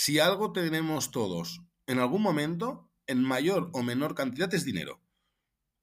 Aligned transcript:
Si 0.00 0.20
algo 0.20 0.52
tenemos 0.52 1.10
todos 1.10 1.60
en 1.88 1.98
algún 1.98 2.22
momento, 2.22 2.88
en 3.08 3.20
mayor 3.20 3.68
o 3.72 3.82
menor 3.82 4.14
cantidad, 4.14 4.54
es 4.54 4.64
dinero. 4.64 5.00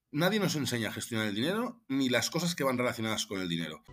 Nadie 0.10 0.40
nos 0.40 0.56
enseña 0.56 0.88
a 0.88 0.94
gestionar 0.94 1.28
el 1.28 1.36
dinero 1.36 1.84
ni 1.90 2.08
las 2.08 2.30
cosas 2.30 2.56
que 2.56 2.64
van 2.64 2.78
relacionadas 2.78 3.26
con 3.26 3.42
el 3.42 3.50
dinero. 3.50 3.84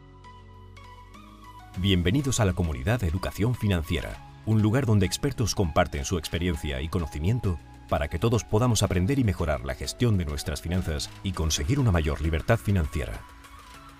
Bienvenidos 1.78 2.38
a 2.38 2.44
la 2.44 2.52
comunidad 2.52 3.00
de 3.00 3.08
Educación 3.08 3.56
Financiera, 3.56 4.40
un 4.46 4.62
lugar 4.62 4.86
donde 4.86 5.06
expertos 5.06 5.56
comparten 5.56 6.04
su 6.04 6.18
experiencia 6.18 6.80
y 6.80 6.88
conocimiento 6.88 7.58
para 7.88 8.06
que 8.06 8.20
todos 8.20 8.44
podamos 8.44 8.84
aprender 8.84 9.18
y 9.18 9.24
mejorar 9.24 9.64
la 9.64 9.74
gestión 9.74 10.18
de 10.18 10.24
nuestras 10.24 10.62
finanzas 10.62 11.10
y 11.24 11.32
conseguir 11.32 11.80
una 11.80 11.90
mayor 11.90 12.20
libertad 12.20 12.60
financiera. 12.60 13.26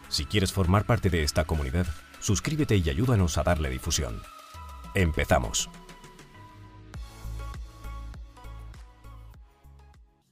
Si 0.09 0.25
quieres 0.25 0.53
formar 0.53 0.87
parte 0.87 1.11
de 1.11 1.25
esta 1.25 1.47
comunidad, 1.47 1.89
suscríbete 2.21 2.77
y 2.77 2.89
ayúdanos 2.89 3.39
a 3.39 3.43
darle 3.43 3.71
difusión. 3.71 4.23
Empezamos. 4.95 5.69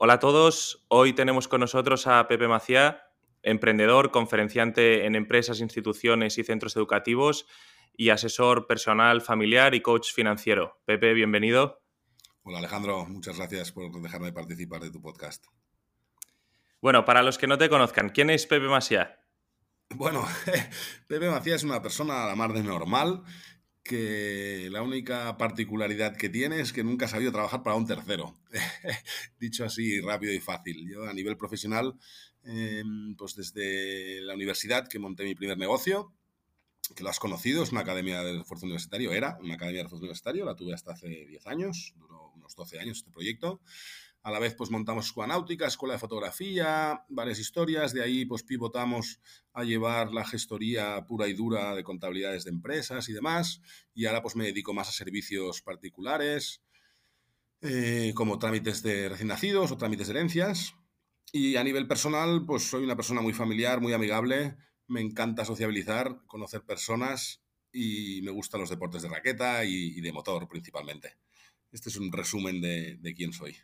Hola 0.02 0.14
a 0.14 0.18
todos, 0.18 0.86
hoy 0.88 1.12
tenemos 1.12 1.46
con 1.46 1.60
nosotros 1.60 2.06
a 2.06 2.26
Pepe 2.26 2.48
Maciá, 2.48 3.02
emprendedor, 3.42 4.10
conferenciante 4.10 5.04
en 5.04 5.14
empresas, 5.14 5.60
instituciones 5.60 6.38
y 6.38 6.42
centros 6.42 6.74
educativos 6.74 7.44
y 7.94 8.08
asesor 8.08 8.66
personal, 8.66 9.20
familiar 9.20 9.74
y 9.74 9.82
coach 9.82 10.14
financiero. 10.14 10.80
Pepe, 10.86 11.12
bienvenido. 11.12 11.82
Hola 12.44 12.60
Alejandro, 12.60 13.04
muchas 13.04 13.36
gracias 13.36 13.72
por 13.72 13.92
dejarme 14.00 14.32
participar 14.32 14.80
de 14.80 14.90
tu 14.90 15.02
podcast. 15.02 15.44
Bueno, 16.80 17.04
para 17.04 17.22
los 17.22 17.36
que 17.36 17.46
no 17.46 17.58
te 17.58 17.68
conozcan, 17.68 18.08
¿quién 18.08 18.30
es 18.30 18.46
Pepe 18.46 18.68
Maciá? 18.68 19.20
Bueno, 19.90 20.26
Pepe 21.08 21.28
Maciá 21.28 21.56
es 21.56 21.62
una 21.62 21.82
persona 21.82 22.24
a 22.24 22.26
la 22.26 22.36
mar 22.36 22.54
de 22.54 22.62
normal 22.62 23.22
que 23.82 24.68
la 24.70 24.82
única 24.82 25.36
particularidad 25.36 26.16
que 26.16 26.28
tiene 26.28 26.60
es 26.60 26.72
que 26.72 26.84
nunca 26.84 27.06
ha 27.06 27.08
sabido 27.08 27.32
trabajar 27.32 27.62
para 27.62 27.76
un 27.76 27.86
tercero. 27.86 28.38
Dicho 29.40 29.64
así 29.64 30.00
rápido 30.00 30.32
y 30.32 30.40
fácil. 30.40 30.88
Yo 30.88 31.08
a 31.08 31.12
nivel 31.14 31.36
profesional, 31.36 31.94
em, 32.44 33.14
pues 33.16 33.34
desde 33.36 34.20
la 34.22 34.34
universidad 34.34 34.88
que 34.88 34.98
monté 34.98 35.24
mi 35.24 35.34
primer 35.34 35.58
negocio, 35.58 36.14
que 36.94 37.02
lo 37.02 37.10
has 37.10 37.18
conocido, 37.18 37.62
es 37.62 37.72
una 37.72 37.82
academia 37.82 38.22
de 38.22 38.38
refuerzo 38.38 38.66
universitario, 38.66 39.12
era 39.12 39.38
una 39.40 39.54
academia 39.54 39.78
de 39.78 39.84
refuerzo 39.84 40.02
universitario, 40.02 40.44
la 40.44 40.56
tuve 40.56 40.74
hasta 40.74 40.92
hace 40.92 41.08
10 41.08 41.46
años, 41.46 41.94
duró 41.96 42.32
unos 42.34 42.54
12 42.54 42.80
años 42.80 42.98
este 42.98 43.10
proyecto. 43.10 43.60
A 44.22 44.30
la 44.30 44.38
vez, 44.38 44.54
pues 44.54 44.70
montamos 44.70 45.06
escuela 45.06 45.28
náutica, 45.28 45.66
escuela 45.66 45.94
de 45.94 46.00
fotografía, 46.00 47.04
varias 47.08 47.38
historias. 47.38 47.94
De 47.94 48.02
ahí, 48.02 48.26
pues 48.26 48.42
pivotamos 48.42 49.18
a 49.54 49.64
llevar 49.64 50.12
la 50.12 50.26
gestoría 50.26 51.06
pura 51.06 51.26
y 51.26 51.32
dura 51.32 51.74
de 51.74 51.82
contabilidades 51.82 52.44
de 52.44 52.50
empresas 52.50 53.08
y 53.08 53.14
demás. 53.14 53.62
Y 53.94 54.04
ahora, 54.04 54.20
pues 54.20 54.36
me 54.36 54.44
dedico 54.44 54.74
más 54.74 54.88
a 54.88 54.92
servicios 54.92 55.62
particulares, 55.62 56.60
eh, 57.62 58.12
como 58.14 58.38
trámites 58.38 58.82
de 58.82 59.08
recién 59.08 59.28
nacidos 59.28 59.72
o 59.72 59.78
trámites 59.78 60.08
de 60.08 60.12
herencias. 60.14 60.74
Y 61.32 61.56
a 61.56 61.64
nivel 61.64 61.86
personal, 61.86 62.44
pues 62.44 62.64
soy 62.64 62.84
una 62.84 62.96
persona 62.96 63.22
muy 63.22 63.32
familiar, 63.32 63.80
muy 63.80 63.94
amigable. 63.94 64.56
Me 64.86 65.00
encanta 65.00 65.46
sociabilizar, 65.46 66.22
conocer 66.26 66.62
personas 66.62 67.42
y 67.72 68.20
me 68.22 68.32
gustan 68.32 68.60
los 68.60 68.70
deportes 68.70 69.02
de 69.02 69.08
raqueta 69.08 69.64
y, 69.64 70.00
de 70.00 70.12
motor 70.12 70.46
principalmente. 70.48 71.16
Este 71.70 71.88
es 71.88 71.96
un 71.96 72.12
resumen 72.12 72.60
de, 72.60 72.96
de 72.96 73.14
quién 73.14 73.32
soy. 73.32 73.56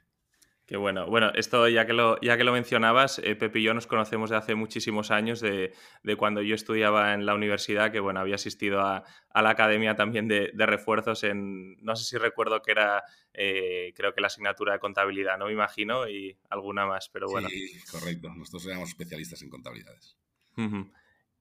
Qué 0.66 0.76
bueno. 0.76 1.06
Bueno, 1.06 1.30
esto 1.36 1.68
ya 1.68 1.86
que 1.86 1.92
lo, 1.92 2.20
ya 2.20 2.36
que 2.36 2.42
lo 2.42 2.52
mencionabas, 2.52 3.20
eh, 3.20 3.36
Pepe 3.36 3.60
y 3.60 3.62
yo 3.62 3.72
nos 3.72 3.86
conocemos 3.86 4.30
de 4.30 4.36
hace 4.36 4.56
muchísimos 4.56 5.12
años, 5.12 5.38
de, 5.40 5.72
cuando 6.18 6.42
yo 6.42 6.56
estudiaba 6.56 7.14
en 7.14 7.24
la 7.24 7.36
universidad, 7.36 7.92
que 7.92 8.00
bueno, 8.00 8.18
había 8.18 8.34
asistido 8.34 8.80
a, 8.80 9.04
la 9.32 9.50
academia 9.50 9.94
también 9.94 10.26
de, 10.26 10.50
refuerzos 10.56 11.22
en, 11.22 11.76
no 11.84 11.94
sé 11.94 12.04
si 12.04 12.16
recuerdo 12.16 12.62
que 12.62 12.72
era, 12.72 13.04
eh, 13.32 13.92
creo 13.94 14.12
que 14.12 14.20
la 14.20 14.26
asignatura 14.26 14.72
de 14.72 14.80
contabilidad, 14.80 15.38
no 15.38 15.46
me 15.46 15.52
imagino, 15.52 16.08
y 16.08 16.36
alguna 16.50 16.84
más, 16.84 17.08
pero 17.10 17.28
bueno. 17.28 17.48
Sí, 17.48 17.78
correcto. 17.88 18.28
Nosotros 18.34 18.66
éramos 18.66 18.88
especialistas 18.88 19.40
en 19.42 19.50
contabilidades. 19.50 20.16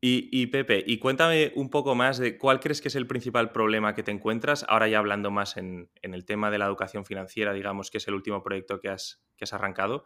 Y, 0.01 0.45
Pepe, 0.47 0.83
y 0.85 0.99
cuéntame 0.99 1.51
un 1.55 1.71
poco 1.71 1.95
más 1.95 2.19
de 2.19 2.37
cuál 2.37 2.59
crees 2.59 2.79
que 2.79 2.89
es 2.89 2.95
el 2.95 3.07
principal 3.07 3.51
problema 3.51 3.95
que 3.95 4.03
te 4.03 4.11
encuentras, 4.11 4.63
ahora 4.69 4.87
ya 4.87 4.99
hablando 4.99 5.31
más 5.31 5.57
en, 5.57 5.89
el 6.03 6.25
tema 6.25 6.51
de 6.51 6.59
la 6.59 6.67
educación 6.67 7.05
financiera, 7.05 7.53
digamos, 7.53 7.89
que 7.89 7.97
es 7.97 8.07
el 8.07 8.13
último 8.13 8.43
proyecto 8.43 8.79
que 8.79 8.89
has, 8.89 9.25
que 9.35 9.45
has 9.45 9.53
arrancado. 9.53 10.03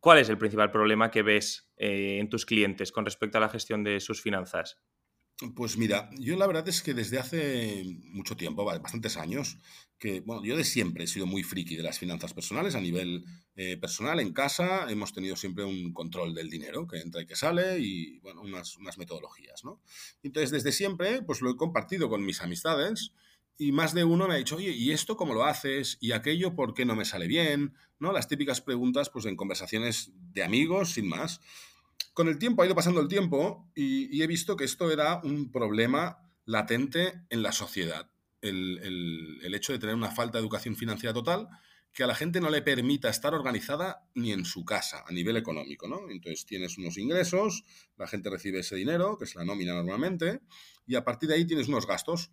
¿Cuál 0.00 0.18
es 0.18 0.30
el 0.30 0.38
principal 0.38 0.70
problema 0.70 1.10
que 1.10 1.22
ves 1.22 1.70
eh, 1.76 2.18
en 2.20 2.30
tus 2.30 2.46
clientes 2.46 2.90
con 2.90 3.04
respecto 3.04 3.36
a 3.36 3.42
la 3.42 3.50
gestión 3.50 3.84
de 3.84 4.00
sus 4.00 4.22
finanzas? 4.22 4.80
Pues 5.56 5.76
mira, 5.76 6.08
yo 6.18 6.36
la 6.36 6.46
verdad 6.46 6.68
es 6.68 6.82
que 6.82 6.94
desde 6.94 7.18
hace 7.18 7.84
mucho 8.04 8.36
tiempo, 8.36 8.64
bastantes 8.64 9.16
años, 9.16 9.58
que 9.98 10.20
bueno, 10.20 10.44
yo 10.44 10.56
de 10.56 10.62
siempre 10.62 11.04
he 11.04 11.06
sido 11.08 11.26
muy 11.26 11.42
friki 11.42 11.74
de 11.74 11.82
las 11.82 11.98
finanzas 11.98 12.32
personales 12.32 12.76
a 12.76 12.80
nivel 12.80 13.24
eh, 13.56 13.76
personal. 13.76 14.20
En 14.20 14.32
casa 14.32 14.88
hemos 14.88 15.12
tenido 15.12 15.34
siempre 15.34 15.64
un 15.64 15.92
control 15.92 16.34
del 16.34 16.48
dinero, 16.48 16.86
que 16.86 16.98
entra 16.98 17.22
y 17.22 17.26
que 17.26 17.34
sale, 17.34 17.80
y 17.80 18.20
bueno, 18.20 18.42
unas, 18.42 18.76
unas 18.76 18.98
metodologías, 18.98 19.64
¿no? 19.64 19.80
Entonces, 20.22 20.52
desde 20.52 20.70
siempre, 20.70 21.22
pues 21.22 21.40
lo 21.40 21.50
he 21.50 21.56
compartido 21.56 22.08
con 22.08 22.24
mis 22.24 22.40
amistades 22.40 23.12
y 23.58 23.72
más 23.72 23.94
de 23.94 24.04
uno 24.04 24.28
me 24.28 24.34
ha 24.34 24.38
dicho, 24.38 24.56
oye, 24.56 24.70
¿y 24.70 24.92
esto 24.92 25.16
cómo 25.16 25.34
lo 25.34 25.44
haces? 25.44 25.98
¿Y 26.00 26.12
aquello 26.12 26.54
por 26.54 26.72
qué 26.74 26.84
no 26.84 26.94
me 26.94 27.04
sale 27.04 27.26
bien? 27.26 27.74
¿No? 27.98 28.12
Las 28.12 28.28
típicas 28.28 28.60
preguntas, 28.60 29.10
pues 29.10 29.26
en 29.26 29.36
conversaciones 29.36 30.12
de 30.32 30.44
amigos, 30.44 30.92
sin 30.92 31.08
más 31.08 31.40
con 32.14 32.28
el 32.28 32.38
tiempo 32.38 32.62
ha 32.62 32.66
ido 32.66 32.74
pasando 32.74 33.00
el 33.00 33.08
tiempo 33.08 33.70
y, 33.74 34.22
he 34.22 34.26
visto 34.26 34.56
que 34.56 34.64
esto 34.64 34.90
era 34.90 35.20
un 35.22 35.50
problema 35.50 36.30
latente 36.44 37.24
en 37.30 37.42
la 37.42 37.52
sociedad. 37.52 38.10
El, 38.40 39.40
hecho 39.54 39.72
de 39.72 39.78
tener 39.78 39.94
una 39.94 40.10
falta 40.10 40.38
de 40.38 40.42
educación 40.42 40.76
financiera 40.76 41.12
total 41.12 41.48
que 41.92 42.02
a 42.02 42.06
la 42.06 42.14
gente 42.14 42.40
no 42.40 42.48
le 42.48 42.62
permita 42.62 43.10
estar 43.10 43.34
organizada 43.34 44.08
ni 44.14 44.32
en 44.32 44.46
su 44.46 44.64
casa 44.64 45.04
a 45.06 45.12
nivel 45.12 45.36
económico, 45.36 45.86
¿no? 45.86 46.08
Entonces 46.08 46.46
tienes 46.46 46.78
unos 46.78 46.96
ingresos, 46.96 47.64
la 47.98 48.06
gente 48.06 48.30
recibe 48.30 48.60
ese 48.60 48.76
dinero, 48.76 49.18
que 49.18 49.26
es 49.26 49.34
la 49.34 49.44
nómina 49.44 49.74
normalmente, 49.74 50.40
y 50.86 50.94
a 50.94 51.04
partir 51.04 51.28
de 51.28 51.34
ahí 51.34 51.44
tienes 51.44 51.68
unos 51.68 51.86
gastos. 51.86 52.32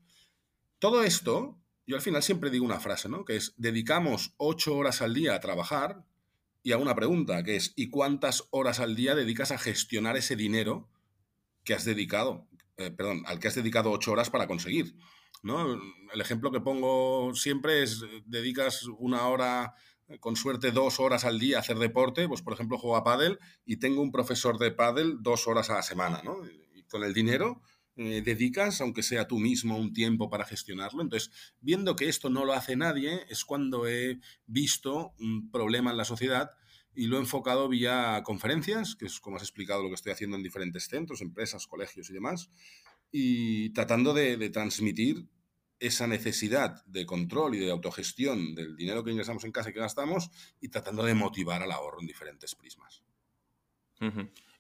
Todo 0.80 1.04
esto, 1.04 1.62
yo 1.86 1.98
al 1.98 2.02
final 2.02 2.24
siempre 2.24 2.50
digo 2.50 2.64
una 2.64 2.80
frase, 2.80 3.10
¿no? 3.10 3.26
Que 3.26 3.36
es, 3.36 3.54
dedicamos 3.58 4.34
ocho 4.38 4.78
horas 4.78 5.02
al 5.02 5.14
día 5.14 5.36
a 5.36 5.42
trabajar, 5.42 6.06
y 6.64 6.72
hago 6.72 6.82
una 6.82 6.96
pregunta, 6.96 7.44
que 7.44 7.56
es, 7.56 7.74
¿y 7.76 7.90
cuántas 7.90 8.48
horas 8.52 8.80
al 8.80 8.96
día 8.96 9.16
dedicas 9.16 9.52
a 9.52 9.58
gestionar 9.58 10.18
ese 10.18 10.36
dinero 10.36 10.90
que 11.64 11.74
has 11.74 11.86
dedicado, 11.86 12.48
eh, 12.78 12.92
perdón, 12.92 13.24
al 13.26 13.40
que 13.40 13.48
has 13.48 13.56
dedicado 13.56 13.92
ocho 13.92 14.12
horas 14.12 14.30
para 14.30 14.48
conseguir? 14.48 14.96
¿no? 15.42 15.80
El 16.14 16.22
ejemplo 16.22 16.52
que 16.52 16.60
pongo 16.60 17.34
siempre 17.34 17.84
es, 17.84 18.04
dedicas 18.26 18.84
una 18.98 19.28
hora, 19.28 19.74
con 20.20 20.36
suerte 20.36 20.72
dos 20.72 21.00
horas 21.00 21.24
al 21.24 21.40
día 21.40 21.58
a 21.58 21.60
hacer 21.62 21.78
deporte, 21.78 22.28
pues 22.28 22.42
por 22.42 22.54
ejemplo 22.54 22.78
juego 22.78 22.98
a 22.98 23.04
pádel 23.04 23.40
y 23.66 23.78
tengo 23.78 24.02
un 24.02 24.12
profesor 24.12 24.58
de 24.58 24.72
pádel 24.72 25.18
dos 25.22 25.48
horas 25.48 25.70
a 25.70 25.76
la 25.76 25.84
semana, 25.84 26.22
¿no? 26.24 26.38
Y 26.76 26.84
con 26.84 27.04
el 27.04 27.14
dinero 27.14 27.62
eh, 28.02 28.22
dedicas, 28.24 28.80
aunque 28.80 29.04
sea 29.04 29.28
tú 29.28 29.40
mismo, 29.40 29.78
un 29.78 29.92
tiempo 29.92 30.30
para 30.30 30.46
gestionarlo. 30.46 31.02
Entonces, 31.02 31.32
viendo 31.60 31.98
que 31.98 32.08
esto 32.08 32.30
no 32.30 32.46
lo 32.46 32.54
hace 32.54 32.78
nadie, 32.78 33.26
es 33.28 33.44
cuando 33.44 33.90
he 33.90 34.22
visto 34.46 35.12
un 35.20 35.52
problema 35.52 35.92
en 35.92 35.98
la 35.98 36.06
sociedad 36.06 36.52
y 36.96 37.08
lo 37.08 37.18
he 37.18 37.20
enfocado 37.20 37.68
vía 37.68 38.22
conferencias, 38.24 38.96
que 38.96 39.06
es 39.06 39.20
como 39.20 39.36
has 39.36 39.44
explicado 39.44 39.84
lo 39.84 39.90
que 39.90 39.96
estoy 39.96 40.14
haciendo 40.14 40.38
en 40.38 40.44
diferentes 40.44 40.88
centros, 40.88 41.20
empresas, 41.20 41.68
colegios 41.68 42.10
y 42.10 42.14
demás, 42.14 42.50
y 43.12 43.72
tratando 43.72 44.14
de, 44.14 44.50
transmitir 44.50 45.28
esa 45.78 46.08
necesidad 46.08 46.86
de 46.86 47.06
control 47.06 47.56
y 47.56 47.60
de 47.60 47.70
autogestión 47.70 48.56
del 48.56 48.78
dinero 48.78 49.04
que 49.04 49.12
ingresamos 49.12 49.44
en 49.44 49.52
casa 49.52 49.72
y 49.72 49.74
que 49.74 49.82
gastamos 49.82 50.30
y 50.62 50.70
tratando 50.70 51.04
de 51.04 51.16
motivar 51.16 51.64
al 51.64 51.74
ahorro 51.74 52.00
en 52.00 52.08
diferentes 52.08 52.56
prismas. 52.56 53.04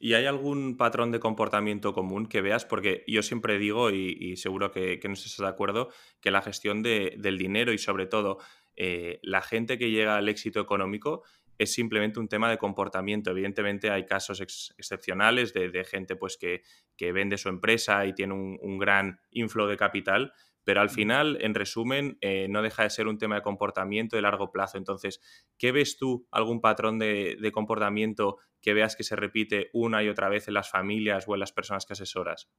¿Y 0.02 0.14
hay 0.14 0.26
algún 0.26 0.78
patrón 0.78 1.12
de 1.12 1.20
comportamiento 1.20 1.94
común 1.94 2.28
que 2.28 2.42
veas? 2.42 2.64
Porque 2.64 3.04
yo 3.06 3.22
siempre 3.22 3.60
digo, 3.60 3.92
y, 3.92 4.38
seguro 4.38 4.72
que, 4.72 4.98
no 5.04 5.14
estás 5.14 5.38
de 5.38 5.48
acuerdo, 5.48 5.90
que 6.22 6.32
la 6.32 6.42
gestión 6.42 6.82
del 6.82 7.38
dinero 7.38 7.74
y 7.74 7.78
sobre 7.78 8.06
todo 8.06 8.38
eh, 8.78 9.20
la 9.24 9.42
gente 9.42 9.78
que 9.78 9.92
llega 9.92 10.16
al 10.16 10.30
éxito 10.30 10.62
económico 10.62 11.24
es 11.58 11.74
simplemente 11.74 12.22
un 12.22 12.30
tema 12.30 12.50
de 12.50 12.58
comportamiento. 12.58 13.32
Evidentemente 13.32 13.90
hay 13.90 14.06
casos 14.06 14.40
excepcionales 14.40 15.54
de, 15.54 15.84
gente 15.84 16.16
pues, 16.16 16.38
que, 16.38 16.64
vende 17.12 17.38
su 17.38 17.50
empresa 17.50 18.06
y 18.06 18.14
tiene 18.14 18.34
un, 18.34 18.58
un 18.62 18.78
gran 18.78 19.20
inflow 19.32 19.68
de 19.68 19.76
capital, 19.76 20.32
pero 20.70 20.82
al 20.82 20.92
final, 20.92 21.40
en 21.42 21.56
resumen, 21.56 22.20
eh, 22.22 22.46
no 22.48 22.62
deja 22.62 22.84
de 22.84 22.92
ser 22.92 23.08
un 23.08 23.18
tema 23.18 23.34
de 23.34 23.42
comportamiento 23.42 24.16
de 24.16 24.22
largo 24.22 24.52
plazo. 24.52 24.78
Entonces, 24.78 25.20
¿qué 25.58 25.72
ves 25.72 25.98
tú, 25.98 26.28
algún 26.30 26.62
patrón 26.62 27.00
de, 27.00 27.50
comportamiento 27.52 28.38
que 28.62 28.76
veas 28.76 28.96
que 28.96 29.04
se 29.04 29.16
repite 29.16 29.72
una 29.74 30.04
y 30.04 30.10
otra 30.10 30.30
vez 30.30 30.48
en 30.48 30.54
las 30.54 30.70
familias 30.70 31.26
o 31.28 31.34
en 31.34 31.40
las 31.40 31.52
personas 31.52 31.88
que 31.88 31.94
asesoras? 31.94 32.52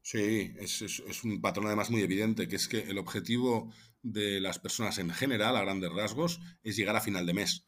Sí, 0.00 0.54
es, 0.60 1.24
un 1.24 1.40
patrón 1.40 1.66
además 1.66 1.90
muy 1.90 2.02
evidente, 2.02 2.46
que 2.46 2.54
es 2.54 2.68
que 2.68 2.82
el 2.82 2.98
objetivo 2.98 3.74
de 4.00 4.40
las 4.40 4.60
personas 4.60 4.98
en 4.98 5.10
general, 5.10 5.56
a 5.56 5.62
grandes 5.62 5.92
rasgos, 5.92 6.40
es 6.62 6.76
llegar 6.76 6.94
a 6.94 7.00
final 7.00 7.26
de 7.26 7.34
mes. 7.34 7.66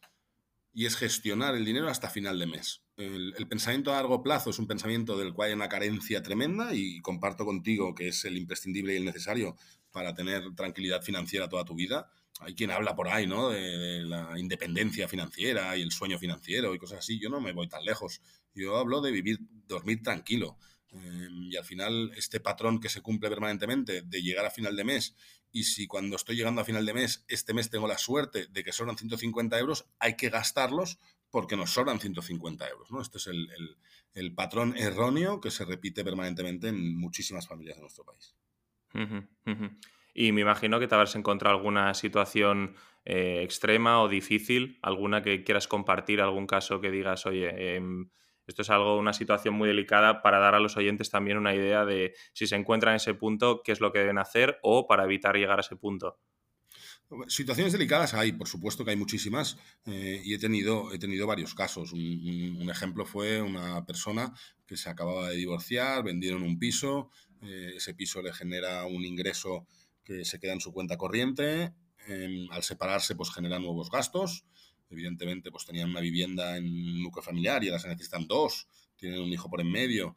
Y 0.71 0.85
es 0.85 0.95
gestionar 0.95 1.55
el 1.55 1.65
dinero 1.65 1.89
hasta 1.89 2.09
final 2.09 2.39
de 2.39 2.45
mes. 2.45 2.82
El, 2.95 3.47
pensamiento 3.47 3.91
a 3.91 3.95
largo 3.95 4.21
plazo 4.21 4.51
es 4.51 4.59
un 4.59 4.67
pensamiento 4.67 5.17
del 5.17 5.33
cual 5.33 5.49
hay 5.49 5.55
una 5.55 5.69
carencia 5.69 6.21
tremenda 6.21 6.75
y 6.75 7.01
comparto 7.01 7.43
contigo 7.43 7.95
que 7.95 8.09
es 8.09 8.23
el 8.25 8.37
imprescindible 8.37 8.93
y 8.93 8.97
el 8.97 9.05
necesario 9.05 9.55
para 9.91 10.13
tener 10.13 10.53
tranquilidad 10.53 11.01
financiera 11.01 11.49
toda 11.49 11.65
tu 11.65 11.73
vida. 11.73 12.11
Hay 12.39 12.53
quien 12.53 12.71
habla 12.71 12.95
por 12.95 13.07
ahí, 13.07 13.25
¿no? 13.25 13.49
De, 13.49 14.03
la 14.03 14.37
independencia 14.37 15.07
financiera 15.07 15.75
y 15.75 15.81
el 15.81 15.91
sueño 15.91 16.19
financiero 16.19 16.73
y 16.75 16.79
cosas 16.79 16.99
así. 16.99 17.19
Yo 17.19 17.29
no 17.29 17.41
me 17.41 17.51
voy 17.51 17.67
tan 17.67 17.83
lejos. 17.83 18.21
Yo 18.53 18.77
hablo 18.77 19.01
de 19.01 19.11
vivir, 19.11 19.39
dormir 19.67 20.03
tranquilo. 20.03 20.57
Em, 20.89 21.51
y 21.51 21.55
al 21.55 21.65
final, 21.65 22.11
este 22.15 22.39
patrón 22.39 22.79
que 22.79 22.89
se 22.89 23.01
cumple 23.01 23.29
permanentemente 23.29 24.03
de 24.03 24.21
llegar 24.21 24.45
a 24.45 24.51
final 24.51 24.75
de 24.75 24.83
mes 24.83 25.15
y 25.51 25.63
si 25.63 25.87
cuando 25.87 26.15
estoy 26.15 26.35
llegando 26.35 26.61
a 26.61 26.65
final 26.65 26.85
de 26.85 26.93
mes, 26.93 27.23
este 27.27 27.53
mes 27.53 27.69
tengo 27.69 27.87
la 27.87 27.97
suerte 27.97 28.47
de 28.47 28.63
que 28.63 28.71
sobran 28.71 28.97
150 28.97 29.57
euros, 29.59 29.85
hay 29.99 30.15
que 30.15 30.29
gastarlos 30.29 30.99
porque 31.33 31.55
nos 31.55 31.71
sobran 31.71 31.99
150 31.99 32.69
euros. 32.69 32.91
¿no? 32.91 33.01
Este 33.01 33.17
es 33.17 33.25
el, 33.25 34.35
patrón 34.35 34.77
erróneo 34.77 35.41
que 35.41 35.49
se 35.49 35.65
repite 35.65 36.03
permanentemente 36.03 36.67
en 36.67 36.95
muchísimas 36.95 37.47
familias 37.47 37.77
de 37.77 37.81
nuestro 37.81 38.05
país. 38.05 38.35
Y 40.13 40.31
me 40.31 40.41
imagino 40.41 40.79
que 40.79 40.87
te 40.87 40.93
habrás 40.93 41.15
encontrado 41.15 41.57
alguna 41.57 41.95
situación 41.95 42.75
eh, 43.03 43.41
extrema 43.41 44.03
o 44.03 44.09
difícil, 44.09 44.77
alguna 44.83 45.23
que 45.23 45.43
quieras 45.43 45.67
compartir, 45.67 46.21
algún 46.21 46.45
caso 46.45 46.79
que 46.79 46.91
digas, 46.91 47.25
oye, 47.25 47.77
em, 47.77 48.11
esto 48.45 48.61
es 48.61 48.69
algo, 48.69 48.99
una 48.99 49.13
situación 49.13 49.55
muy 49.55 49.67
delicada 49.67 50.21
para 50.21 50.37
dar 50.37 50.53
a 50.53 50.59
los 50.59 50.77
oyentes 50.77 51.09
también 51.09 51.39
una 51.39 51.55
idea 51.55 51.83
de 51.83 52.13
si 52.33 52.45
se 52.45 52.57
encuentran 52.57 52.91
en 52.91 52.97
ese 52.97 53.15
punto, 53.15 53.63
qué 53.63 53.71
es 53.71 53.81
lo 53.81 53.91
que 53.91 53.97
deben 53.97 54.19
hacer 54.19 54.59
o 54.61 54.85
para 54.85 55.05
evitar 55.05 55.35
llegar 55.35 55.57
a 55.57 55.61
ese 55.61 55.77
punto. 55.77 56.19
Situaciones 57.27 57.73
delicadas 57.73 58.13
hay, 58.13 58.31
por 58.31 58.47
supuesto 58.47 58.83
que 58.83 58.91
hay 58.91 58.97
muchísimas, 58.97 59.57
eh, 59.85 60.21
y 60.23 60.33
he 60.33 60.39
tenido, 60.39 60.91
he 60.93 60.97
tenido 60.97 61.27
varios 61.27 61.53
casos. 61.53 61.93
Un, 61.93 62.69
ejemplo 62.69 63.05
fue 63.05 63.41
una 63.41 63.85
persona 63.85 64.33
que 64.65 64.77
se 64.77 64.89
acababa 64.89 65.29
de 65.29 65.35
divorciar, 65.35 66.03
vendieron 66.03 66.41
un 66.41 66.57
piso, 66.57 67.11
eh, 67.41 67.73
ese 67.75 67.93
piso 67.93 68.21
le 68.21 68.33
genera 68.33 68.85
un 68.85 69.05
ingreso 69.05 69.67
que 70.03 70.25
se 70.25 70.39
queda 70.39 70.53
en 70.53 70.61
su 70.61 70.73
cuenta 70.73 70.97
corriente, 70.97 71.73
al 72.51 72.63
separarse 72.63 73.15
pues 73.15 73.31
genera 73.31 73.59
nuevos 73.59 73.89
gastos, 73.89 74.45
evidentemente 74.89 75.51
pues 75.51 75.65
tenían 75.65 75.89
una 75.89 76.01
vivienda 76.01 76.57
en 76.57 77.01
núcleo 77.01 77.23
familiar 77.23 77.63
y 77.63 77.69
ahora 77.69 77.79
se 77.79 77.87
necesitan 77.87 78.27
dos, 78.27 78.67
tienen 78.97 79.21
un 79.21 79.29
hijo 79.29 79.49
por 79.49 79.61
en 79.61 79.71
medio. 79.71 80.15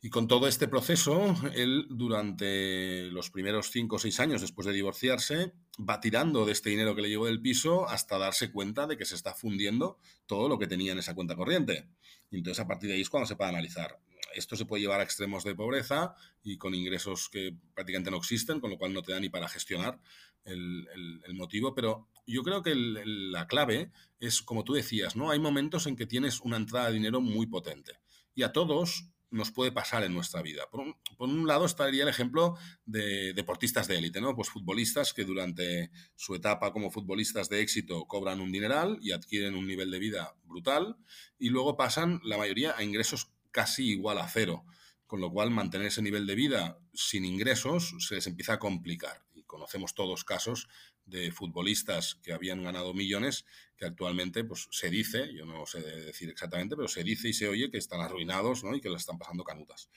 Y 0.00 0.10
con 0.10 0.28
todo 0.28 0.46
este 0.46 0.68
proceso, 0.68 1.34
él 1.54 1.86
durante 1.90 3.10
los 3.10 3.30
primeros 3.30 3.70
cinco 3.72 3.96
o 3.96 3.98
seis 3.98 4.20
años 4.20 4.40
después 4.40 4.64
de 4.66 4.72
divorciarse, 4.72 5.52
va 5.78 6.00
tirando 6.00 6.46
de 6.46 6.52
este 6.52 6.70
dinero 6.70 6.94
que 6.94 7.02
le 7.02 7.08
llevó 7.08 7.26
del 7.26 7.42
piso 7.42 7.88
hasta 7.88 8.16
darse 8.16 8.52
cuenta 8.52 8.86
de 8.86 8.96
que 8.96 9.04
se 9.04 9.16
está 9.16 9.34
fundiendo 9.34 9.98
todo 10.26 10.48
lo 10.48 10.56
que 10.58 10.68
tenía 10.68 10.92
en 10.92 10.98
esa 10.98 11.16
cuenta 11.16 11.34
corriente. 11.34 11.88
Y 12.30 12.36
entonces 12.36 12.62
a 12.62 12.68
partir 12.68 12.88
de 12.88 12.94
ahí 12.94 13.00
es 13.00 13.10
cuando 13.10 13.26
se 13.26 13.34
puede 13.34 13.50
analizar. 13.50 13.98
Esto 14.34 14.54
se 14.54 14.66
puede 14.66 14.82
llevar 14.82 15.00
a 15.00 15.02
extremos 15.02 15.42
de 15.42 15.56
pobreza 15.56 16.14
y 16.44 16.58
con 16.58 16.74
ingresos 16.74 17.28
que 17.28 17.56
prácticamente 17.74 18.12
no 18.12 18.18
existen, 18.18 18.60
con 18.60 18.70
lo 18.70 18.78
cual 18.78 18.92
no 18.92 19.02
te 19.02 19.12
da 19.12 19.18
ni 19.18 19.30
para 19.30 19.48
gestionar 19.48 20.00
el, 20.44 20.86
motivo. 21.34 21.74
Pero 21.74 22.08
yo 22.24 22.42
creo 22.42 22.62
que 22.62 22.74
la 22.74 23.48
clave 23.48 23.90
es, 24.20 24.42
como 24.42 24.62
tú 24.62 24.74
decías, 24.74 25.16
¿no? 25.16 25.30
Hay 25.30 25.40
momentos 25.40 25.86
en 25.86 25.96
que 25.96 26.06
tienes 26.06 26.40
una 26.40 26.56
entrada 26.56 26.86
de 26.86 26.94
dinero 26.94 27.20
muy 27.20 27.46
potente. 27.46 27.98
Y 28.34 28.42
a 28.44 28.52
todos 28.52 29.10
nos 29.30 29.50
puede 29.50 29.72
pasar 29.72 30.04
en 30.04 30.14
nuestra 30.14 30.42
vida. 30.42 30.68
Por 30.70 30.94
un, 31.18 31.46
lado 31.46 31.66
estaría 31.66 32.02
el 32.02 32.08
ejemplo 32.08 32.56
de 32.86 33.32
deportistas 33.34 33.86
de 33.88 33.98
élite, 33.98 34.20
¿no? 34.20 34.34
Pues 34.34 34.48
futbolistas 34.48 35.12
que 35.12 35.24
durante 35.24 35.90
su 36.16 36.34
etapa 36.34 36.72
como 36.72 36.90
futbolistas 36.90 37.48
de 37.48 37.60
éxito 37.60 38.06
cobran 38.06 38.40
un 38.40 38.52
dineral 38.52 38.98
y 39.00 39.12
adquieren 39.12 39.54
un 39.54 39.66
nivel 39.66 39.90
de 39.90 39.98
vida 39.98 40.34
brutal 40.44 40.96
y 41.38 41.50
luego 41.50 41.76
pasan 41.76 42.20
la 42.24 42.38
mayoría 42.38 42.74
a 42.76 42.82
ingresos 42.82 43.30
casi 43.50 43.90
igual 43.90 44.18
a 44.18 44.28
cero, 44.28 44.64
con 45.06 45.20
lo 45.20 45.30
cual 45.30 45.50
mantener 45.50 45.88
ese 45.88 46.02
nivel 46.02 46.26
de 46.26 46.34
vida 46.34 46.78
sin 46.94 47.24
ingresos 47.24 47.94
se 48.00 48.14
les 48.14 48.26
empieza 48.26 48.54
a 48.54 48.58
complicar. 48.58 49.24
Y 49.34 49.42
conocemos 49.44 49.94
todos 49.94 50.24
casos 50.24 50.68
de 51.08 51.32
futbolistas 51.32 52.18
que 52.22 52.32
habían 52.32 52.62
ganado 52.62 52.94
millones, 52.94 53.44
que 53.76 53.86
actualmente 53.86 54.44
pues, 54.44 54.68
se 54.70 54.90
dice, 54.90 55.32
yo 55.34 55.46
no 55.46 55.66
sé 55.66 55.80
decir 55.80 56.28
exactamente, 56.30 56.76
pero 56.76 56.88
se 56.88 57.02
dice 57.02 57.28
y 57.28 57.32
se 57.32 57.48
oye 57.48 57.70
que 57.70 57.78
están 57.78 58.00
arruinados 58.00 58.64
¿no? 58.64 58.74
y 58.74 58.80
que 58.80 58.90
les 58.90 59.00
están 59.00 59.18
pasando 59.18 59.44
canutas. 59.44 59.88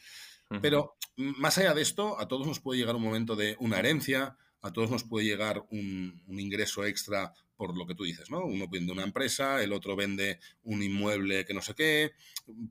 Pero 0.62 0.98
más 1.16 1.58
allá 1.58 1.74
de 1.74 1.82
esto, 1.82 2.20
a 2.20 2.28
todos 2.28 2.46
nos 2.46 2.60
puede 2.60 2.78
llegar 2.78 2.98
un 2.98 3.04
momento 3.04 3.38
de 3.38 3.56
una 3.60 3.80
herencia, 3.80 4.36
a 4.60 4.74
todos 4.74 4.92
nos 4.92 5.06
puede 5.06 5.26
llegar 5.26 5.64
un, 5.72 6.22
un 6.28 6.40
ingreso 6.42 6.86
extra 6.86 7.34
por 7.62 7.78
lo 7.78 7.86
que 7.86 7.94
tú 7.94 8.06
dices, 8.06 8.32
¿no? 8.32 8.44
Uno 8.44 8.68
vende 8.68 8.92
una 8.92 9.04
empresa, 9.04 9.62
el 9.62 9.72
otro 9.72 9.96
vende 9.96 10.40
un 10.64 10.82
inmueble 10.82 11.46
que 11.46 11.54
no 11.54 11.62
sé 11.62 11.76
qué. 11.76 12.14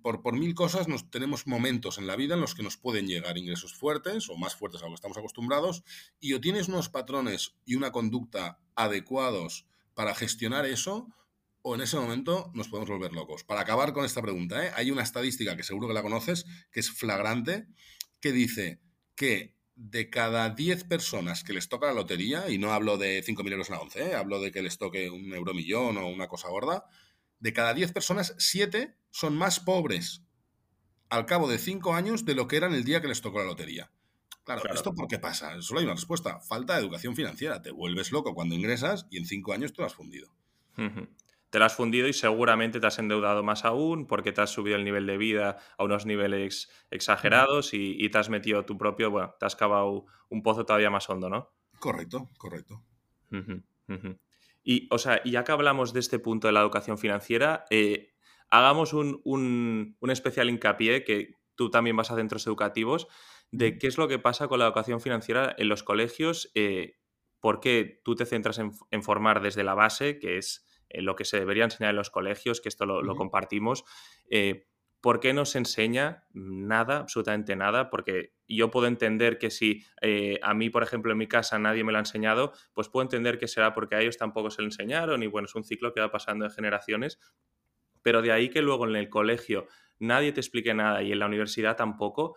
Por, 0.03 0.21
por 0.21 0.37
mil 0.37 0.53
cosas 0.53 0.89
nos 0.89 1.09
tenemos 1.13 1.47
momentos 1.47 1.99
en 1.99 2.09
la 2.09 2.17
vida 2.17 2.35
en 2.35 2.41
los 2.41 2.57
que 2.57 2.65
nos 2.65 2.77
pueden 2.77 3.07
llegar 3.07 3.39
ingresos 3.39 3.73
fuertes 3.73 4.29
o 4.29 4.37
más 4.37 4.57
fuertes 4.57 4.83
a 4.83 4.87
lo 4.87 4.91
que 4.91 4.97
estamos 4.97 5.17
acostumbrados 5.17 5.85
y 6.19 6.33
o 6.33 6.41
tienes 6.41 6.67
unos 6.67 6.89
patrones 6.89 7.55
y 7.65 7.77
una 7.77 7.93
conducta 7.93 8.59
adecuados 8.75 9.65
para 9.95 10.13
gestionar 10.13 10.67
eso 10.67 11.07
o 11.63 11.77
en 11.77 11.83
ese 11.83 11.97
momento 11.97 12.51
nos 12.53 12.67
podemos 12.67 12.91
volver 12.91 13.13
locos. 13.13 13.45
Para 13.45 13.61
acabar 13.61 13.93
con 13.93 14.05
esta 14.05 14.21
pregunta, 14.21 14.67
¿eh? 14.67 14.73
hay 14.75 14.91
una 14.91 15.05
estadística 15.05 15.57
que 15.57 15.63
seguro 15.63 15.87
que 15.87 15.95
la 15.95 16.03
conoces, 16.03 16.47
que 16.73 16.81
es 16.81 16.91
flagrante, 16.91 17.69
que 18.19 18.33
dice 18.33 18.81
que 19.15 19.55
de 19.81 20.11
cada 20.11 20.50
10 20.50 20.85
personas 20.85 21.43
que 21.43 21.55
les 21.55 21.71
toca 21.71 21.87
la 21.87 21.94
lotería, 21.94 22.50
y 22.50 22.59
no 22.59 22.73
hablo 22.73 22.99
de 22.99 23.25
5.000 23.25 23.53
euros 23.53 23.71
en 23.71 23.75
la 23.75 23.81
11, 23.81 24.11
¿eh? 24.11 24.15
hablo 24.15 24.38
de 24.38 24.53
que 24.53 24.62
les 24.62 24.77
toque 24.77 25.09
un 25.09 25.32
euro 25.32 25.55
millón 25.55 25.97
o 25.97 26.06
una 26.06 26.29
cosa 26.29 26.49
gorda, 26.49 26.85
de 27.38 27.53
cada 27.55 27.73
10 27.73 27.93
personas, 27.93 28.35
7 28.38 28.94
son 29.11 29.37
más 29.37 29.59
pobres 29.59 30.23
al 31.09 31.25
cabo 31.25 31.49
de 31.49 31.59
5 31.59 31.94
años 31.94 32.27
de 32.27 32.35
lo 32.35 32.47
que 32.47 32.59
eran 32.59 32.75
el 32.75 32.85
día 32.85 33.00
que 33.00 33.09
les 33.09 33.23
tocó 33.23 33.38
la 33.38 33.47
lotería. 33.47 33.91
Claro, 34.44 34.62
¿esto 34.73 34.94
por 34.94 35.09
qué 35.09 35.19
pasa? 35.19 35.61
Solo 35.62 35.81
hay 35.81 35.87
una 35.87 35.94
respuesta. 35.94 36.41
Falta 36.41 36.75
de 36.75 36.81
educación 36.81 37.17
financiera. 37.17 37.62
Te 37.62 37.71
vuelves 37.71 38.11
loco 38.11 38.35
cuando 38.35 38.55
ingresas 38.55 39.06
y 39.11 39.19
en 39.19 39.27
5 39.27 39.53
años 39.53 39.73
te 39.73 39.81
lo 39.81 39.87
has 39.87 39.94
fundido 39.94 40.32
te 41.50 41.58
lo 41.58 41.64
has 41.64 41.75
fundido 41.75 42.08
y 42.08 42.12
seguramente 42.12 42.81
te 42.81 42.87
has 42.87 42.99
endeudado 42.99 43.43
más 43.43 43.64
aún 43.64 44.06
porque 44.06 44.32
te 44.32 44.41
has 44.41 44.50
subido 44.50 44.76
el 44.76 44.85
nivel 44.85 45.06
de 45.06 45.19
vida 45.19 45.58
a 45.76 45.85
unos 45.85 46.06
niveles 46.06 46.70
exagerados 46.91 47.75
y, 47.75 48.08
te 48.08 48.19
has 48.19 48.31
metido 48.31 48.64
tu 48.64 48.79
propio, 48.79 49.11
bueno, 49.11 49.35
te 49.38 49.47
has 49.47 49.56
cavado 49.56 50.06
un 50.29 50.43
pozo 50.43 50.64
todavía 50.64 50.91
más 50.91 51.11
hondo, 51.11 51.29
¿no? 51.29 51.52
Correcto, 51.81 52.29
correcto. 52.38 52.85
Y, 54.62 54.88
o 54.91 54.99
sea, 54.99 55.23
ya 55.25 55.43
que 55.43 55.52
hablamos 55.52 55.93
de 55.93 56.00
este 56.00 56.19
punto 56.19 56.47
de 56.47 56.52
la 56.52 56.61
educación 56.61 56.99
financiera, 56.99 57.64
eh, 57.70 58.14
hagamos 58.49 58.93
un, 58.93 59.96
especial 60.08 60.50
hincapié 60.50 61.03
que 61.03 61.35
tú 61.56 61.70
también 61.70 61.96
vas 61.96 62.12
a 62.12 62.17
centros 62.17 62.46
educativos, 62.46 63.08
de 63.50 63.79
qué 63.79 63.88
es 63.88 63.99
lo 63.99 64.06
que 64.06 64.20
pasa 64.20 64.46
con 64.46 64.61
la 64.61 64.67
educación 64.67 65.00
financiera 65.00 65.53
en 65.58 65.69
los 65.69 65.82
colegios, 65.82 66.53
eh, 66.55 66.99
por 67.41 67.58
qué 67.58 68.00
tú 68.05 68.14
te 68.14 68.26
centras 68.26 68.58
en 68.58 69.03
formar 69.03 69.43
desde 69.43 69.64
la 69.64 69.75
base, 69.75 70.19
que 70.19 70.39
es 70.39 70.69
eh, 70.91 71.03
lo 71.03 71.17
que 71.17 71.25
se 71.25 71.39
debería 71.39 71.65
enseñar 71.65 71.91
en 71.91 71.97
los 71.97 72.11
colegios, 72.11 72.61
que 72.61 72.69
esto 72.69 72.85
lo, 72.87 73.17
compartimos. 73.17 73.85
Eh, 74.29 74.67
¿Por 75.01 75.19
qué 75.19 75.32
no 75.32 75.47
se 75.47 75.59
enseña 75.59 76.27
nada, 76.32 76.99
absolutamente 76.99 77.56
nada? 77.56 77.89
Porque 77.89 78.35
yo 78.47 78.70
puedo 78.70 78.87
entender 78.87 79.39
que 79.39 79.51
si 79.51 79.82
eh, 80.03 80.39
a 80.43 80.53
mí, 80.53 80.69
por 80.69 80.82
ejemplo, 80.82 81.13
en 81.13 81.19
mi 81.19 81.27
casa 81.27 81.59
nadie 81.59 81.85
me 81.85 81.93
lo 81.93 81.99
ha 81.99 82.03
enseñado, 82.03 82.53
pues 82.75 82.91
puedo 82.91 83.05
entender 83.05 83.39
que 83.39 83.49
será 83.49 83.73
porque 83.73 83.94
a 83.94 84.01
ellos 84.01 84.19
tampoco 84.19 84.51
se 84.51 84.61
lo 84.61 84.69
enseñaron 84.69 85.23
y 85.23 85.27
bueno, 85.27 85.47
es 85.47 85.55
un 85.55 85.65
ciclo 85.65 85.94
que 85.94 86.01
va 86.01 86.11
pasando 86.11 86.44
en 86.44 86.51
generaciones. 86.51 87.19
Pero 88.03 88.20
de 88.20 88.32
ahí 88.32 88.51
que 88.51 88.61
luego 88.61 88.87
en 88.87 88.97
el 88.97 89.09
colegio 89.09 89.67
nadie 89.99 90.32
te 90.32 90.41
explique 90.41 90.75
nada 90.75 91.03
y 91.03 91.13
en 91.13 91.19
la 91.19 91.27
universidad 91.27 91.77
tampoco, 91.77 92.37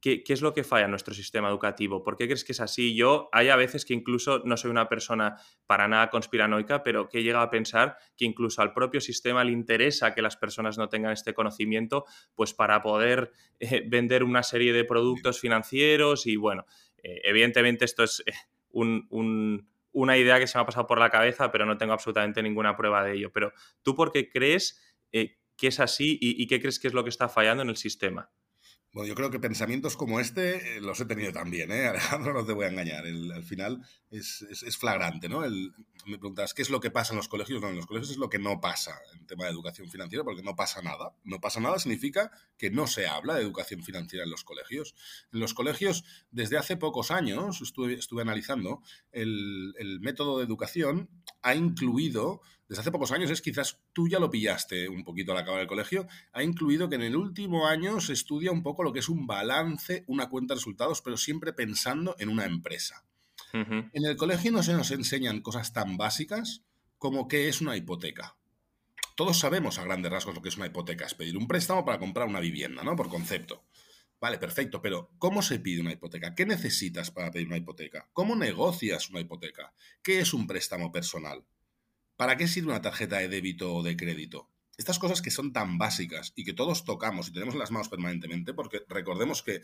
¿Qué, 0.00 0.24
es 0.26 0.40
lo 0.40 0.54
que 0.54 0.64
falla 0.64 0.86
en 0.86 0.90
nuestro 0.92 1.12
sistema 1.12 1.50
educativo? 1.50 2.02
¿Por 2.02 2.16
qué 2.16 2.24
crees 2.24 2.42
que 2.42 2.52
es 2.52 2.60
así? 2.60 2.94
Yo 2.94 3.28
hay 3.32 3.50
a 3.50 3.56
veces 3.56 3.84
que 3.84 3.92
incluso 3.92 4.40
no 4.46 4.56
soy 4.56 4.70
una 4.70 4.88
persona 4.88 5.36
para 5.66 5.88
nada 5.88 6.08
conspiranoica, 6.08 6.82
pero 6.82 7.10
que 7.10 7.18
he 7.18 7.22
llegado 7.22 7.44
a 7.44 7.50
pensar 7.50 7.98
que 8.16 8.24
incluso 8.24 8.62
al 8.62 8.72
propio 8.72 9.02
sistema 9.02 9.44
le 9.44 9.52
interesa 9.52 10.14
que 10.14 10.22
las 10.22 10.38
personas 10.38 10.78
no 10.78 10.88
tengan 10.88 11.12
este 11.12 11.34
conocimiento, 11.34 12.06
pues 12.34 12.54
para 12.54 12.80
poder 12.82 13.30
eh, 13.58 13.84
vender 13.86 14.24
una 14.24 14.42
serie 14.42 14.72
de 14.72 14.84
productos 14.84 15.38
financieros 15.38 16.26
y 16.26 16.36
bueno, 16.36 16.64
eh, 17.02 17.20
evidentemente 17.24 17.84
esto 17.84 18.02
es 18.02 18.22
eh, 18.24 18.32
una 18.72 20.16
idea 20.16 20.38
que 20.38 20.46
se 20.46 20.56
me 20.56 20.62
ha 20.62 20.66
pasado 20.66 20.86
por 20.86 20.98
la 20.98 21.10
cabeza, 21.10 21.52
pero 21.52 21.66
no 21.66 21.76
tengo 21.76 21.92
absolutamente 21.92 22.42
ninguna 22.42 22.74
prueba 22.74 23.04
de 23.04 23.16
ello. 23.16 23.32
Pero 23.32 23.52
tú, 23.82 23.94
¿por 23.94 24.12
qué 24.12 24.30
crees 24.30 24.80
que 25.12 25.66
es 25.66 25.78
así 25.78 26.16
y 26.22 26.46
qué 26.46 26.58
crees 26.58 26.78
que 26.78 26.88
es 26.88 26.94
lo 26.94 27.04
que 27.04 27.10
está 27.10 27.28
fallando 27.28 27.62
en 27.62 27.68
el 27.68 27.76
sistema? 27.76 28.30
Bueno, 28.92 29.06
yo 29.06 29.14
creo 29.14 29.30
que 29.30 29.38
pensamientos 29.38 29.96
como 29.96 30.18
este 30.18 30.78
eh, 30.78 30.80
los 30.80 31.00
he 31.00 31.04
tenido 31.04 31.32
también, 31.32 31.70
¿eh? 31.70 31.86
Alejandro, 31.88 32.32
no 32.32 32.44
te 32.44 32.52
voy 32.52 32.64
a 32.64 32.70
engañar. 32.70 33.04
al 33.06 33.44
final 33.44 33.80
es, 34.10 34.42
es, 34.42 34.76
flagrante, 34.76 35.28
¿no? 35.28 35.44
El, 35.44 35.72
me 36.06 36.18
preguntas, 36.18 36.54
¿qué 36.54 36.62
es 36.62 36.70
lo 36.70 36.80
que 36.80 36.90
pasa 36.90 37.12
en 37.12 37.18
los 37.18 37.28
colegios? 37.28 37.60
No, 37.62 37.68
en 37.68 37.76
los 37.76 37.86
colegios 37.86 38.10
es 38.10 38.16
lo 38.16 38.28
que 38.28 38.40
no 38.40 38.60
pasa 38.60 38.98
en 39.14 39.26
tema 39.26 39.44
de 39.44 39.50
educación 39.50 39.88
financiera, 39.88 40.24
porque 40.24 40.42
no 40.42 40.56
pasa 40.56 40.82
nada. 40.82 41.14
No 41.22 41.40
pasa 41.40 41.60
nada 41.60 41.78
significa 41.78 42.32
que 42.58 42.70
no 42.70 42.88
se 42.88 43.06
habla 43.06 43.34
de 43.34 43.42
educación 43.42 43.84
financiera 43.84 44.24
en 44.24 44.30
los 44.30 44.42
colegios. 44.42 44.96
En 45.32 45.38
los 45.38 45.54
colegios, 45.54 46.04
desde 46.32 46.58
hace 46.58 46.76
pocos 46.76 47.12
años, 47.12 47.60
estuve, 47.60 47.94
estuve 47.94 48.22
analizando, 48.22 48.82
el, 49.12 49.72
el 49.78 50.00
método 50.00 50.38
de 50.38 50.44
educación 50.44 51.08
ha 51.42 51.54
incluido 51.54 52.40
desde 52.70 52.82
hace 52.82 52.92
pocos 52.92 53.10
años 53.10 53.32
es 53.32 53.42
quizás 53.42 53.80
tú 53.92 54.06
ya 54.06 54.20
lo 54.20 54.30
pillaste 54.30 54.88
un 54.88 55.02
poquito 55.02 55.32
al 55.32 55.38
acabar 55.38 55.60
el 55.60 55.66
colegio, 55.66 56.06
ha 56.32 56.44
incluido 56.44 56.88
que 56.88 56.94
en 56.94 57.02
el 57.02 57.16
último 57.16 57.66
año 57.66 58.00
se 58.00 58.12
estudia 58.12 58.52
un 58.52 58.62
poco 58.62 58.84
lo 58.84 58.92
que 58.92 59.00
es 59.00 59.08
un 59.08 59.26
balance, 59.26 60.04
una 60.06 60.28
cuenta 60.28 60.54
de 60.54 60.60
resultados, 60.60 61.02
pero 61.02 61.16
siempre 61.16 61.52
pensando 61.52 62.14
en 62.20 62.28
una 62.28 62.44
empresa. 62.44 63.04
En 63.52 63.90
el 63.92 64.16
colegio 64.16 64.52
no 64.52 64.62
se 64.62 64.72
nos 64.72 64.92
enseñan 64.92 65.40
cosas 65.40 65.72
tan 65.72 65.96
básicas 65.96 66.62
como 66.96 67.26
qué 67.26 67.48
es 67.48 67.60
una 67.60 67.76
hipoteca. 67.76 68.36
Todos 69.16 69.40
sabemos 69.40 69.80
a 69.80 69.84
grandes 69.84 70.12
rasgos 70.12 70.36
lo 70.36 70.40
que 70.40 70.50
es 70.50 70.56
una 70.56 70.66
hipoteca, 70.66 71.06
es 71.06 71.14
pedir 71.14 71.36
un 71.36 71.48
préstamo 71.48 71.84
para 71.84 71.98
comprar 71.98 72.28
una 72.28 72.38
vivienda, 72.38 72.84
¿no? 72.84 72.94
Por 72.94 73.08
concepto. 73.08 73.64
Vale, 74.20 74.38
perfecto, 74.38 74.80
pero 74.80 75.10
¿cómo 75.18 75.42
se 75.42 75.58
pide 75.58 75.80
una 75.80 75.92
hipoteca? 75.92 76.36
¿Qué 76.36 76.46
necesitas 76.46 77.10
para 77.10 77.32
pedir 77.32 77.48
una 77.48 77.56
hipoteca? 77.56 78.08
¿Cómo 78.12 78.36
negocias 78.36 79.10
una 79.10 79.18
hipoteca? 79.18 79.74
¿Qué 80.04 80.20
es 80.20 80.32
un 80.32 80.46
préstamo 80.46 80.92
personal? 80.92 81.44
¿Para 82.20 82.36
qué 82.36 82.46
sirve 82.46 82.68
una 82.68 82.82
tarjeta 82.82 83.16
de 83.16 83.28
débito 83.28 83.74
o 83.74 83.82
de 83.82 83.96
crédito? 83.96 84.50
Estas 84.76 84.98
cosas 84.98 85.22
que 85.22 85.30
son 85.30 85.54
tan 85.54 85.78
básicas 85.78 86.34
y 86.36 86.44
que 86.44 86.52
todos 86.52 86.84
tocamos 86.84 87.26
y 87.28 87.32
tenemos 87.32 87.54
en 87.54 87.60
las 87.60 87.70
manos 87.70 87.88
permanentemente, 87.88 88.52
porque 88.52 88.84
recordemos 88.90 89.42
que 89.42 89.62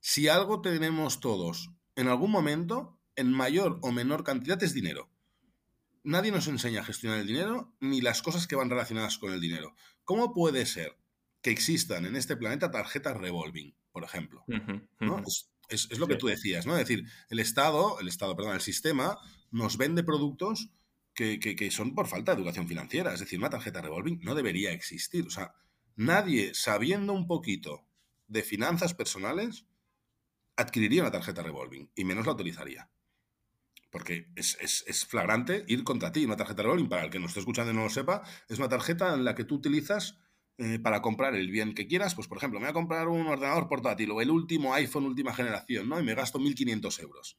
si 0.00 0.26
algo 0.26 0.60
tenemos 0.62 1.20
todos 1.20 1.70
en 1.94 2.08
algún 2.08 2.32
momento, 2.32 2.98
en 3.14 3.30
mayor 3.30 3.78
o 3.82 3.92
menor 3.92 4.24
cantidad 4.24 4.60
es 4.64 4.74
dinero. 4.74 5.12
Nadie 6.02 6.32
nos 6.32 6.48
enseña 6.48 6.80
a 6.80 6.84
gestionar 6.84 7.20
el 7.20 7.28
dinero 7.28 7.72
ni 7.78 8.00
las 8.00 8.20
cosas 8.20 8.48
que 8.48 8.56
van 8.56 8.68
relacionadas 8.68 9.16
con 9.16 9.32
el 9.32 9.40
dinero. 9.40 9.76
¿Cómo 10.02 10.34
puede 10.34 10.66
ser 10.66 10.98
que 11.40 11.52
existan 11.52 12.04
en 12.04 12.16
este 12.16 12.36
planeta 12.36 12.72
tarjetas 12.72 13.16
revolving, 13.16 13.76
por 13.92 14.02
ejemplo? 14.02 14.44
Es, 15.68 15.96
lo 15.96 16.08
que 16.08 16.16
tú 16.16 16.26
decías, 16.26 16.66
¿no? 16.66 16.76
Es 16.76 16.88
decir, 16.88 17.06
el 17.30 17.38
Estado, 17.38 18.00
el 18.00 18.08
Estado, 18.08 18.34
perdón, 18.34 18.56
el 18.56 18.60
sistema 18.60 19.18
nos 19.52 19.76
vende 19.76 20.02
productos 20.02 20.68
que, 21.14 21.38
que, 21.38 21.70
son 21.70 21.94
por 21.94 22.06
falta 22.06 22.32
de 22.32 22.38
educación 22.38 22.68
financiera. 22.68 23.12
Es 23.12 23.20
decir, 23.20 23.38
una 23.38 23.50
tarjeta 23.50 23.80
revolving 23.80 24.20
no 24.22 24.34
debería 24.34 24.72
existir. 24.72 25.26
O 25.26 25.30
sea, 25.30 25.54
nadie 25.96 26.54
sabiendo 26.54 27.12
un 27.12 27.26
poquito 27.26 27.86
de 28.26 28.42
finanzas 28.42 28.94
personales 28.94 29.66
adquiriría 30.56 31.02
una 31.02 31.10
tarjeta 31.10 31.42
revolving 31.42 31.90
y 31.94 32.04
menos 32.04 32.26
la 32.26 32.32
utilizaría 32.32 32.90
porque 33.92 34.26
es, 34.34 35.06
flagrante 35.06 35.64
ir 35.68 35.84
contra 35.84 36.10
ti. 36.10 36.24
Una 36.24 36.36
tarjeta 36.36 36.62
de 36.62 36.68
rolling, 36.68 36.88
para 36.88 37.04
el 37.04 37.10
que 37.10 37.20
nos 37.20 37.28
esté 37.28 37.40
escuchando 37.40 37.72
y 37.72 37.74
no 37.76 37.84
lo 37.84 37.90
sepa, 37.90 38.22
es 38.48 38.58
una 38.58 38.70
tarjeta 38.70 39.12
en 39.12 39.22
la 39.22 39.34
que 39.34 39.44
tú 39.44 39.56
utilizas 39.56 40.18
eh, 40.56 40.78
para 40.78 41.02
comprar 41.02 41.34
el 41.34 41.50
bien 41.50 41.74
que 41.74 41.86
quieras. 41.86 42.14
Pues, 42.14 42.26
por 42.26 42.38
ejemplo, 42.38 42.58
me 42.58 42.64
voy 42.66 42.70
a 42.70 42.72
comprar 42.72 43.08
un 43.08 43.26
ordenador 43.26 43.68
portátil 43.68 44.10
o 44.10 44.22
el 44.22 44.30
último 44.30 44.72
iPhone 44.72 45.04
última 45.04 45.34
generación, 45.34 45.90
¿no? 45.90 46.00
Y 46.00 46.04
me 46.04 46.14
gasto 46.14 46.38
1.500 46.38 47.02
euros. 47.02 47.38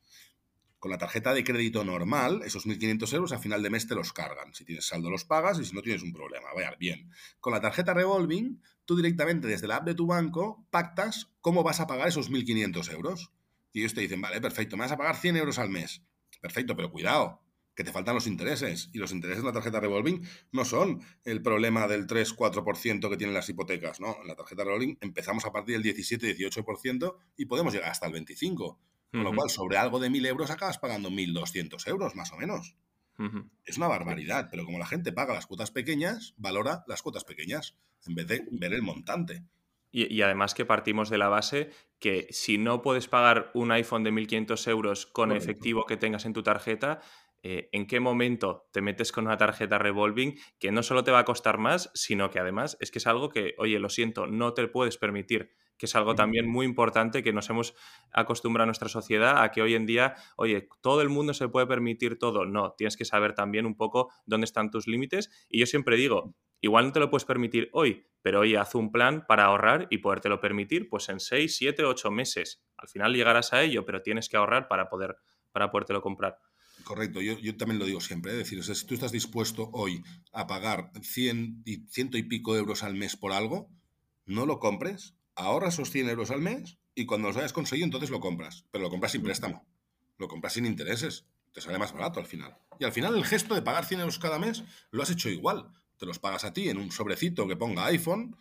Con 0.83 0.91
la 0.91 0.97
tarjeta 0.97 1.33
de 1.33 1.45
crédito 1.45 1.85
normal, 1.85 2.41
esos 2.43 2.67
1.500 2.67 3.13
euros 3.13 3.31
a 3.31 3.39
final 3.39 3.63
de 3.63 3.69
mes 3.69 3.87
te 3.87 3.95
los 3.95 4.11
cargan. 4.11 4.53
Si 4.53 4.65
tienes 4.65 4.85
saldo 4.85 5.09
los 5.09 5.23
pagas 5.23 5.57
y 5.57 5.63
si 5.63 5.73
no 5.73 5.81
tienes 5.81 6.03
un 6.03 6.11
problema. 6.11 6.49
Vaya, 6.53 6.75
bien. 6.77 7.09
Con 7.39 7.53
la 7.53 7.61
tarjeta 7.61 7.93
revolving, 7.93 8.61
tú 8.83 8.97
directamente 8.97 9.47
desde 9.47 9.65
la 9.65 9.77
app 9.77 9.85
de 9.85 9.95
tu 9.95 10.07
banco 10.07 10.67
pactas 10.71 11.31
cómo 11.39 11.63
vas 11.63 11.79
a 11.79 11.87
pagar 11.87 12.09
esos 12.09 12.29
1.500 12.29 12.91
euros. 12.91 13.31
Y 13.71 13.79
ellos 13.79 13.93
te 13.93 14.01
dicen, 14.01 14.19
vale, 14.19 14.41
perfecto, 14.41 14.75
me 14.75 14.81
vas 14.81 14.91
a 14.91 14.97
pagar 14.97 15.15
100 15.15 15.37
euros 15.37 15.57
al 15.57 15.69
mes 15.69 16.03
Perfecto, 16.41 16.75
pero 16.75 16.91
cuidado, 16.91 17.41
que 17.75 17.85
te 17.85 17.93
faltan 17.93 18.15
los 18.15 18.27
intereses. 18.27 18.89
Y 18.91 18.97
los 18.97 19.13
intereses 19.13 19.39
en 19.39 19.45
la 19.45 19.53
tarjeta 19.53 19.79
revolving 19.79 20.27
no 20.51 20.65
son 20.65 21.01
el 21.23 21.41
problema 21.41 21.87
del 21.87 22.07
3-4% 22.07 23.09
que 23.09 23.15
tienen 23.15 23.33
las 23.33 23.47
hipotecas, 23.47 24.01
¿no? 24.01 24.17
En 24.21 24.27
la 24.27 24.35
tarjeta 24.35 24.65
revolving 24.65 24.97
empezamos 24.99 25.45
a 25.45 25.53
partir 25.53 25.81
del 25.81 25.95
17-18% 25.95 27.15
y 27.37 27.45
podemos 27.45 27.73
llegar 27.73 27.89
hasta 27.89 28.07
el 28.07 28.13
25%. 28.13 28.75
Con 29.13 29.23
lo 29.23 29.33
cual, 29.33 29.49
sobre 29.51 29.77
algo 29.77 29.99
de 29.99 30.09
1.000 30.09 30.25
euros 30.25 30.49
acabas 30.49 30.79
pagando 30.79 31.11
1.200 31.11 31.87
euros, 31.87 32.15
más 32.15 32.33
o 32.33 32.37
menos. 32.37 32.75
Es 33.63 33.77
una 33.77 33.87
barbaridad, 33.87 34.47
pero 34.49 34.65
como 34.65 34.79
la 34.79 34.87
gente 34.87 35.13
paga 35.13 35.35
las 35.35 35.45
cuotas 35.45 35.69
pequeñas, 35.69 36.33
valora 36.37 36.83
las 36.87 37.03
cuotas 37.03 37.23
pequeñas 37.23 37.77
en 38.07 38.15
vez 38.15 38.27
de 38.27 38.43
ver 38.51 38.73
el 38.73 38.81
montante. 38.81 39.43
Y, 39.91 40.23
además 40.23 40.55
que 40.55 40.65
partimos 40.65 41.11
de 41.11 41.19
la 41.19 41.29
base 41.29 41.69
que 41.99 42.25
si 42.31 42.57
no 42.57 42.81
puedes 42.81 43.07
pagar 43.07 43.51
un 43.53 43.71
iPhone 43.71 44.03
de 44.03 44.11
1.500 44.11 44.67
euros 44.67 45.05
con 45.05 45.31
efectivo 45.31 45.85
que 45.85 45.97
tengas 45.97 46.25
en 46.25 46.33
tu 46.33 46.41
tarjeta, 46.41 46.99
eh, 47.43 47.69
¿en 47.71 47.85
qué 47.85 47.99
momento 47.99 48.67
te 48.73 48.81
metes 48.81 49.11
con 49.11 49.27
una 49.27 49.37
tarjeta 49.37 49.77
revolving 49.77 50.39
que 50.57 50.71
no 50.71 50.81
solo 50.81 51.03
te 51.03 51.11
va 51.11 51.19
a 51.19 51.25
costar 51.25 51.59
más, 51.59 51.91
sino 51.93 52.31
que 52.31 52.39
además 52.39 52.75
es 52.79 52.89
que 52.89 52.97
es 52.97 53.05
algo 53.05 53.29
que, 53.29 53.53
oye, 53.59 53.77
lo 53.77 53.89
siento, 53.89 54.25
no 54.25 54.55
te 54.55 54.67
puedes 54.67 54.97
permitir? 54.97 55.51
Que 55.77 55.85
es 55.85 55.95
algo 55.95 56.15
también 56.15 56.47
muy 56.47 56.65
importante 56.65 57.23
que 57.23 57.33
nos 57.33 57.49
hemos 57.49 57.75
acostumbrado 58.11 58.63
a 58.63 58.65
nuestra 58.67 58.89
sociedad 58.89 59.43
a 59.43 59.51
que 59.51 59.61
hoy 59.61 59.75
en 59.75 59.85
día, 59.85 60.15
oye, 60.35 60.67
todo 60.81 61.01
el 61.01 61.09
mundo 61.09 61.33
se 61.33 61.49
puede 61.49 61.67
permitir 61.67 62.17
todo. 62.19 62.45
No, 62.45 62.73
tienes 62.77 62.97
que 62.97 63.05
saber 63.05 63.33
también 63.33 63.65
un 63.65 63.75
poco 63.75 64.11
dónde 64.25 64.45
están 64.45 64.71
tus 64.71 64.87
límites. 64.87 65.29
Y 65.49 65.59
yo 65.59 65.65
siempre 65.65 65.97
digo, 65.97 66.35
igual 66.61 66.85
no 66.85 66.91
te 66.91 66.99
lo 66.99 67.09
puedes 67.09 67.25
permitir 67.25 67.69
hoy, 67.73 68.05
pero 68.21 68.41
oye, 68.41 68.57
haz 68.57 68.75
un 68.75 68.91
plan 68.91 69.25
para 69.27 69.45
ahorrar 69.45 69.87
y 69.89 69.99
podértelo 69.99 70.39
permitir 70.39 70.89
pues 70.89 71.09
en 71.09 71.19
6, 71.19 71.55
7, 71.55 71.83
8 71.83 72.11
meses. 72.11 72.63
Al 72.77 72.87
final 72.87 73.13
llegarás 73.13 73.53
a 73.53 73.61
ello, 73.61 73.85
pero 73.85 74.01
tienes 74.01 74.29
que 74.29 74.37
ahorrar 74.37 74.67
para 74.67 74.89
poder 74.89 75.17
para 75.53 75.71
podértelo 75.71 76.01
comprar. 76.01 76.39
Correcto, 76.83 77.21
yo, 77.21 77.55
también 77.55 77.79
lo 77.79 77.85
digo 77.85 78.01
siempre, 78.01 78.31
es 78.33 78.37
decir, 78.39 78.61
si 78.63 78.85
tú 78.85 78.93
estás 78.93 79.13
dispuesto 79.13 79.69
hoy 79.71 80.03
a 80.33 80.47
pagar 80.47 80.91
100 81.01 81.61
y, 81.65 81.85
ciento 81.87 82.17
y 82.17 82.23
pico 82.23 82.57
euros 82.57 82.83
al 82.83 82.95
mes 82.95 83.15
por 83.15 83.31
algo, 83.31 83.69
no 84.25 84.45
lo 84.45 84.59
compres, 84.59 85.15
ahorra 85.35 85.69
esos 85.69 85.89
100 85.91 86.09
euros 86.09 86.31
al 86.31 86.41
mes 86.41 86.77
y 86.95 87.05
cuando 87.05 87.27
los 87.27 87.37
hayas 87.37 87.53
conseguido 87.53 87.85
entonces 87.85 88.09
lo 88.09 88.19
compras, 88.19 88.65
pero 88.71 88.83
lo 88.83 88.89
compras 88.89 89.11
sin 89.11 89.23
préstamo, 89.23 89.65
lo 90.17 90.27
compras 90.27 90.53
sin 90.53 90.65
intereses, 90.65 91.25
te 91.51 91.61
sale 91.61 91.77
más 91.77 91.93
barato 91.93 92.19
al 92.19 92.25
final. 92.25 92.57
Y 92.79 92.85
al 92.85 92.91
final 92.91 93.15
el 93.15 93.25
gesto 93.25 93.55
de 93.55 93.61
pagar 93.61 93.85
100 93.85 94.01
euros 94.01 94.19
cada 94.19 94.39
mes 94.39 94.63
lo 94.91 95.03
has 95.03 95.09
hecho 95.09 95.29
igual, 95.29 95.71
te 95.97 96.05
los 96.05 96.19
pagas 96.19 96.43
a 96.43 96.53
ti 96.53 96.69
en 96.69 96.77
un 96.77 96.91
sobrecito 96.91 97.47
que 97.47 97.55
ponga 97.55 97.85
iPhone 97.85 98.35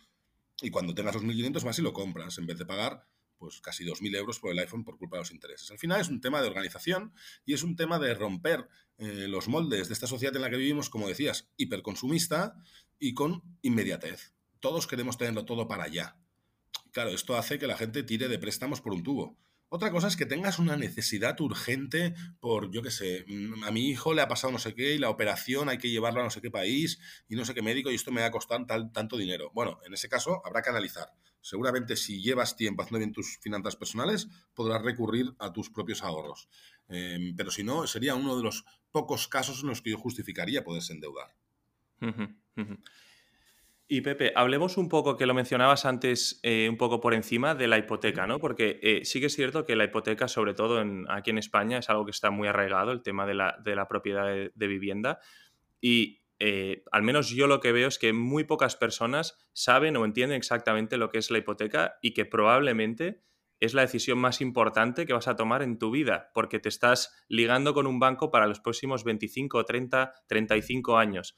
y 0.61 0.69
cuando 0.69 0.93
tengas 0.93 1.15
los 1.15 1.23
1.500 1.23 1.63
vas 1.63 1.79
y 1.79 1.81
lo 1.81 1.93
compras 1.93 2.37
en 2.37 2.45
vez 2.45 2.57
de 2.57 2.65
pagar 2.65 3.07
pues 3.37 3.59
casi 3.59 3.83
2.000 3.83 4.15
euros 4.15 4.39
por 4.39 4.51
el 4.51 4.59
iPhone 4.59 4.85
por 4.85 4.97
culpa 4.97 5.17
de 5.17 5.21
los 5.21 5.31
intereses. 5.31 5.69
Al 5.69 5.77
final 5.77 5.99
es 5.99 6.07
un 6.07 6.21
tema 6.21 6.41
de 6.41 6.47
organización 6.47 7.13
y 7.45 7.53
es 7.53 7.63
un 7.63 7.75
tema 7.75 7.99
de 7.99 8.13
romper 8.13 8.69
eh, 8.97 9.27
los 9.27 9.49
moldes 9.49 9.89
de 9.89 9.93
esta 9.93 10.07
sociedad 10.07 10.33
en 10.35 10.43
la 10.43 10.49
que 10.49 10.55
vivimos, 10.55 10.89
como 10.89 11.09
decías, 11.09 11.49
hiperconsumista 11.57 12.55
y 12.99 13.13
con 13.13 13.43
inmediatez. 13.61 14.33
Todos 14.61 14.87
queremos 14.87 15.17
tenerlo 15.17 15.43
todo 15.43 15.67
para 15.67 15.83
allá. 15.83 16.15
Claro, 16.93 17.09
esto 17.09 17.35
hace 17.35 17.57
que 17.57 17.65
la 17.65 17.75
gente 17.75 18.03
tire 18.03 18.27
de 18.27 18.37
préstamos 18.37 18.79
por 18.79 18.93
un 18.93 19.01
tubo. 19.01 19.35
Otra 19.67 19.89
cosa 19.89 20.07
es 20.07 20.15
que 20.15 20.27
tengas 20.27 20.59
una 20.59 20.77
necesidad 20.77 21.41
urgente 21.41 22.13
por, 22.39 22.69
yo 22.69 22.83
qué 22.83 22.91
sé, 22.91 23.25
mm, 23.27 23.63
a 23.63 23.71
mi 23.71 23.89
hijo 23.89 24.13
le 24.13 24.21
ha 24.21 24.27
pasado 24.27 24.53
no 24.53 24.59
sé 24.59 24.75
qué 24.75 24.93
y 24.93 24.99
la 24.99 25.09
operación 25.09 25.69
hay 25.69 25.79
que 25.79 25.89
llevarla 25.89 26.21
a 26.21 26.25
no 26.25 26.29
sé 26.29 26.39
qué 26.39 26.51
país 26.51 26.99
y 27.27 27.35
no 27.35 27.45
sé 27.45 27.55
qué 27.55 27.63
médico 27.63 27.89
y 27.89 27.95
esto 27.95 28.11
me 28.11 28.21
va 28.21 28.27
a 28.27 28.31
costar 28.31 28.67
tal, 28.67 28.91
tanto 28.91 29.17
dinero. 29.17 29.49
Bueno, 29.55 29.79
en 29.87 29.95
ese 29.95 30.07
caso 30.07 30.43
habrá 30.45 30.61
que 30.61 30.69
analizar. 30.69 31.09
Seguramente 31.41 31.95
si 31.95 32.21
llevas 32.21 32.55
tiempo 32.55 32.83
haciendo 32.83 32.99
bien 32.99 33.11
tus 33.11 33.39
finanzas 33.39 33.75
personales, 33.75 34.27
podrás 34.53 34.83
recurrir 34.83 35.33
a 35.39 35.51
tus 35.51 35.71
propios 35.71 36.03
ahorros. 36.03 36.47
Em, 36.89 37.35
pero 37.35 37.49
si 37.49 37.63
no, 37.63 37.87
sería 37.87 38.13
uno 38.13 38.37
de 38.37 38.43
los 38.43 38.65
pocos 38.91 39.27
casos 39.27 39.63
en 39.63 39.69
los 39.69 39.81
que 39.81 39.89
yo 39.89 39.97
justificaría 39.97 40.63
poderse 40.63 40.93
endeudar. 40.93 41.35
Y 43.87 44.01
Pepe, 44.01 44.31
hablemos 44.35 44.77
un 44.77 44.87
poco, 44.87 45.17
que 45.17 45.25
lo 45.25 45.33
mencionabas 45.33 45.85
antes, 45.85 46.39
eh, 46.41 46.67
un 46.69 46.77
poco 46.77 47.01
por 47.01 47.13
encima 47.13 47.53
de 47.53 47.67
la 47.67 47.77
hipoteca, 47.77 48.25
¿no? 48.25 48.39
Porque 48.39 48.79
eh, 48.81 49.01
sí 49.03 49.19
que 49.19 49.25
es 49.25 49.35
cierto 49.35 49.65
que 49.65 49.75
la 49.75 49.83
hipoteca, 49.83 50.27
sobre 50.27 50.53
todo 50.53 50.81
en, 50.81 51.05
aquí 51.09 51.31
en 51.31 51.37
España, 51.37 51.79
es 51.79 51.89
algo 51.89 52.05
que 52.05 52.11
está 52.11 52.31
muy 52.31 52.47
arraigado, 52.47 52.91
el 52.91 53.01
tema 53.01 53.25
de 53.25 53.33
la, 53.33 53.57
de 53.63 53.75
la 53.75 53.87
propiedad 53.87 54.25
de, 54.25 54.67
vivienda. 54.67 55.19
Y 55.81 56.21
eh, 56.39 56.83
al 56.91 57.03
menos 57.03 57.29
yo 57.29 57.47
lo 57.47 57.59
que 57.59 57.73
veo 57.73 57.89
es 57.89 57.99
que 57.99 58.13
muy 58.13 58.45
pocas 58.45 58.77
personas 58.77 59.37
saben 59.51 59.97
o 59.97 60.05
entienden 60.05 60.37
exactamente 60.37 60.97
lo 60.97 61.09
que 61.09 61.17
es 61.17 61.29
la 61.29 61.39
hipoteca 61.39 61.97
y 62.01 62.13
que 62.13 62.25
probablemente 62.25 63.21
es 63.59 63.73
la 63.73 63.81
decisión 63.81 64.17
más 64.17 64.41
importante 64.41 65.05
que 65.05 65.13
vas 65.13 65.27
a 65.27 65.35
tomar 65.35 65.61
en 65.61 65.77
tu 65.77 65.91
vida, 65.91 66.31
porque 66.33 66.59
te 66.59 66.69
estás 66.69 67.13
ligando 67.27 67.73
con 67.73 67.85
un 67.85 67.99
banco 67.99 68.31
para 68.31 68.47
los 68.47 68.59
próximos 68.59 69.03
25, 69.03 69.65
30, 69.65 70.13
35 70.27 70.97
años. 70.97 71.35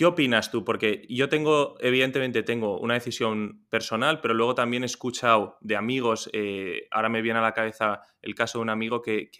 ¿Qué 0.00 0.06
opinas 0.06 0.50
tú? 0.50 0.64
Porque 0.64 1.04
yo 1.10 1.28
tengo, 1.28 1.76
evidentemente, 1.78 2.42
tengo 2.42 2.80
una 2.80 2.94
decisión 2.94 3.66
personal, 3.68 4.22
pero 4.22 4.32
luego 4.32 4.54
también 4.54 4.82
he 4.82 4.86
escuchado 4.86 5.58
de 5.60 5.76
amigos, 5.76 6.30
eh, 6.32 6.88
ahora 6.90 7.10
me 7.10 7.20
viene 7.20 7.38
a 7.38 7.42
la 7.42 7.52
cabeza 7.52 8.00
el 8.22 8.34
caso 8.34 8.56
de 8.56 8.62
un 8.62 8.70
amigo 8.70 9.02
que, 9.02 9.30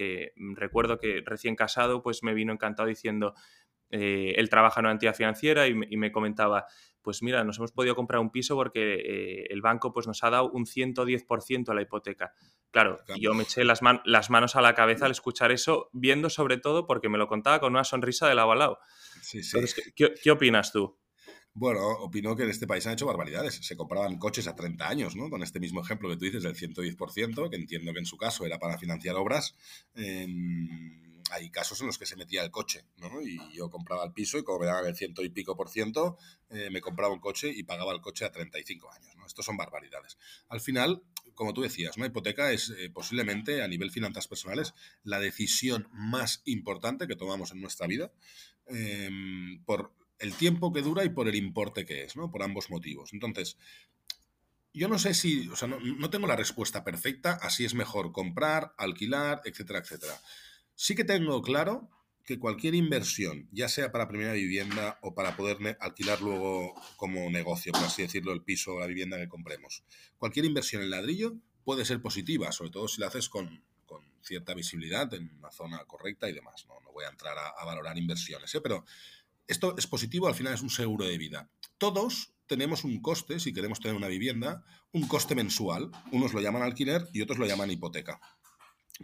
recuerdo 0.57 0.99
que 0.99 1.23
recién 1.25 1.57
casado, 1.57 2.03
pues 2.03 2.23
me 2.23 2.35
vino 2.35 2.53
encantado 2.53 2.91
diciendo, 2.91 3.33
eh, 3.89 4.35
él 4.37 4.51
trabaja 4.51 4.81
en 4.81 4.85
una 4.85 4.93
entidad 4.93 5.15
financiera 5.15 5.67
y 5.67 5.75
me, 5.75 6.13
comentaba, 6.13 6.67
pues 7.03 7.23
mira, 7.23 7.45
nos 7.45 7.59
hemos 7.59 7.73
podido 7.73 7.95
comprar 7.95 8.21
un 8.21 8.31
piso 8.31 8.55
porque 8.55 8.95
eh, 8.95 9.47
el 9.51 9.61
banco 9.63 9.93
pues, 9.93 10.07
nos 10.07 10.23
ha 10.25 10.31
dado 10.31 10.51
un 10.51 10.67
110% 10.67 11.69
a 11.69 11.75
la 11.75 11.83
hipoteca. 11.83 12.35
Claro, 12.71 13.01
yo 13.19 13.35
me 13.35 13.43
eché 13.43 13.65
las, 13.65 13.81
las, 14.05 14.31
manos 14.31 14.57
a 14.57 14.61
la 14.61 14.75
cabeza 14.75 15.07
al 15.07 15.11
escuchar 15.11 15.51
eso, 15.51 15.91
viendo 15.93 16.31
sobre 16.31 16.59
todo 16.59 16.87
porque 16.87 17.09
me 17.09 17.19
lo 17.19 17.27
contaba 17.27 17.61
con 17.61 17.73
una 17.73 17.85
sonrisa 17.85 18.29
de 18.29 18.35
lado 18.35 18.53
a 18.53 18.57
lado. 18.57 18.79
¿qué, 19.97 20.31
opinas 20.31 20.73
tú? 20.73 20.99
Bueno, 21.53 21.81
opino 21.81 22.37
que 22.37 22.45
en 22.45 22.51
este 22.51 22.67
país 22.67 22.87
han 22.87 22.93
hecho 22.93 23.07
barbaridades. 23.07 23.55
Se 23.55 23.77
compraban 23.77 24.19
coches 24.19 24.47
a 24.47 24.55
30 24.55 24.89
años, 24.89 25.17
¿no? 25.17 25.29
Con 25.29 25.43
este 25.43 25.59
mismo 25.59 25.81
ejemplo 25.81 26.09
que 26.09 26.17
tú 26.17 26.25
dices 26.27 26.45
del 26.45 26.55
110%, 26.55 27.51
que 27.51 27.57
entiendo 27.57 27.93
que 27.93 27.99
en 27.99 28.07
su 28.07 28.17
caso 28.17 28.47
era 28.47 28.59
para 28.59 28.79
financiar 28.79 29.17
obras. 29.17 29.57
Em, 29.95 31.10
hay 31.31 31.51
casos 31.51 31.81
en 31.81 31.87
los 31.87 31.99
que 31.99 32.07
se 32.07 32.17
metía 32.17 32.43
el 32.43 32.51
coche, 32.51 32.85
¿no? 32.97 33.21
Y 33.23 33.39
yo 33.53 33.71
compraba 33.71 34.05
el 34.05 34.13
piso 34.13 34.39
y 34.39 34.45
como 34.45 34.61
me 34.61 34.67
daban 34.67 34.87
el 34.87 34.97
ciento 34.97 35.23
y 35.23 35.31
pico 35.31 35.57
por 35.57 35.69
ciento, 35.69 36.19
eh, 36.51 36.71
me 36.71 36.81
compraba 36.81 37.13
un 37.13 37.21
coche 37.21 37.53
y 37.55 37.63
pagaba 37.63 37.93
el 37.93 38.01
coche 38.01 38.25
a 38.25 38.33
35 38.33 38.93
años, 38.93 39.17
¿no? 39.17 39.27
Estos 39.27 39.45
son 39.45 39.57
barbaridades. 39.57 40.19
Al 40.49 40.61
final, 40.61 41.03
como 41.35 41.55
tú 41.55 41.63
decías, 41.63 41.97
una 41.97 42.07
hipoteca 42.07 42.53
es 42.53 42.71
eh, 42.71 42.91
posiblemente 42.91 43.63
a 43.63 43.69
nivel 43.69 43.91
finanzas 43.91 44.29
personales 44.29 44.75
la 45.05 45.19
decisión 45.19 45.89
más 45.93 46.43
importante 46.45 47.07
que 47.07 47.17
tomamos 47.17 47.53
en 47.53 47.61
nuestra 47.61 47.87
vida 47.87 48.13
em, 48.67 49.63
por 49.65 49.95
el 50.19 50.35
tiempo 50.35 50.73
que 50.73 50.83
dura 50.83 51.05
y 51.05 51.09
por 51.09 51.29
el 51.29 51.35
importe 51.35 51.85
que 51.85 52.05
es, 52.05 52.17
¿no? 52.17 52.31
Por 52.31 52.43
ambos 52.43 52.71
motivos. 52.71 53.13
Entonces, 53.13 53.57
yo 54.73 54.89
no 54.89 54.99
sé 54.99 55.15
si, 55.15 55.49
o 55.49 55.57
sea, 55.57 55.69
no, 55.69 56.11
tengo 56.11 56.27
la 56.27 56.37
respuesta 56.37 56.85
perfecta, 56.85 57.39
así 57.43 57.65
es 57.65 57.75
mejor 57.75 58.13
comprar, 58.13 58.73
alquilar, 58.77 59.43
etcétera, 59.45 59.81
etcétera. 59.81 60.21
Sí 60.83 60.95
que 60.95 61.05
tengo 61.05 61.43
claro 61.43 61.91
que 62.25 62.39
cualquier 62.39 62.75
inversión, 62.75 63.51
ya 63.53 63.69
sea 63.69 63.93
para 63.93 64.09
primera 64.09 64.33
vivienda 64.33 64.99
o 65.03 65.15
para 65.15 65.37
poder 65.37 65.77
alquilar 65.79 66.23
luego 66.23 66.75
como 66.97 67.29
negocio, 67.29 67.71
por 67.73 67.83
así 67.83 68.01
decirlo, 68.01 68.33
el 68.33 68.43
piso 68.43 68.73
o 68.73 68.81
la 68.81 68.87
vivienda 68.87 69.19
que 69.19 69.29
compremos, 69.29 69.85
cualquier 70.17 70.47
inversión 70.47 70.81
en 70.81 70.89
ladrillo 70.89 71.37
puede 71.65 71.85
ser 71.85 72.01
positiva, 72.01 72.51
sobre 72.51 72.71
todo 72.71 72.89
si 72.89 72.99
la 72.99 73.09
haces 73.09 73.29
con, 73.29 73.63
cierta 74.23 74.55
visibilidad 74.55 75.13
en 75.13 75.31
una 75.37 75.51
zona 75.51 75.85
correcta 75.85 76.31
y 76.31 76.33
demás. 76.33 76.65
No, 76.67 76.81
no 76.81 76.93
voy 76.93 77.05
a 77.05 77.11
entrar 77.11 77.37
a, 77.37 77.63
valorar 77.67 77.99
inversiones, 77.99 78.55
¿eh? 78.55 78.63
pero 78.63 78.87
esto 79.49 79.75
es 79.77 79.87
positivo, 79.87 80.29
al 80.29 80.35
final 80.35 80.55
es 80.55 80.63
un 80.63 80.71
seguro 80.71 81.05
de 81.05 81.19
vida. 81.19 81.51
Todos 81.77 82.33
tenemos 82.47 82.85
un 82.85 83.03
coste, 83.03 83.39
si 83.39 83.53
queremos 83.53 83.81
tener 83.81 83.97
una 83.97 84.09
vivienda, 84.09 84.65
un 84.93 85.07
coste 85.07 85.35
mensual. 85.35 85.91
Unos 86.11 86.33
lo 86.33 86.41
llaman 86.41 86.63
alquiler 86.63 87.07
y 87.13 87.21
otros 87.21 87.39
lo 87.39 87.47
llaman 87.47 87.71
hipoteca. 87.71 88.19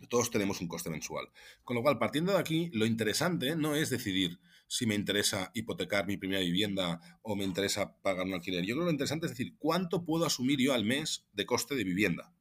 Todos 0.09 0.31
tenemos 0.31 0.61
un 0.61 0.69
coste 0.69 0.91
mensual. 0.91 1.29
Con 1.65 1.77
lo 1.77 1.83
cual, 1.83 1.99
partiendo 1.99 2.33
de 2.33 2.39
aquí, 2.39 2.71
lo 2.73 2.87
interesante 2.87 3.57
no 3.57 3.75
es 3.75 3.91
decidir 3.91 4.39
si 4.69 4.87
me 4.87 4.95
interesa 4.95 5.51
hipotecar 5.55 6.07
mi 6.07 6.17
primera 6.17 6.41
vivienda 6.41 7.01
o 7.23 7.37
me 7.37 7.45
interesa 7.45 7.97
pagar 8.03 8.27
un 8.27 8.35
alquiler. 8.35 8.65
Yo 8.65 8.75
creo 8.75 8.85
que 8.85 8.87
lo 8.87 8.93
interesante 8.93 9.27
es 9.27 9.33
decir, 9.33 9.57
¿cuánto 9.59 10.05
puedo 10.05 10.27
asumir 10.27 10.59
yo 10.59 10.75
al 10.75 10.85
mes 10.85 11.27
de 11.33 11.47
coste 11.47 11.75
de 11.75 11.85
vivienda? 11.85 12.35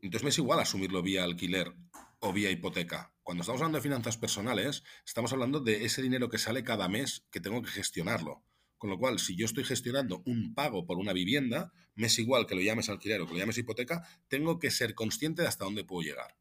Entonces 0.00 0.24
me 0.24 0.30
es 0.30 0.38
igual 0.38 0.60
asumirlo 0.60 1.02
vía 1.02 1.24
alquiler 1.24 1.72
o 2.20 2.32
vía 2.32 2.50
hipoteca. 2.50 3.12
Cuando 3.22 3.42
estamos 3.42 3.60
hablando 3.60 3.78
de 3.78 3.82
finanzas 3.82 4.16
personales, 4.16 4.84
estamos 5.04 5.32
hablando 5.32 5.60
de 5.60 5.84
ese 5.84 6.02
dinero 6.02 6.28
que 6.28 6.38
sale 6.38 6.62
cada 6.62 6.88
mes 6.88 7.26
que 7.30 7.40
tengo 7.40 7.62
que 7.62 7.70
gestionarlo. 7.70 8.44
Con 8.78 8.90
lo 8.90 8.98
cual, 8.98 9.18
si 9.18 9.36
yo 9.36 9.46
estoy 9.46 9.64
gestionando 9.64 10.22
un 10.26 10.54
pago 10.54 10.86
por 10.86 10.98
una 10.98 11.12
vivienda, 11.12 11.72
me 11.94 12.08
es 12.08 12.18
igual 12.18 12.46
que 12.46 12.54
lo 12.54 12.60
llames 12.60 12.88
alquiler 12.88 13.20
o 13.20 13.26
que 13.26 13.32
lo 13.32 13.38
llames 13.38 13.58
hipoteca, 13.58 14.06
tengo 14.28 14.58
que 14.58 14.70
ser 14.70 14.94
consciente 14.94 15.42
de 15.42 15.48
hasta 15.48 15.64
dónde 15.64 15.84
puedo 15.84 16.06
llegar. 16.06 16.36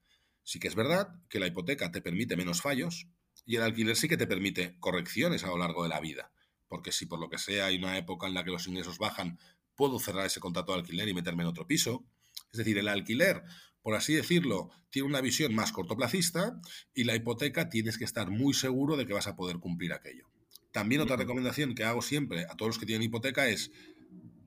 Sí 0.45 0.59
que 0.59 0.67
es 0.67 0.75
verdad 0.75 1.09
que 1.27 1.39
la 1.39 1.47
hipoteca 1.47 1.91
te 1.91 2.01
permite 2.01 2.37
menos 2.37 2.61
fallos 2.61 3.07
y 3.45 3.57
el 3.57 3.63
alquiler 3.63 3.97
sí 3.97 4.07
que 4.07 4.15
te 4.15 4.27
permite 4.27 4.77
correcciones 4.79 5.43
a 5.43 5.47
lo 5.47 5.57
largo 5.57 5.83
de 5.83 5.89
la 5.89 5.99
vida. 5.99 6.31
Porque 6.67 6.91
si 6.91 7.07
por 7.07 7.19
lo 7.19 7.29
que 7.29 7.39
sea 7.39 7.65
hay 7.65 7.77
una 7.77 7.97
época 7.97 8.27
en 8.27 8.35
la 8.35 8.43
que 8.43 8.51
los 8.51 8.67
ingresos 8.67 8.99
bajan, 8.99 9.39
puedo 9.75 9.99
cerrar 9.99 10.27
ese 10.27 10.39
contrato 10.39 10.71
de 10.71 10.79
alquiler 10.79 11.07
y 11.09 11.15
meterme 11.15 11.43
en 11.43 11.49
otro 11.49 11.65
piso. 11.65 12.05
Es 12.51 12.59
decir, 12.59 12.77
el 12.77 12.87
alquiler, 12.87 13.43
por 13.81 13.95
así 13.95 14.13
decirlo, 14.13 14.69
tiene 14.91 15.07
una 15.07 15.19
visión 15.19 15.53
más 15.53 15.71
cortoplacista 15.71 16.61
y 16.93 17.05
la 17.05 17.15
hipoteca 17.15 17.67
tienes 17.67 17.97
que 17.97 18.05
estar 18.05 18.29
muy 18.29 18.53
seguro 18.53 18.97
de 18.97 19.07
que 19.07 19.13
vas 19.13 19.27
a 19.27 19.35
poder 19.35 19.57
cumplir 19.57 19.93
aquello. 19.93 20.29
También 20.71 21.01
otra 21.01 21.15
recomendación 21.15 21.73
que 21.73 21.85
hago 21.85 22.03
siempre 22.03 22.45
a 22.45 22.55
todos 22.55 22.69
los 22.69 22.79
que 22.79 22.85
tienen 22.85 23.07
hipoteca 23.07 23.47
es, 23.47 23.71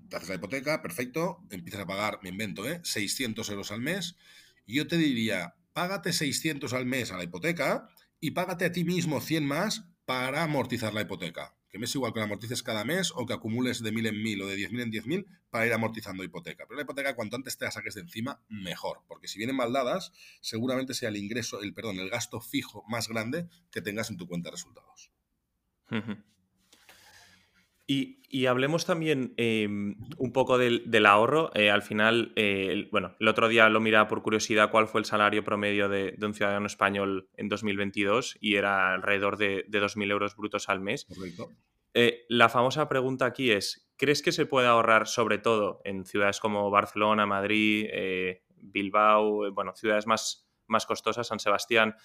te 0.08 0.16
haces 0.16 0.28
la 0.28 0.36
hipoteca, 0.36 0.80
perfecto, 0.80 1.38
empiezas 1.50 1.80
a 1.80 1.86
pagar, 1.86 2.20
me 2.22 2.28
invento, 2.28 2.68
¿eh? 2.68 2.80
600 2.84 3.50
euros 3.50 3.72
al 3.72 3.80
mes. 3.80 4.16
Y 4.64 4.76
yo 4.76 4.86
te 4.86 4.96
diría, 4.96 5.54
págate 5.78 6.12
600 6.12 6.72
al 6.72 6.86
mes 6.86 7.12
a 7.12 7.16
la 7.16 7.22
hipoteca 7.22 7.88
y 8.18 8.32
págate 8.32 8.64
a 8.64 8.72
ti 8.72 8.82
mismo 8.82 9.20
100 9.20 9.46
más 9.46 9.84
para 10.06 10.42
amortizar 10.42 10.92
la 10.92 11.02
hipoteca. 11.02 11.54
Que 11.68 11.78
me 11.78 11.84
es 11.84 11.94
igual 11.94 12.12
que 12.12 12.18
la 12.18 12.24
amortices 12.24 12.64
cada 12.64 12.84
mes 12.84 13.12
o 13.14 13.24
que 13.26 13.32
acumules 13.32 13.80
de 13.80 13.92
mil 13.92 14.04
en 14.06 14.20
mil 14.20 14.42
o 14.42 14.48
de 14.48 14.56
10.000 14.56 14.82
en 14.82 14.90
10.000 14.90 15.26
para 15.50 15.68
ir 15.68 15.72
amortizando 15.72 16.24
hipoteca. 16.24 16.64
Pero 16.66 16.78
la 16.78 16.82
hipoteca, 16.82 17.14
cuanto 17.14 17.36
antes 17.36 17.56
te 17.58 17.64
la 17.64 17.70
saques 17.70 17.94
de 17.94 18.00
encima, 18.00 18.42
mejor. 18.48 19.04
Porque 19.06 19.28
si 19.28 19.38
vienen 19.38 19.54
mal 19.54 19.72
dadas, 19.72 20.10
seguramente 20.40 20.94
sea 20.94 21.10
el 21.10 21.16
ingreso, 21.16 21.62
el 21.62 21.72
perdón, 21.74 22.00
el 22.00 22.10
gasto 22.10 22.40
fijo 22.40 22.82
más 22.88 23.06
grande 23.06 23.46
que 23.70 23.80
tengas 23.80 24.10
en 24.10 24.16
tu 24.16 24.26
cuenta 24.26 24.48
de 24.48 24.56
resultados. 24.56 25.12
Y, 27.90 28.44
hablemos 28.46 28.84
también 28.84 29.32
em, 29.38 29.96
un 30.18 30.32
poco 30.32 30.58
del, 30.58 31.06
ahorro. 31.06 31.50
Eh, 31.54 31.70
al 31.70 31.80
final, 31.80 32.34
eh, 32.36 32.86
bueno, 32.92 33.16
el 33.18 33.28
otro 33.28 33.48
día 33.48 33.66
lo 33.70 33.80
miraba 33.80 34.08
por 34.08 34.22
curiosidad 34.22 34.70
cuál 34.70 34.86
fue 34.88 35.00
el 35.00 35.06
salario 35.06 35.42
promedio 35.42 35.88
de, 35.88 36.14
un 36.20 36.34
ciudadano 36.34 36.66
español 36.66 37.30
en 37.38 37.48
2022 37.48 38.36
y 38.42 38.56
era 38.56 38.92
alrededor 38.92 39.38
de, 39.38 39.64
de 39.66 39.80
2.000 39.80 40.10
euros 40.10 40.36
brutos 40.36 40.68
al 40.68 40.80
mes. 40.80 41.06
Eh, 41.94 42.26
la 42.28 42.50
famosa 42.50 42.90
pregunta 42.90 43.24
aquí 43.24 43.50
es, 43.50 43.90
¿crees 43.96 44.20
que 44.20 44.32
se 44.32 44.44
puede 44.44 44.66
ahorrar 44.66 45.08
sobre 45.08 45.38
todo 45.38 45.80
en 45.84 46.04
ciudades 46.04 46.40
como 46.40 46.70
Barcelona, 46.70 47.24
Madrid, 47.24 47.88
Bilbao, 48.54 49.50
bueno, 49.52 49.74
ciudades 49.74 50.06
más, 50.06 50.46
más 50.66 50.84
costosas, 50.84 51.26
San 51.26 51.40
Sebastián? 51.40 51.96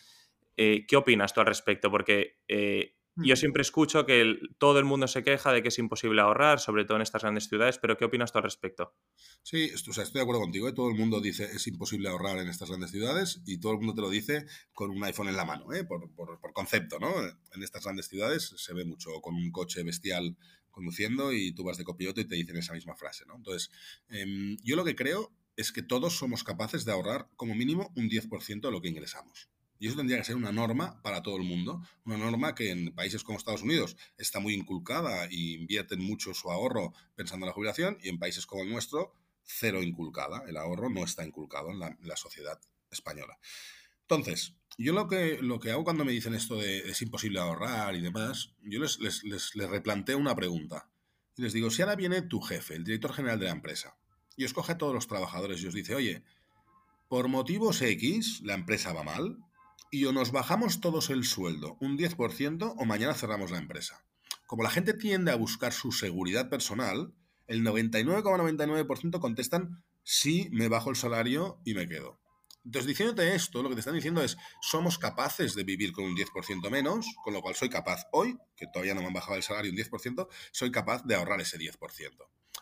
¿Qué 0.56 0.96
opinas 0.96 1.34
tú 1.34 1.42
al 1.42 1.48
respecto? 1.48 1.92
Porque 1.92 2.38
yo 3.16 3.36
siempre 3.36 3.62
escucho 3.62 4.06
que 4.06 4.40
todo 4.58 4.80
el 4.80 4.86
mundo 4.86 5.08
se 5.08 5.24
queja 5.24 5.52
de 5.52 5.62
que 5.62 5.68
es 5.68 5.78
imposible 5.78 6.22
ahorrar, 6.22 6.60
sobre 6.60 6.86
todo 6.86 6.98
en 6.98 7.04
estas 7.04 7.22
grandes 7.22 7.48
ciudades, 7.48 7.78
pero 7.78 7.98
¿qué 7.98 8.06
opinas 8.06 8.32
tú 8.32 8.40
al 8.40 8.44
respecto? 8.44 8.96
Sí, 9.44 9.66
estoy 9.66 10.06
de 10.14 10.22
acuerdo 10.22 10.42
contigo. 10.42 10.68
¿eh? 10.68 10.74
Todo 10.74 10.90
el 10.90 10.96
mundo 10.96 11.22
dice 11.22 11.44
es 11.44 11.68
imposible 11.68 12.10
ahorrar 12.10 12.40
en 12.40 12.48
estas 12.48 12.70
grandes 12.70 12.92
ciudades 12.92 13.42
y 13.46 13.60
todo 13.60 13.74
el 13.74 13.80
mundo 13.80 13.94
te 13.94 14.02
lo 14.02 14.10
dice 14.10 14.46
con 14.74 14.90
un 14.90 15.04
iPhone 15.04 15.28
en 15.28 15.36
la 15.36 15.46
mano, 15.46 15.72
¿eh? 15.74 15.84
por, 15.84 16.10
concepto. 16.54 17.00
¿no? 17.00 17.14
En 17.54 17.64
estas 17.64 17.84
grandes 17.84 18.08
ciudades 18.08 18.54
se 18.58 18.74
ve 18.74 18.86
mucho 18.86 19.22
con 19.22 19.36
un 19.36 19.52
coche 19.52 19.84
bestial 19.84 20.36
conduciendo 20.72 21.32
y 21.34 21.54
tú 21.54 21.64
vas 21.64 21.78
de 21.78 21.84
copiloto 21.84 22.20
y 22.20 22.26
te 22.26 22.36
dicen 22.36 22.58
esa 22.58 22.74
misma 22.74 22.96
frase. 22.96 23.26
¿no? 23.28 23.36
Entonces, 23.36 23.70
em, 24.10 24.58
yo 24.64 24.76
lo 24.76 24.84
que 24.84 24.96
creo 24.96 25.32
es 25.56 25.72
que 25.72 25.84
todos 25.84 26.18
somos 26.18 26.44
capaces 26.44 26.84
de 26.84 26.92
ahorrar 26.92 27.30
como 27.36 27.54
mínimo 27.54 27.92
un 27.96 28.10
10% 28.10 28.68
de 28.68 28.72
lo 28.72 28.82
que 28.82 28.90
ingresamos. 28.90 29.50
Y 29.80 29.88
eso 29.88 29.98
tendría 29.98 30.18
que 30.18 30.24
ser 30.24 30.36
una 30.36 30.52
norma 30.52 31.02
para 31.02 31.22
todo 31.22 31.38
el 31.38 31.44
mundo. 31.44 31.82
Una 32.06 32.18
norma 32.18 32.56
que 32.56 32.72
en 32.72 32.94
países 32.94 33.24
como 33.24 33.38
Estados 33.38 33.64
Unidos 33.64 33.98
está 34.18 34.40
muy 34.40 34.54
inculcada 34.54 35.28
y 35.30 35.56
invierten 35.56 36.00
mucho 36.00 36.34
su 36.34 36.52
ahorro 36.52 36.94
pensando 37.16 37.46
en 37.46 37.50
la 37.50 37.54
jubilación 37.54 37.98
y 38.02 38.10
en 38.10 38.20
países 38.20 38.46
como 38.46 38.64
el 38.64 38.70
nuestro, 38.70 39.14
cero 39.44 39.84
inculcada. 39.84 40.44
El 40.48 40.58
ahorro 40.58 40.90
no 40.90 41.04
está 41.04 41.26
inculcado 41.26 41.72
en 41.72 41.80
la, 41.80 42.18
sociedad 42.18 42.60
española. 42.92 43.38
Entonces, 44.02 44.56
yo 44.78 44.94
lo 44.94 45.08
que, 45.08 45.40
lo 45.42 45.60
que 45.60 45.72
hago 45.72 45.84
cuando 45.84 46.06
me 46.06 46.12
dicen 46.12 46.34
esto 46.34 46.58
de 46.58 46.90
es 46.90 47.02
imposible 47.02 47.40
ahorrar 47.40 47.96
y 47.96 48.02
demás, 48.02 48.54
yo 48.62 48.80
les, 48.80 49.00
les, 49.00 49.24
les, 49.24 49.56
les 49.56 49.70
replanteo 49.70 50.18
una 50.18 50.36
pregunta. 50.36 50.90
Y 51.36 51.42
les 51.42 51.54
digo, 51.54 51.72
si 51.72 51.82
ahora 51.82 51.96
viene 51.96 52.22
tu 52.22 52.40
jefe, 52.42 52.76
el 52.76 52.84
director 52.84 53.14
general 53.14 53.40
de 53.40 53.46
la 53.46 53.52
empresa, 53.52 53.98
y 54.36 54.46
os 54.46 54.54
coge 54.54 54.74
a 54.74 54.78
todos 54.78 54.94
los 54.94 55.08
trabajadores 55.08 55.62
y 55.62 55.68
os 55.68 55.74
dice, 55.74 55.96
oye, 55.96 56.24
por 57.08 57.28
motivos 57.28 57.82
X, 57.82 58.42
la 58.44 58.56
empresa 58.56 58.94
va 58.94 59.04
mal, 59.04 59.38
y 59.94 60.06
o 60.06 60.12
nos 60.12 60.32
bajamos 60.32 60.82
todos 60.82 61.12
el 61.12 61.24
sueldo 61.24 61.78
un 61.80 62.00
10% 62.00 62.74
o 62.76 62.86
mañana 62.86 63.14
cerramos 63.14 63.52
la 63.52 63.60
empresa. 63.60 64.04
Como 64.48 64.64
la 64.64 64.72
gente 64.72 64.96
tiende 64.96 65.32
a 65.32 65.36
buscar 65.36 65.72
su 65.72 65.92
seguridad 65.92 66.50
personal, 66.50 67.14
el 67.46 67.64
99,99% 67.64 69.20
contestan 69.20 69.84
sí, 70.02 70.50
me 70.52 70.68
bajo 70.68 70.90
el 70.90 70.96
salario 70.96 71.62
y 71.64 71.76
me 71.76 71.88
quedo. 71.88 72.20
Entonces, 72.66 72.88
diciéndote 72.88 73.36
esto, 73.36 73.62
lo 73.62 73.70
que 73.70 73.76
te 73.76 73.82
están 73.82 73.94
diciendo 73.94 74.24
es, 74.24 74.36
somos 74.62 74.98
capaces 74.98 75.54
de 75.54 75.64
vivir 75.64 75.92
con 75.92 76.06
un 76.06 76.16
10% 76.16 76.72
menos, 76.72 77.06
con 77.24 77.36
lo 77.36 77.42
cual 77.42 77.54
soy 77.54 77.70
capaz 77.70 78.08
hoy, 78.14 78.36
que 78.56 78.66
todavía 78.66 78.96
no 78.96 79.02
me 79.02 79.08
han 79.08 79.14
bajado 79.14 79.36
el 79.36 79.44
salario 79.44 79.72
un 79.72 79.78
10%, 79.78 80.28
soy 80.52 80.72
capaz 80.72 81.04
de 81.04 81.14
ahorrar 81.14 81.40
ese 81.40 81.60
10%. 81.60 81.78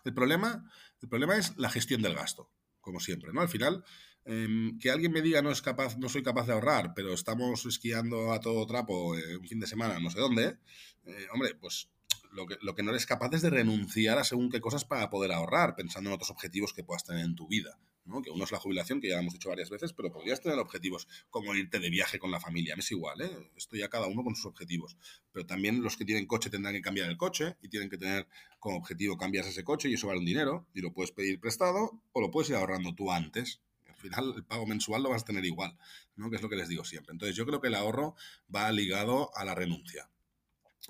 El 0.03 0.13
problema, 0.13 0.69
el 1.01 1.07
problema 1.07 1.37
es 1.37 1.55
la 1.55 1.69
gestión 1.69 2.01
del 2.01 2.13
gasto, 2.13 2.51
como 2.81 2.99
siempre, 2.99 3.31
¿no? 3.31 3.39
Al 3.39 3.49
final, 3.49 3.85
Em, 4.23 4.77
que 4.77 4.91
alguien 4.91 5.11
me 5.11 5.21
diga 5.21 5.41
no 5.41 5.51
es 5.51 5.61
capaz, 5.61 5.97
no 5.97 6.07
soy 6.07 6.21
capaz 6.21 6.45
de 6.45 6.53
ahorrar, 6.53 6.93
pero 6.95 7.13
estamos 7.13 7.65
esquiando 7.65 8.31
a 8.33 8.39
todo 8.39 8.67
trapo 8.67 9.17
eh, 9.17 9.37
un 9.37 9.47
fin 9.47 9.59
de 9.59 9.65
semana, 9.65 9.99
no 9.99 10.11
sé 10.11 10.19
dónde, 10.19 10.57
eh, 11.05 11.27
hombre, 11.33 11.55
pues 11.55 11.89
lo 12.31 12.45
que, 12.45 12.55
lo 12.61 12.75
que 12.75 12.83
no 12.83 12.91
eres 12.91 13.05
capaz 13.05 13.33
es 13.33 13.41
de 13.41 13.49
renunciar 13.49 14.19
a 14.19 14.23
según 14.23 14.49
qué 14.49 14.61
cosas 14.61 14.85
para 14.85 15.09
poder 15.09 15.31
ahorrar, 15.31 15.75
pensando 15.75 16.09
en 16.09 16.13
otros 16.13 16.29
objetivos 16.29 16.73
que 16.73 16.83
puedas 16.83 17.03
tener 17.03 17.25
en 17.25 17.35
tu 17.35 17.47
vida. 17.47 17.79
¿no? 18.05 18.21
Que 18.21 18.31
uno 18.31 18.43
es 18.43 18.51
la 18.51 18.59
jubilación, 18.59 18.99
que 18.99 19.09
ya 19.09 19.19
hemos 19.19 19.33
dicho 19.33 19.49
varias 19.49 19.69
veces, 19.69 19.93
pero 19.93 20.11
podrías 20.11 20.41
tener 20.41 20.57
objetivos 20.57 21.07
como 21.29 21.53
irte 21.53 21.79
de 21.79 21.89
viaje 21.89 22.17
con 22.19 22.31
la 22.31 22.39
familia. 22.39 22.75
Me 22.75 22.79
es 22.79 22.91
igual, 22.91 23.21
¿eh? 23.21 23.51
Esto 23.55 23.75
ya 23.75 23.89
cada 23.89 24.07
uno 24.07 24.23
con 24.23 24.35
sus 24.35 24.47
objetivos. 24.47 24.97
Pero 25.31 25.45
también 25.45 25.83
los 25.83 25.97
que 25.97 26.05
tienen 26.05 26.25
coche 26.25 26.49
tendrán 26.49 26.73
que 26.73 26.81
cambiar 26.81 27.09
el 27.09 27.17
coche 27.17 27.57
y 27.61 27.69
tienen 27.69 27.89
que 27.89 27.97
tener 27.97 28.27
como 28.59 28.77
objetivo 28.77 29.17
cambiar 29.17 29.45
ese 29.45 29.63
coche 29.63 29.89
y 29.89 29.93
eso 29.93 30.07
vale 30.07 30.19
un 30.19 30.25
dinero 30.25 30.67
y 30.73 30.81
lo 30.81 30.93
puedes 30.93 31.11
pedir 31.11 31.39
prestado 31.39 32.01
o 32.11 32.21
lo 32.21 32.31
puedes 32.31 32.49
ir 32.49 32.55
ahorrando 32.55 32.95
tú 32.95 33.11
antes 33.11 33.61
final 34.01 34.33
el 34.35 34.43
pago 34.43 34.65
mensual 34.65 35.03
lo 35.03 35.09
vas 35.09 35.23
a 35.23 35.25
tener 35.25 35.45
igual, 35.45 35.77
¿no? 36.15 36.29
Que 36.29 36.35
es 36.35 36.41
lo 36.41 36.49
que 36.49 36.55
les 36.55 36.67
digo 36.67 36.83
siempre. 36.83 37.13
Entonces 37.13 37.35
yo 37.35 37.45
creo 37.45 37.61
que 37.61 37.67
el 37.67 37.75
ahorro 37.75 38.15
va 38.53 38.71
ligado 38.71 39.31
a 39.35 39.45
la 39.45 39.55
renuncia. 39.55 40.09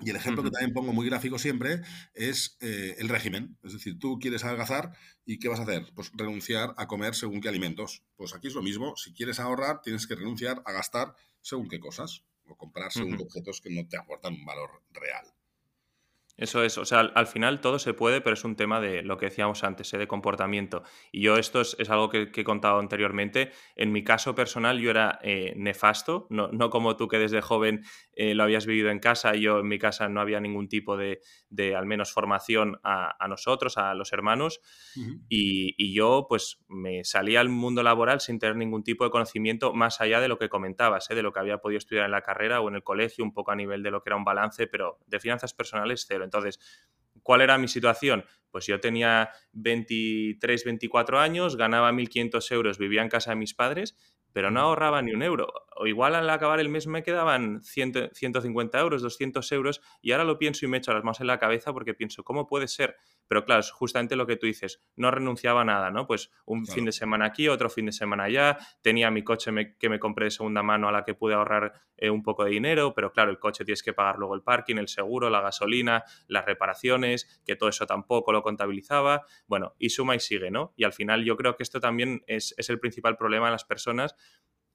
Y 0.00 0.10
el 0.10 0.16
ejemplo 0.16 0.42
que 0.42 0.50
también 0.50 0.72
pongo 0.72 0.92
muy 0.92 1.06
gráfico 1.06 1.38
siempre 1.38 1.82
es 2.14 2.56
eh, 2.60 2.96
el 2.98 3.08
régimen. 3.08 3.58
Es 3.62 3.74
decir, 3.74 3.98
tú 3.98 4.18
quieres 4.18 4.42
adelgazar 4.44 4.92
y 5.24 5.38
¿qué 5.38 5.48
vas 5.48 5.60
a 5.60 5.64
hacer? 5.64 5.92
Pues 5.94 6.10
renunciar 6.14 6.74
a 6.76 6.86
comer 6.86 7.14
según 7.14 7.40
qué 7.40 7.48
alimentos. 7.48 8.02
Pues 8.16 8.34
aquí 8.34 8.48
es 8.48 8.54
lo 8.54 8.62
mismo. 8.62 8.96
Si 8.96 9.12
quieres 9.12 9.38
ahorrar, 9.38 9.82
tienes 9.82 10.06
que 10.06 10.14
renunciar 10.14 10.62
a 10.64 10.72
gastar 10.72 11.14
según 11.40 11.68
qué 11.68 11.78
cosas. 11.78 12.24
o 12.48 12.56
comprarse 12.56 13.02
objetos 13.02 13.60
que 13.60 13.70
no 13.70 13.86
te 13.86 13.96
aportan 13.96 14.34
un 14.34 14.44
valor 14.44 14.82
real. 14.90 15.24
Eso 16.42 16.64
es, 16.64 16.76
o 16.76 16.84
sea, 16.84 16.98
al, 16.98 17.26
final 17.28 17.60
todo 17.60 17.78
se 17.78 17.94
puede, 17.94 18.20
pero 18.20 18.34
es 18.34 18.42
un 18.42 18.56
tema 18.56 18.80
de 18.80 19.04
lo 19.04 19.16
que 19.16 19.26
decíamos 19.26 19.62
antes, 19.62 19.94
¿eh? 19.94 19.98
de 19.98 20.08
comportamiento. 20.08 20.82
Y 21.12 21.22
yo 21.22 21.36
esto 21.36 21.60
es, 21.60 21.88
algo 21.88 22.08
que, 22.08 22.32
he 22.34 22.42
contado 22.44 22.80
anteriormente. 22.80 23.52
En 23.76 23.92
mi 23.92 24.02
caso 24.02 24.34
personal 24.34 24.80
yo 24.80 24.90
era 24.90 25.20
eh, 25.22 25.54
nefasto, 25.56 26.26
no, 26.30 26.48
no, 26.48 26.68
como 26.68 26.96
tú 26.96 27.06
que 27.06 27.20
desde 27.20 27.42
joven 27.42 27.84
eh, 28.16 28.34
lo 28.34 28.42
habías 28.42 28.66
vivido 28.66 28.90
en 28.90 28.98
casa. 28.98 29.36
Yo 29.36 29.60
en 29.60 29.68
mi 29.68 29.78
casa 29.78 30.08
no 30.08 30.20
había 30.20 30.40
ningún 30.40 30.68
tipo 30.68 30.96
de, 30.96 31.20
de 31.48 31.76
al 31.76 31.86
menos 31.86 32.12
formación 32.12 32.80
a, 32.82 33.14
a, 33.24 33.28
nosotros, 33.28 33.78
a 33.78 33.94
los 33.94 34.12
hermanos. 34.12 34.60
y, 35.28 35.76
y, 35.78 35.94
yo 35.94 36.26
pues 36.28 36.64
me 36.66 37.04
salía 37.04 37.40
al 37.40 37.50
mundo 37.50 37.84
laboral 37.84 38.20
sin 38.20 38.40
tener 38.40 38.56
ningún 38.56 38.82
tipo 38.82 39.04
de 39.04 39.10
conocimiento 39.10 39.74
más 39.74 40.00
allá 40.00 40.20
de 40.20 40.26
lo 40.26 40.38
que 40.38 40.48
comentabas, 40.48 41.06
de 41.06 41.22
lo 41.22 41.32
que 41.32 41.38
había 41.38 41.58
podido 41.58 41.78
estudiar 41.78 42.06
en 42.06 42.10
la 42.10 42.22
carrera 42.22 42.60
o 42.60 42.68
en 42.68 42.74
el 42.74 42.82
colegio, 42.82 43.22
un 43.22 43.32
poco 43.32 43.52
a 43.52 43.54
nivel 43.54 43.84
de 43.84 43.92
lo 43.92 44.02
que 44.02 44.08
era 44.08 44.16
un 44.16 44.24
balance, 44.24 44.66
pero 44.66 44.98
de 45.06 45.20
finanzas 45.20 45.54
personales 45.54 46.04
cero. 46.08 46.24
Entonces, 46.32 46.58
¿cuál 47.22 47.42
era 47.42 47.58
mi 47.58 47.68
situación? 47.68 48.24
Pues 48.50 48.66
yo 48.66 48.80
tenía 48.80 49.30
23, 49.52 50.64
24 50.64 51.20
años, 51.20 51.56
ganaba 51.56 51.92
1.500 51.92 52.50
euros, 52.52 52.78
vivía 52.78 53.02
en 53.02 53.08
casa 53.08 53.30
de 53.30 53.36
mis 53.36 53.54
padres 53.54 53.96
pero 54.32 54.50
no 54.50 54.60
ahorraba 54.60 55.02
ni 55.02 55.12
un 55.12 55.22
euro. 55.22 55.52
O 55.82 55.86
igual 55.88 56.14
al 56.14 56.30
acabar 56.30 56.60
el 56.60 56.68
mes 56.68 56.86
me 56.86 57.02
quedaban 57.02 57.60
150 57.64 58.78
euros, 58.78 59.02
200 59.02 59.50
euros, 59.50 59.80
y 60.00 60.12
ahora 60.12 60.22
lo 60.22 60.38
pienso 60.38 60.64
y 60.64 60.68
me 60.68 60.76
echo 60.76 60.92
las 60.92 61.02
manos 61.02 61.20
en 61.20 61.26
la 61.26 61.40
cabeza 61.40 61.72
porque 61.72 61.92
pienso, 61.92 62.22
¿cómo 62.22 62.46
puede 62.46 62.68
ser? 62.68 62.94
Pero 63.26 63.44
claro, 63.44 63.58
es 63.58 63.72
justamente 63.72 64.14
lo 64.14 64.24
que 64.24 64.36
tú 64.36 64.46
dices, 64.46 64.80
no 64.94 65.10
renunciaba 65.10 65.62
a 65.62 65.64
nada, 65.64 65.90
¿no? 65.90 66.06
Pues 66.06 66.30
un 66.44 66.66
fin 66.66 66.84
de 66.84 66.92
semana 66.92 67.24
aquí, 67.24 67.48
otro 67.48 67.68
fin 67.68 67.86
de 67.86 67.92
semana 67.92 68.24
allá, 68.24 68.58
tenía 68.80 69.10
mi 69.10 69.24
coche 69.24 69.50
que 69.76 69.88
me 69.88 69.98
compré 69.98 70.26
de 70.26 70.30
segunda 70.30 70.62
mano 70.62 70.88
a 70.88 70.92
la 70.92 71.02
que 71.02 71.14
pude 71.14 71.34
ahorrar 71.34 71.72
eh, 71.96 72.10
un 72.10 72.22
poco 72.22 72.44
de 72.44 72.50
dinero, 72.50 72.94
pero 72.94 73.10
claro, 73.10 73.32
el 73.32 73.40
coche 73.40 73.64
tienes 73.64 73.82
que 73.82 73.92
pagar 73.92 74.18
luego 74.18 74.36
el 74.36 74.42
parking, 74.42 74.76
el 74.76 74.86
seguro, 74.86 75.30
la 75.30 75.40
gasolina, 75.40 76.04
las 76.28 76.44
reparaciones, 76.44 77.42
que 77.44 77.56
todo 77.56 77.68
eso 77.68 77.86
tampoco 77.86 78.30
lo 78.30 78.44
contabilizaba, 78.44 79.24
bueno, 79.48 79.74
y 79.80 79.90
suma 79.90 80.14
y 80.14 80.20
sigue, 80.20 80.52
¿no? 80.52 80.74
Y 80.76 80.84
al 80.84 80.92
final 80.92 81.24
yo 81.24 81.36
creo 81.36 81.56
que 81.56 81.64
esto 81.64 81.80
también 81.80 82.22
es, 82.28 82.54
es 82.56 82.70
el 82.70 82.78
principal 82.78 83.16
problema 83.16 83.46
de 83.46 83.52
las 83.52 83.64
personas 83.64 84.14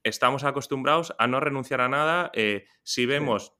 estamos 0.02 0.44
acostumbrados 0.44 1.14
a 1.18 1.26
no 1.26 1.40
renunciar 1.40 1.80
a 1.80 1.88
nada. 1.88 2.30
Eh, 2.34 2.66
si 2.82 3.06
vemos 3.06 3.54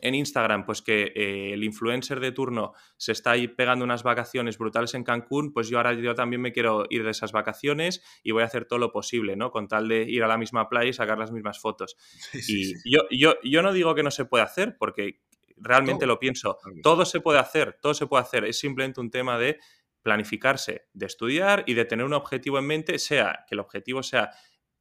en 0.00 0.14
Instagram, 0.14 0.64
pues 0.64 0.82
que 0.82 1.12
eh, 1.14 1.52
el 1.52 1.64
influencer 1.64 2.20
de 2.20 2.32
turno 2.32 2.72
se 2.96 3.12
está 3.12 3.32
ahí 3.32 3.48
pegando 3.48 3.84
unas 3.84 4.02
vacaciones 4.02 4.56
brutales 4.56 4.94
en 4.94 5.04
Cancún, 5.04 5.52
pues 5.52 5.68
yo 5.68 5.78
ahora 5.78 5.92
yo 5.94 6.14
también 6.14 6.40
me 6.40 6.52
quiero 6.52 6.84
ir 6.90 7.04
de 7.04 7.10
esas 7.10 7.32
vacaciones 7.32 8.02
y 8.22 8.30
voy 8.30 8.42
a 8.42 8.46
hacer 8.46 8.66
todo 8.66 8.78
lo 8.78 8.92
posible, 8.92 9.36
¿no? 9.36 9.50
Con 9.50 9.68
tal 9.68 9.88
de 9.88 10.02
ir 10.02 10.22
a 10.22 10.28
la 10.28 10.38
misma 10.38 10.68
playa 10.68 10.90
y 10.90 10.92
sacar 10.92 11.18
las 11.18 11.32
mismas 11.32 11.58
fotos. 11.58 11.96
y 12.32 12.74
Yo, 12.88 13.02
yo, 13.10 13.34
yo 13.42 13.62
no 13.62 13.72
digo 13.72 13.94
que 13.94 14.02
no 14.02 14.10
se 14.10 14.24
puede 14.24 14.44
hacer, 14.44 14.76
porque 14.78 15.20
realmente 15.56 16.06
lo 16.06 16.18
pienso. 16.18 16.58
Todo 16.82 17.04
se 17.04 17.20
puede 17.20 17.38
hacer, 17.38 17.78
todo 17.80 17.94
se 17.94 18.06
puede 18.06 18.22
hacer. 18.22 18.44
Es 18.44 18.58
simplemente 18.58 19.00
un 19.00 19.10
tema 19.10 19.38
de 19.38 19.58
planificarse, 20.02 20.86
de 20.94 21.06
estudiar 21.06 21.64
y 21.66 21.74
de 21.74 21.84
tener 21.84 22.06
un 22.06 22.14
objetivo 22.14 22.58
en 22.58 22.66
mente, 22.66 22.98
sea 22.98 23.44
que 23.46 23.54
el 23.54 23.60
objetivo 23.60 24.02
sea 24.02 24.30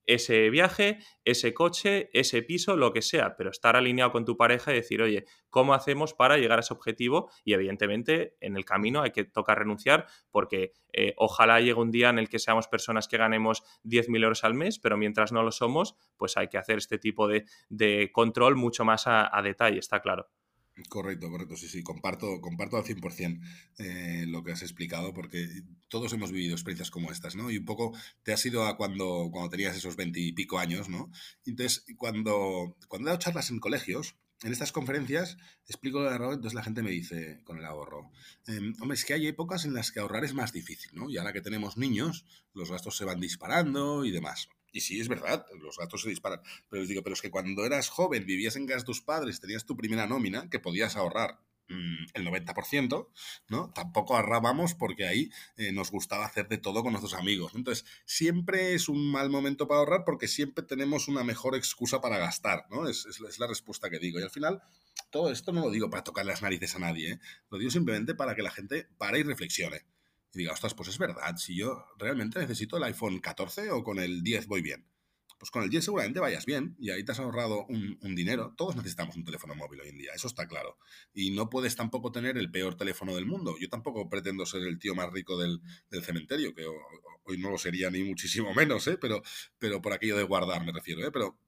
ese 0.10 0.50
viaje, 0.50 0.98
ese 1.24 1.54
coche, 1.54 2.10
ese 2.14 2.42
piso, 2.42 2.76
lo 2.76 2.92
que 2.92 3.04
sea, 3.04 3.36
pero 3.38 3.52
estar 3.52 3.76
alineado 3.76 4.12
con 4.12 4.26
tu 4.26 4.38
pareja 4.38 4.72
y 4.72 4.76
decir, 4.76 5.04
oye, 5.04 5.26
¿cómo 5.52 5.76
hacemos 5.76 6.16
para 6.16 6.38
llegar 6.38 6.58
a 6.58 6.62
ese 6.62 6.74
objetivo? 6.74 7.30
Y 7.44 7.54
evidentemente 7.54 8.36
en 8.42 8.58
el 8.58 8.66
camino 8.66 9.02
hay 9.02 9.12
que 9.12 9.24
tocar 9.24 9.60
renunciar 9.60 10.08
porque 10.32 10.74
eh, 10.94 11.14
ojalá 11.18 11.60
llegue 11.60 11.76
un 11.76 11.92
día 11.92 12.10
en 12.10 12.18
el 12.18 12.28
que 12.28 12.40
seamos 12.40 12.68
personas 12.68 13.08
que 13.08 13.18
ganemos 13.18 13.62
10.000 13.84 14.24
euros 14.24 14.44
al 14.44 14.56
mes, 14.56 14.80
pero 14.80 14.98
mientras 14.98 15.32
no 15.32 15.44
lo 15.44 15.52
somos, 15.52 15.96
pues 16.18 16.38
hay 16.38 16.48
que 16.48 16.58
hacer 16.58 16.80
este 16.80 16.98
tipo 16.98 17.28
de, 17.28 17.46
control 18.12 18.56
mucho 18.56 18.84
más 18.84 19.04
a 19.06 19.42
detalle, 19.44 19.80
está 19.80 20.02
claro. 20.02 20.28
Correcto, 20.88 21.30
correcto, 21.30 21.58
sí, 21.58 21.68
sí, 21.68 21.84
comparto, 21.84 22.40
comparto 22.42 22.78
al 22.78 22.84
100% 22.84 23.42
eh, 23.80 24.26
lo 24.28 24.44
que 24.44 24.52
has 24.52 24.62
explicado, 24.62 25.14
porque 25.14 25.48
todos 25.88 26.14
hemos 26.14 26.32
vivido 26.32 26.54
experiencias 26.54 26.92
como 26.92 27.12
estas, 27.12 27.36
¿no? 27.36 27.52
Y 27.52 27.58
un 27.58 27.66
poco 27.66 27.94
te 28.24 28.32
has 28.32 28.46
ido 28.46 28.66
a 28.66 28.78
cuando, 28.78 29.30
cuando 29.32 29.50
tenías 29.50 29.76
esos 29.76 29.96
veintipico 29.96 30.60
años, 30.60 30.88
¿no? 30.88 31.12
Entonces, 31.46 31.86
cuando, 31.98 32.78
cuando 32.88 33.08
he 33.08 33.12
dado 33.12 33.20
charlas 33.20 33.50
en 33.50 33.60
colegios, 33.60 34.16
en 34.44 34.54
estas 34.54 34.72
conferencias 34.72 35.38
explico 35.68 36.00
el 36.02 36.08
ahorro, 36.08 36.34
entonces 36.34 36.54
la 36.54 36.64
gente 36.64 36.82
me 36.82 36.92
dice 36.92 37.42
con 37.44 37.58
el 37.58 37.66
ahorro, 37.66 38.12
em, 38.48 38.74
hombre, 38.80 38.96
es 38.96 39.04
que 39.04 39.14
hay 39.14 39.28
épocas 39.28 39.66
en 39.66 39.74
las 39.74 39.92
que 39.92 40.00
ahorrar 40.00 40.24
es 40.24 40.34
más 40.34 40.54
difícil, 40.54 40.92
¿no? 40.94 41.10
Y 41.10 41.18
ahora 41.18 41.34
que 41.34 41.42
tenemos 41.42 41.78
niños, 41.78 42.26
los 42.54 42.72
gastos 42.72 42.96
se 42.96 43.06
van 43.06 43.20
disparando 43.20 44.06
y 44.06 44.12
demás. 44.12 44.50
Y 44.72 44.82
sí, 44.82 45.00
es 45.00 45.08
verdad, 45.08 45.46
los 45.62 45.78
gastos 45.78 46.02
se 46.02 46.10
disparan. 46.10 46.42
Pero 46.70 46.82
les 46.82 46.90
digo, 46.90 47.04
pero 47.04 47.14
es 47.14 47.22
que 47.22 47.32
cuando 47.32 47.66
eras 47.66 47.90
joven, 47.90 48.26
vivías 48.26 48.56
en 48.56 48.68
casa 48.68 48.80
de 48.80 48.86
tus 48.86 49.02
padres, 49.02 49.40
tenías 49.40 49.66
tu 49.66 49.76
primera 49.76 50.08
nómina, 50.08 50.50
que 50.50 50.60
podías 50.60 50.96
ahorrar 50.96 51.40
mm, 51.68 52.06
el 52.14 52.26
90%, 52.28 53.08
¿no? 53.48 53.72
Tampoco 53.72 54.16
ahorrábamos 54.16 54.76
porque 54.76 55.08
ahí 55.08 55.32
eh, 55.58 55.72
nos 55.72 55.92
gustaba 55.92 56.26
hacer 56.26 56.48
de 56.48 56.58
todo 56.58 56.84
con 56.84 56.94
nuestros 56.94 57.14
amigos. 57.14 57.54
Entonces, 57.56 57.86
siempre 58.06 58.74
es 58.74 58.90
un 58.90 59.12
mal 59.12 59.30
momento 59.30 59.68
para 59.68 59.80
ahorrar 59.80 60.04
porque 60.06 60.28
siempre 60.28 60.64
tenemos 60.64 61.08
una 61.08 61.24
mejor 61.24 61.56
excusa 61.56 62.02
para 62.02 62.18
gastar, 62.18 62.66
¿no? 62.70 62.88
Es, 62.88 63.06
es, 63.06 63.40
la 63.40 63.48
respuesta 63.48 63.90
que 63.90 64.00
digo. 64.00 64.20
Y 64.20 64.24
al 64.24 64.32
final, 64.32 64.62
todo 65.10 65.32
esto 65.32 65.52
no 65.52 65.62
lo 65.62 65.72
digo 65.72 65.90
para 65.90 66.04
tocar 66.04 66.26
las 66.26 66.42
narices 66.42 66.76
a 66.76 66.80
nadie, 66.80 67.14
¿eh? 67.14 67.20
Lo 67.50 67.58
digo 67.58 67.72
simplemente 67.72 68.16
para 68.16 68.36
que 68.36 68.44
la 68.44 68.52
gente 68.52 68.88
pare 68.98 69.20
y 69.20 69.24
reflexione 69.24 69.84
y 70.34 70.40
diga, 70.40 70.54
ostras, 70.54 70.74
pues 70.74 70.90
es 70.90 70.98
verdad, 70.98 71.36
si 71.38 71.56
yo 71.56 71.86
realmente 71.98 72.40
necesito 72.40 72.78
el 72.78 72.84
iPhone 72.84 73.20
14 73.20 73.72
o 73.72 73.84
con 73.84 74.00
el 74.00 74.24
10 74.24 74.48
voy 74.48 74.62
bien. 74.62 74.86
Pues 75.40 75.52
con 75.52 75.64
el 75.64 75.70
10 75.70 75.86
seguramente 75.86 76.20
vayas 76.20 76.46
bien 76.46 76.76
y 76.78 76.90
ahí 76.90 77.06
te 77.06 77.14
has 77.14 77.20
ahorrado 77.20 77.66
un, 77.68 77.98
dinero. 78.14 78.54
Todos 78.58 78.76
necesitamos 78.76 79.16
un 79.16 79.24
teléfono 79.24 79.56
móvil 79.56 79.80
hoy 79.80 79.88
en 79.88 79.98
día, 79.98 80.12
eso 80.14 80.28
está 80.28 80.48
claro. 80.48 80.78
Y 81.14 81.32
no 81.32 81.50
puedes 81.50 81.78
tampoco 81.78 82.12
tener 82.12 82.38
el 82.38 82.52
peor 82.52 82.76
teléfono 82.76 83.16
del 83.16 83.26
mundo. 83.26 83.56
Yo 83.58 83.70
tampoco 83.70 84.10
pretendo 84.10 84.46
ser 84.46 84.64
el 84.64 84.78
tío 84.80 84.96
más 84.96 85.10
rico 85.14 85.38
del, 85.38 85.62
cementerio, 86.04 86.54
que 86.54 86.66
hoy 87.24 87.38
no 87.38 87.52
lo 87.52 87.58
sería 87.58 87.90
ni 87.90 88.04
muchísimo 88.04 88.54
menos, 88.54 88.86
¿eh? 88.88 88.98
pero, 89.00 89.24
pero 89.58 89.82
por 89.82 89.94
aquello 89.94 90.18
de 90.18 90.24
guardar 90.24 90.66
me 90.66 90.74
refiero. 90.74 91.08
¿eh? 91.08 91.12
Pero 91.12 91.40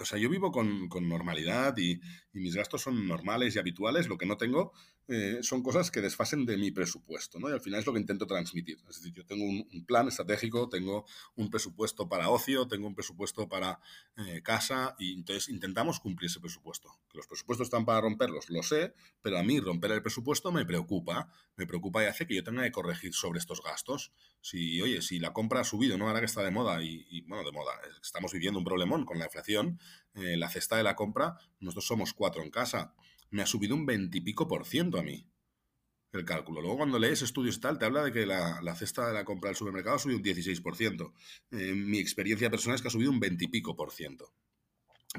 o 0.00 0.04
sea, 0.04 0.18
yo 0.18 0.28
vivo 0.28 0.50
con, 0.50 0.88
normalidad 1.08 1.76
y, 1.78 2.00
mis 2.32 2.54
gastos 2.54 2.82
son 2.82 3.06
normales 3.06 3.56
y 3.56 3.58
habituales. 3.58 4.08
Lo 4.08 4.18
que 4.18 4.26
no 4.26 4.36
tengo 4.36 4.72
eh, 5.08 5.38
son 5.42 5.62
cosas 5.62 5.90
que 5.90 6.02
desfasen 6.02 6.44
de 6.44 6.58
mi 6.58 6.70
presupuesto, 6.70 7.38
¿no? 7.38 7.48
Y 7.48 7.52
al 7.52 7.60
final 7.60 7.80
es 7.80 7.86
lo 7.86 7.94
que 7.94 8.00
intento 8.00 8.26
transmitir. 8.26 8.78
Es 8.88 8.96
decir, 8.96 9.12
yo 9.14 9.24
tengo 9.24 9.44
un, 9.44 9.66
plan 9.86 10.06
estratégico, 10.08 10.68
tengo 10.68 11.06
un 11.34 11.48
presupuesto 11.48 12.08
para 12.08 12.28
ocio, 12.28 12.68
tengo 12.68 12.86
un 12.86 12.94
presupuesto 12.94 13.48
para 13.48 13.80
eh, 14.18 14.42
casa 14.42 14.94
y 14.98 15.14
entonces 15.14 15.48
intentamos 15.48 15.98
cumplir 16.00 16.28
ese 16.28 16.40
presupuesto. 16.40 16.90
Los 17.14 17.26
presupuestos 17.26 17.68
están 17.68 17.86
para 17.86 18.02
romperlos, 18.02 18.50
lo 18.50 18.62
sé, 18.62 18.94
pero 19.22 19.38
a 19.38 19.42
mí 19.42 19.60
romper 19.60 19.92
el 19.92 20.02
presupuesto 20.02 20.52
me 20.52 20.66
preocupa. 20.66 21.32
Me 21.56 21.66
preocupa 21.66 22.02
y 22.04 22.06
hace 22.06 22.26
que 22.26 22.34
yo 22.34 22.44
tenga 22.44 22.62
que 22.62 22.72
corregir 22.72 23.14
sobre 23.14 23.38
estos 23.38 23.62
gastos. 23.62 24.12
Si, 24.42 24.80
oye, 24.82 25.00
si 25.00 25.18
la 25.18 25.32
compra 25.32 25.60
ha 25.60 25.64
subido, 25.64 25.96
¿no? 25.96 26.06
Ahora 26.06 26.20
que 26.20 26.26
está 26.26 26.42
de 26.42 26.50
moda 26.50 26.82
y, 26.82 27.06
y 27.08 27.22
bueno, 27.22 27.44
de 27.44 27.52
moda, 27.52 27.72
estamos 28.02 28.32
viviendo 28.32 28.58
un 28.58 28.64
problemón 28.64 29.06
con 29.06 29.18
la 29.18 29.24
inflación 29.24 29.80
eh, 30.20 30.36
la 30.36 30.48
cesta 30.48 30.76
de 30.76 30.82
la 30.82 30.96
compra, 30.96 31.38
nosotros 31.60 31.86
somos 31.86 32.12
cuatro 32.12 32.42
en 32.42 32.50
casa, 32.50 32.94
me 33.30 33.42
ha 33.42 33.46
subido 33.46 33.74
un 33.74 33.86
veintipico 33.86 34.48
por 34.48 34.64
ciento 34.64 34.98
a 34.98 35.02
mí 35.02 35.26
el 36.12 36.24
cálculo. 36.24 36.60
Luego 36.60 36.78
cuando 36.78 36.98
lees 36.98 37.22
estudios 37.22 37.56
y 37.56 37.60
tal, 37.60 37.78
te 37.78 37.84
habla 37.84 38.02
de 38.02 38.12
que 38.12 38.26
la, 38.26 38.74
cesta 38.74 39.06
de 39.06 39.14
la 39.14 39.24
compra 39.24 39.48
del 39.48 39.56
supermercado 39.56 39.96
ha 39.96 39.98
subido 39.98 40.18
un 40.18 40.24
16%. 40.24 41.12
Eh, 41.50 41.74
mi 41.74 41.98
experiencia 41.98 42.50
personal 42.50 42.76
es 42.76 42.82
que 42.82 42.88
ha 42.88 42.90
subido 42.90 43.10
un 43.10 43.20
veintipico 43.20 43.76
por 43.76 43.92
ciento. 43.92 44.32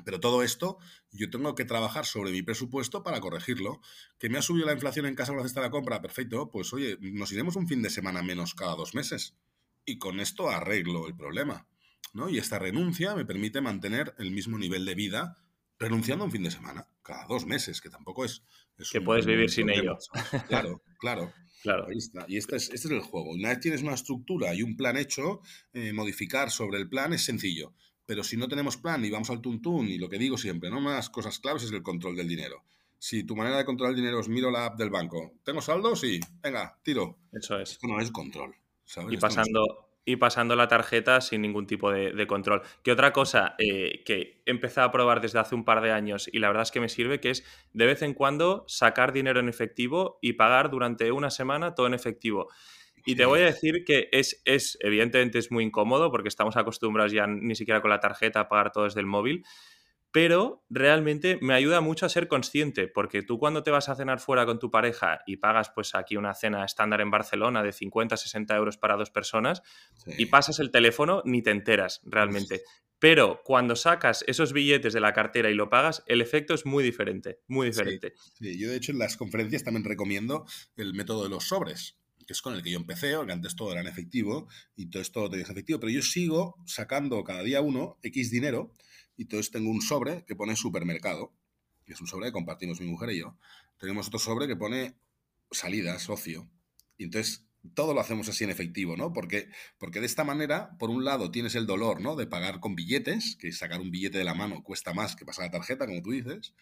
Pero 0.06 0.20
todo 0.20 0.44
esto 0.44 0.78
yo 1.12 1.30
tengo 1.30 1.56
que 1.56 1.66
trabajar 1.66 2.06
sobre 2.06 2.32
mi 2.32 2.42
presupuesto 2.42 3.04
para 3.04 3.20
corregirlo. 3.20 3.82
¿Que 4.20 4.30
me 4.30 4.38
ha 4.38 4.42
subido 4.42 4.66
la 4.66 4.74
inflación 4.74 5.06
en 5.06 5.16
casa 5.16 5.32
con 5.32 5.38
la 5.38 5.44
cesta 5.44 5.62
de 5.62 5.68
la 5.68 5.72
compra? 5.72 6.02
Perfecto, 6.02 6.50
pues 6.52 6.72
oye, 6.74 6.98
nos 7.00 7.32
iremos 7.32 7.56
un 7.56 7.68
fin 7.68 7.82
de 7.82 7.90
semana 7.90 8.22
menos 8.22 8.54
cada 8.54 8.76
dos 8.76 8.94
meses. 8.94 9.36
Y 9.86 9.98
con 9.98 10.20
esto 10.20 10.50
arreglo 10.50 11.08
el 11.08 11.16
problema. 11.16 11.68
¿No? 12.14 12.30
Y 12.30 12.38
esta 12.38 12.60
renuncia 12.60 13.16
me 13.16 13.26
permite 13.26 13.62
mantener 13.62 14.14
el 14.18 14.32
mismo 14.32 14.58
nivel 14.58 14.86
de 14.86 14.96
vida 14.96 15.38
renunciando 15.78 16.26
un 16.26 16.32
fin 16.32 16.44
de 16.44 16.52
semana, 16.52 16.88
cada 17.02 17.26
dos 17.28 17.46
meses, 17.46 17.82
que 17.82 17.90
tampoco 17.90 18.26
es... 18.26 18.44
que 18.92 19.02
puedes 19.02 19.26
vivir 19.26 19.50
sin 19.50 19.70
ello. 19.70 19.98
Claro, 20.48 20.82
claro. 21.00 21.34
Claro. 21.62 21.88
Y 22.30 22.38
este 22.38 22.56
es, 22.56 22.70
este 22.70 22.88
es 22.88 22.92
el 22.92 23.02
juego. 23.02 23.32
Una 23.32 23.50
vez 23.50 23.60
tienes 23.60 23.82
una 23.82 23.94
estructura 23.94 24.56
y 24.56 24.64
un 24.64 24.78
plan 24.78 24.96
hecho, 24.96 25.42
eh, 25.74 25.92
modificar 25.92 26.52
sobre 26.52 26.78
el 26.78 26.88
plan 26.88 27.12
es 27.12 27.26
sencillo. 27.26 27.74
Pero 28.06 28.24
si 28.24 28.38
no 28.38 28.48
tenemos 28.48 28.78
plan 28.78 29.04
y 29.04 29.10
vamos 29.10 29.30
al 29.30 29.42
tuntún, 29.42 29.90
y 29.90 29.98
lo 29.98 30.08
que 30.08 30.18
digo 30.18 30.38
siempre, 30.38 30.70
¿no? 30.70 30.78
Una 30.78 30.92
de 30.92 30.96
las 30.96 31.10
cosas 31.10 31.38
claves 31.40 31.64
es 31.64 31.72
el 31.74 31.84
control 31.84 32.16
del 32.16 32.30
dinero. 32.30 32.64
Si 32.98 33.24
tu 33.24 33.36
manera 33.36 33.58
de 33.58 33.66
controlar 33.66 33.92
el 33.92 33.98
dinero 33.98 34.20
es 34.20 34.30
miro 34.30 34.52
la 34.52 34.68
app 34.68 34.78
del 34.78 34.90
banco, 34.90 35.34
¿tengo 35.44 35.62
saldo? 35.62 35.96
Sí, 35.96 36.20
venga, 36.42 36.80
tiro. 36.82 37.20
Eso 37.32 37.60
es. 37.60 37.72
Esto 37.72 37.88
no 37.88 38.00
es 38.00 38.10
control. 38.10 38.56
Y 39.10 39.18
pasando, 39.18 39.89
y 40.10 40.16
pasando 40.16 40.56
la 40.56 40.68
tarjeta 40.68 41.22
sin 41.22 41.44
ningún 41.44 41.68
tipo 41.68 41.92
de, 41.92 42.26
control. 42.26 42.64
Que 42.84 42.92
otra 42.92 43.14
cosa 43.14 43.54
eh, 43.60 44.02
que 44.06 44.42
he 44.44 44.50
empezado 44.50 44.88
a 44.88 44.92
probar 44.92 45.22
desde 45.22 45.38
hace 45.38 45.54
un 45.54 45.64
par 45.64 45.82
de 45.82 45.92
años 45.92 46.28
y 46.34 46.40
la 46.40 46.48
verdad 46.48 46.64
es 46.64 46.72
que 46.72 46.80
me 46.80 46.90
sirve, 46.90 47.20
que 47.20 47.30
es 47.30 47.44
de 47.74 47.86
vez 47.86 48.02
en 48.02 48.16
cuando 48.16 48.66
sacar 48.68 49.14
dinero 49.14 49.40
en 49.40 49.50
efectivo 49.50 50.18
y 50.20 50.34
pagar 50.34 50.72
durante 50.72 51.12
una 51.12 51.30
semana 51.30 51.76
todo 51.76 51.86
en 51.86 51.94
efectivo. 51.94 52.50
Y 53.06 53.16
te 53.16 53.26
voy 53.26 53.42
a 53.42 53.46
decir 53.46 53.84
que 53.86 54.10
es, 54.12 54.42
es, 54.46 54.80
evidentemente 54.82 55.38
es 55.38 55.52
muy 55.52 55.64
incómodo 55.64 56.10
porque 56.10 56.28
estamos 56.28 56.58
acostumbrados 56.58 57.12
ya 57.12 57.28
ni 57.28 57.54
siquiera 57.54 57.80
con 57.80 57.92
la 57.92 58.00
tarjeta 58.00 58.40
a 58.40 58.50
pagar 58.50 58.72
todo 58.72 58.86
desde 58.86 59.02
el 59.02 59.06
móvil, 59.06 59.46
pero 60.12 60.66
realmente 60.70 61.38
me 61.42 61.54
ayuda 61.54 61.82
mucho 61.82 62.06
a 62.06 62.10
ser 62.10 62.28
consciente, 62.28 62.88
porque 62.88 63.22
tú 63.22 63.38
cuando 63.38 63.64
te 63.64 63.72
vas 63.72 63.90
a 63.90 63.96
cenar 63.96 64.20
fuera 64.20 64.46
con 64.46 64.60
tu 64.60 64.72
pareja 64.72 65.22
y 65.28 65.38
pagas 65.38 65.70
pues 65.70 65.94
aquí 65.94 66.18
una 66.18 66.34
cena 66.34 66.66
estándar 66.66 67.02
en 67.02 67.12
Barcelona 67.12 67.62
de 67.62 67.72
50, 67.72 68.18
60 68.18 68.56
euros 68.56 68.78
para 68.78 68.96
dos 68.96 69.12
personas 69.12 69.62
y 70.18 70.26
pasas 70.28 70.60
el 70.60 70.72
teléfono, 70.72 71.22
ni 71.26 71.42
te 71.42 71.52
enteras 71.52 72.02
realmente. 72.06 72.62
Pero 72.98 73.42
cuando 73.46 73.76
sacas 73.76 74.26
esos 74.28 74.52
billetes 74.52 74.94
de 74.94 75.00
la 75.00 75.14
cartera 75.14 75.50
y 75.50 75.54
lo 75.54 75.70
pagas, 75.70 76.04
el 76.06 76.22
efecto 76.22 76.54
es 76.54 76.66
muy 76.66 76.84
diferente, 76.84 77.40
muy 77.48 77.68
diferente. 77.68 78.14
Sí, 78.38 78.60
Yo 78.60 78.70
de 78.70 78.76
hecho 78.76 78.92
en 78.92 79.00
las 79.00 79.16
conferencias 79.16 79.64
también 79.64 79.86
recomiendo 79.86 80.46
el 80.76 80.94
método 80.94 81.24
de 81.24 81.30
los 81.30 81.48
sobres 81.48 81.96
que 82.28 82.34
es 82.34 82.44
con 82.44 82.54
el 82.54 82.62
que 82.62 82.70
yo 82.70 82.78
empecé, 82.78 83.16
porque 83.16 83.32
antes 83.32 83.56
todo 83.56 83.72
era 83.72 83.82
en 83.82 83.88
efectivo 83.88 84.48
y 84.76 84.92
todo 84.92 85.02
esto 85.02 85.22
lo 85.22 85.30
tenías 85.32 85.50
efectivo, 85.50 85.80
pero 85.80 85.92
yo 85.92 86.04
sigo 86.04 86.62
sacando 86.68 87.24
cada 87.24 87.42
día 87.42 87.60
uno 87.60 87.98
X 88.04 88.30
dinero 88.30 88.72
y 89.20 89.24
entonces 89.24 89.52
tengo 89.52 89.70
un 89.70 89.82
sobre 89.82 90.24
que 90.24 90.34
pone 90.34 90.56
supermercado, 90.56 91.34
que 91.86 91.92
es 91.92 92.00
un 92.00 92.08
sobre 92.08 92.28
que 92.28 92.32
compartimos 92.32 92.80
mi 92.80 92.88
mujer 92.88 93.10
y 93.10 93.20
yo. 93.20 93.36
Tenemos 93.78 94.08
otro 94.08 94.18
sobre 94.18 94.48
que 94.48 94.56
pone 94.56 94.96
salida, 95.52 96.00
socio. 96.00 96.50
Y 96.98 97.04
entonces 97.04 97.44
todo 97.74 97.94
lo 97.94 98.02
hacemos 98.02 98.30
así 98.30 98.44
en 98.44 98.50
efectivo, 98.50 98.96
¿no? 98.96 99.14
Porque, 99.14 99.50
porque 99.78 100.00
de 100.00 100.06
esta 100.06 100.24
manera, 100.24 100.78
por 100.78 100.90
un 100.90 101.04
lado, 101.04 101.32
tienes 101.32 101.56
el 101.56 101.66
dolor, 101.66 102.02
¿no? 102.02 102.16
De 102.16 102.28
pagar 102.28 102.60
con 102.60 102.76
billetes, 102.76 103.36
que 103.36 103.52
sacar 103.52 103.82
un 103.82 103.92
billete 103.92 104.18
de 104.18 104.24
la 104.24 104.34
mano 104.34 104.64
cuesta 104.64 104.94
más 104.94 105.16
que 105.16 105.26
pasar 105.26 105.46
la 105.46 105.52
tarjeta, 105.52 105.86
como 105.86 106.02
tú 106.02 106.12
dices, 106.12 106.54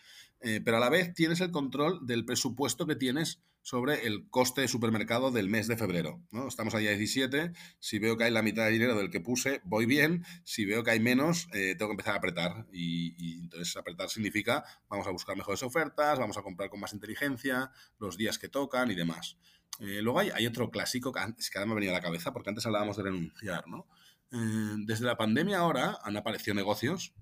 eh, 0.41 0.61
pero 0.63 0.77
a 0.77 0.79
la 0.79 0.89
vez 0.89 1.13
tienes 1.13 1.41
el 1.41 1.51
control 1.51 2.05
del 2.05 2.25
presupuesto 2.25 2.85
que 2.85 2.95
tienes 2.95 3.41
sobre 3.67 4.07
el 4.07 4.29
coste 4.29 4.61
de 4.61 4.69
supermercado 4.69 5.29
del 5.29 5.49
mes 5.49 5.67
de 5.67 5.75
febrero. 5.75 6.23
¿no? 6.31 6.47
Estamos 6.47 6.73
allá 6.73 6.91
17, 6.91 7.51
si 7.79 7.99
veo 7.99 8.15
que 8.15 8.23
hay 8.23 8.31
la 8.31 8.41
mitad 8.41 8.63
de 8.63 8.71
dinero 8.71 8.95
del 8.95 9.09
que 9.09 9.19
puse, 9.19 9.59
voy 9.65 9.85
bien, 9.85 10.23
si 10.45 10.63
veo 10.63 10.85
que 10.85 10.91
hay 10.91 11.01
menos, 11.01 11.49
eh, 11.53 11.75
tengo 11.77 11.89
que 11.89 11.95
empezar 11.95 12.13
a 12.13 12.17
apretar. 12.19 12.65
Y, 12.71 13.13
y, 13.17 13.41
entonces 13.41 13.75
apretar 13.75 14.09
significa 14.09 14.63
vamos 14.87 15.05
a 15.05 15.11
buscar 15.11 15.35
mejores 15.35 15.63
ofertas, 15.63 16.17
vamos 16.17 16.37
a 16.37 16.43
comprar 16.43 16.69
con 16.69 16.79
más 16.79 16.93
inteligencia, 16.93 17.69
los 17.99 18.15
días 18.15 18.39
que 18.39 18.47
tocan 18.47 18.89
y 18.89 18.95
demás. 18.95 19.37
Eh, 19.79 20.01
luego 20.01 20.19
hay, 20.19 20.45
otro 20.47 20.71
clásico 20.71 21.11
que, 21.11 21.19
antes, 21.19 21.49
que 21.49 21.57
ahora 21.57 21.67
me 21.67 21.71
ha 21.73 21.75
venido 21.75 21.93
a 21.93 21.97
la 21.97 22.01
cabeza, 22.01 22.33
porque 22.33 22.49
antes 22.49 22.65
hablábamos 22.65 22.97
de 22.97 23.03
renunciar, 23.03 23.67
¿no? 23.67 23.87
Eh, 24.31 24.75
desde 24.85 25.05
la 25.05 25.17
pandemia 25.17 25.59
ahora 25.59 25.99
han 26.03 26.17
aparecido 26.17 26.55
negocios, 26.55 27.13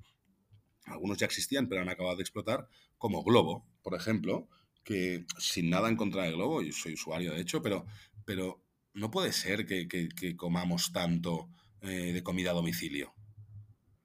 algunos 0.85 1.17
ya 1.17 1.25
existían, 1.25 1.67
pero 1.67 1.81
han 1.81 1.89
acabado 1.89 2.15
de 2.15 2.23
explotar, 2.23 2.67
como 2.97 3.23
Globo, 3.23 3.65
por 3.83 3.93
ejemplo, 3.93 4.47
que 4.83 5.25
sin 5.37 5.69
nada 5.69 5.89
en 5.89 5.97
contra 5.97 6.23
de 6.23 6.31
Globo, 6.31 6.61
yo 6.61 6.71
soy 6.71 6.93
usuario 6.93 7.33
de 7.33 7.41
hecho, 7.41 7.61
pero, 7.61 7.85
pero 8.23 8.63
no 8.93 9.11
puede 9.11 9.33
ser 9.33 9.65
que, 9.65 10.35
comamos 10.37 10.91
tanto 10.93 11.49
eh, 11.81 12.13
de 12.13 12.23
comida 12.23 12.51
a 12.51 12.53
domicilio. 12.53 13.13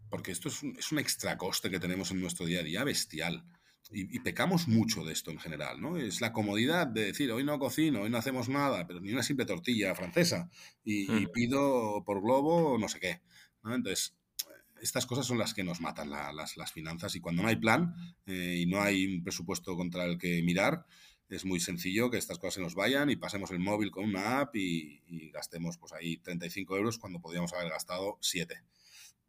Porque 0.09 0.33
esto 0.33 0.49
es 0.49 0.63
un, 0.63 0.77
es 0.77 0.91
un 0.91 0.99
extra 0.99 1.39
coste 1.39 1.71
que 1.71 1.79
tenemos 1.79 2.11
en 2.11 2.21
nuestro 2.21 2.45
día 2.45 2.61
a 2.61 2.65
día 2.65 2.83
bestial. 2.83 3.45
Y, 3.93 4.21
pecamos 4.21 4.69
mucho 4.69 5.05
de 5.05 5.13
esto 5.13 5.33
en 5.33 5.41
general, 5.41 5.81
¿no? 5.81 5.97
Es 5.97 6.21
la 6.21 6.33
comodidad 6.33 6.87
de 6.87 7.07
decir, 7.07 7.33
hoy 7.33 7.43
no 7.43 7.59
cocino, 7.59 8.03
hoy 8.03 8.11
no 8.11 8.19
hacemos 8.19 8.49
nada, 8.49 8.87
pero 8.87 9.01
ni 9.01 9.13
una 9.13 9.25
simple 9.25 9.47
tortilla 9.47 9.97
francesa, 9.97 10.49
y, 10.85 11.27
pido 11.29 12.05
por 12.05 12.23
globo 12.23 12.79
no 12.79 12.89
sé 12.89 13.01
qué, 13.01 13.21
¿no? 13.65 13.75
Entonces, 13.75 14.15
estas 14.81 15.07
cosas 15.07 15.27
son 15.27 15.39
las 15.39 15.55
que 15.55 15.65
nos 15.65 15.81
matan 15.81 16.09
las, 16.09 16.57
las, 16.57 16.73
finanzas, 16.73 17.17
y 17.17 17.21
cuando 17.21 17.43
no 17.43 17.49
hay 17.49 17.57
plan 17.57 17.95
eh, 18.27 18.59
y 18.61 18.67
no 18.67 18.81
hay 18.81 19.07
un 19.07 19.23
presupuesto 19.25 19.77
contra 19.77 20.05
el 20.05 20.19
que 20.19 20.41
mirar, 20.43 20.87
es 21.29 21.45
muy 21.45 21.59
sencillo 21.61 22.11
que 22.11 22.19
estas 22.19 22.39
cosas 22.39 22.55
se 22.55 22.61
nos 22.61 22.75
vayan 22.75 23.11
y 23.11 23.17
pasemos 23.17 23.51
el 23.51 23.59
móvil 23.59 23.91
con 23.91 24.05
una 24.05 24.41
app 24.41 24.55
y, 24.57 25.03
y 25.07 25.31
gastemos 25.31 25.79
pues 25.79 25.93
ahí 25.93 26.17
35 26.19 26.77
euros 26.77 26.99
cuando 26.99 27.21
podríamos 27.21 27.53
haber 27.53 27.71
gastado 27.71 28.19
7. 28.21 28.63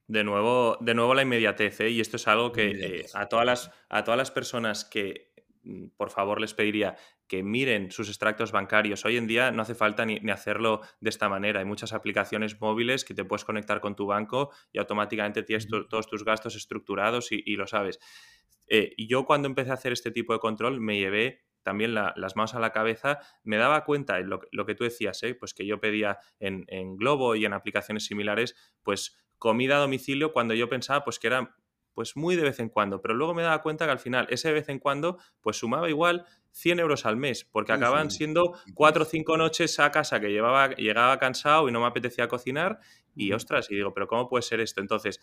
De 0.08 0.24
nuevo, 0.24 0.78
de 0.82 0.94
nuevo 0.94 1.14
la 1.14 1.22
inmediatez, 1.22 1.80
¿eh? 1.82 1.90
y 1.90 2.02
esto 2.02 2.18
es 2.18 2.28
algo 2.28 2.52
que 2.52 2.72
eh, 2.72 3.06
a, 3.14 3.28
todas 3.28 3.46
las, 3.46 3.72
a 3.90 4.04
todas 4.04 4.18
las 4.18 4.30
personas 4.30 4.84
que, 4.84 5.32
mm, 5.64 5.90
por 5.96 6.10
favor, 6.10 6.42
les 6.42 6.54
pediría 6.54 6.98
que 7.32 7.44
miren 7.44 7.92
sus 7.92 8.10
extractos 8.10 8.52
bancarios. 8.52 9.06
Hoy 9.06 9.16
en 9.16 9.26
día 9.26 9.52
no 9.52 9.62
hace 9.62 9.74
falta 9.74 10.06
ni, 10.06 10.18
hacerlo 10.30 10.82
de 11.00 11.10
esta 11.10 11.30
manera. 11.30 11.62
Hay 11.62 11.66
muchas 11.66 11.94
aplicaciones 11.94 12.60
móviles 12.60 13.06
que 13.06 13.14
te 13.14 13.24
puedes 13.24 13.46
conectar 13.46 13.80
con 13.80 13.96
tu 13.96 14.06
banco 14.06 14.52
y 14.74 14.80
automáticamente 14.80 15.42
tienes 15.42 15.66
todos 15.70 16.08
tus 16.08 16.26
gastos 16.26 16.58
estructurados 16.58 17.32
y, 17.32 17.56
lo 17.56 17.68
sabes. 17.68 18.00
Eh, 18.68 18.96
yo 18.98 19.24
cuando 19.24 19.48
empecé 19.48 19.72
a 19.72 19.76
hacer 19.76 19.94
este 19.94 20.12
tipo 20.12 20.34
de 20.34 20.40
control 20.40 20.82
me 20.82 21.00
llevé 21.00 21.46
también 21.64 21.94
las 21.94 22.36
manos 22.36 22.54
a 22.54 22.60
la 22.60 22.74
cabeza, 22.74 23.20
me 23.44 23.56
daba 23.56 23.86
cuenta, 23.86 24.20
en 24.20 24.30
lo, 24.30 24.42
lo 24.52 24.66
que 24.66 24.76
tú 24.76 24.84
decías, 24.84 25.24
¿eh? 25.24 25.34
pues 25.34 25.54
que 25.54 25.66
yo 25.66 25.80
pedía 25.80 26.18
en, 26.40 26.66
en, 26.68 26.98
Globo 26.98 27.36
y 27.36 27.46
en 27.46 27.54
aplicaciones 27.54 28.06
similares, 28.06 28.56
pues 28.84 29.24
comida 29.42 29.78
a 29.78 29.80
domicilio 29.80 30.34
cuando 30.34 30.54
yo 30.54 30.70
pensaba 30.70 31.04
pues 31.04 31.18
que 31.18 31.26
era 31.26 31.56
pues 31.96 32.16
muy 32.16 32.36
de 32.36 32.44
vez 32.44 32.60
en 32.60 32.70
cuando, 32.70 33.02
pero 33.02 33.16
luego 33.16 33.34
me 33.34 33.42
daba 33.42 33.64
cuenta 33.64 33.86
que 33.86 33.92
al 33.92 33.98
final 33.98 34.28
ese 34.30 34.50
de 34.50 34.54
vez 34.54 34.70
en 34.70 34.78
cuando 34.78 35.18
pues 35.42 35.58
sumaba 35.58 35.90
igual 35.90 36.26
100 36.52 36.80
euros 36.80 37.08
al 37.08 37.18
mes, 37.18 37.44
porque 37.44 37.74
acaban 37.74 38.12
siendo 38.12 38.54
cuatro 38.76 39.02
o 39.02 39.06
cinco 39.06 39.38
noches 39.38 39.80
a 39.80 39.90
casa 39.90 40.20
que 40.20 40.30
llevaba, 40.30 40.76
llegaba 40.76 41.18
cansado 41.18 41.68
y 41.68 41.72
no 41.72 41.82
me 41.82 41.88
apetecía 41.88 42.28
cocinar 42.28 42.80
y 43.16 43.34
ostras, 43.34 43.70
y 43.72 43.76
digo, 43.76 43.96
pero 43.96 44.08
¿cómo 44.08 44.30
puede 44.30 44.44
ser 44.44 44.60
esto? 44.60 44.80
Entonces, 44.80 45.20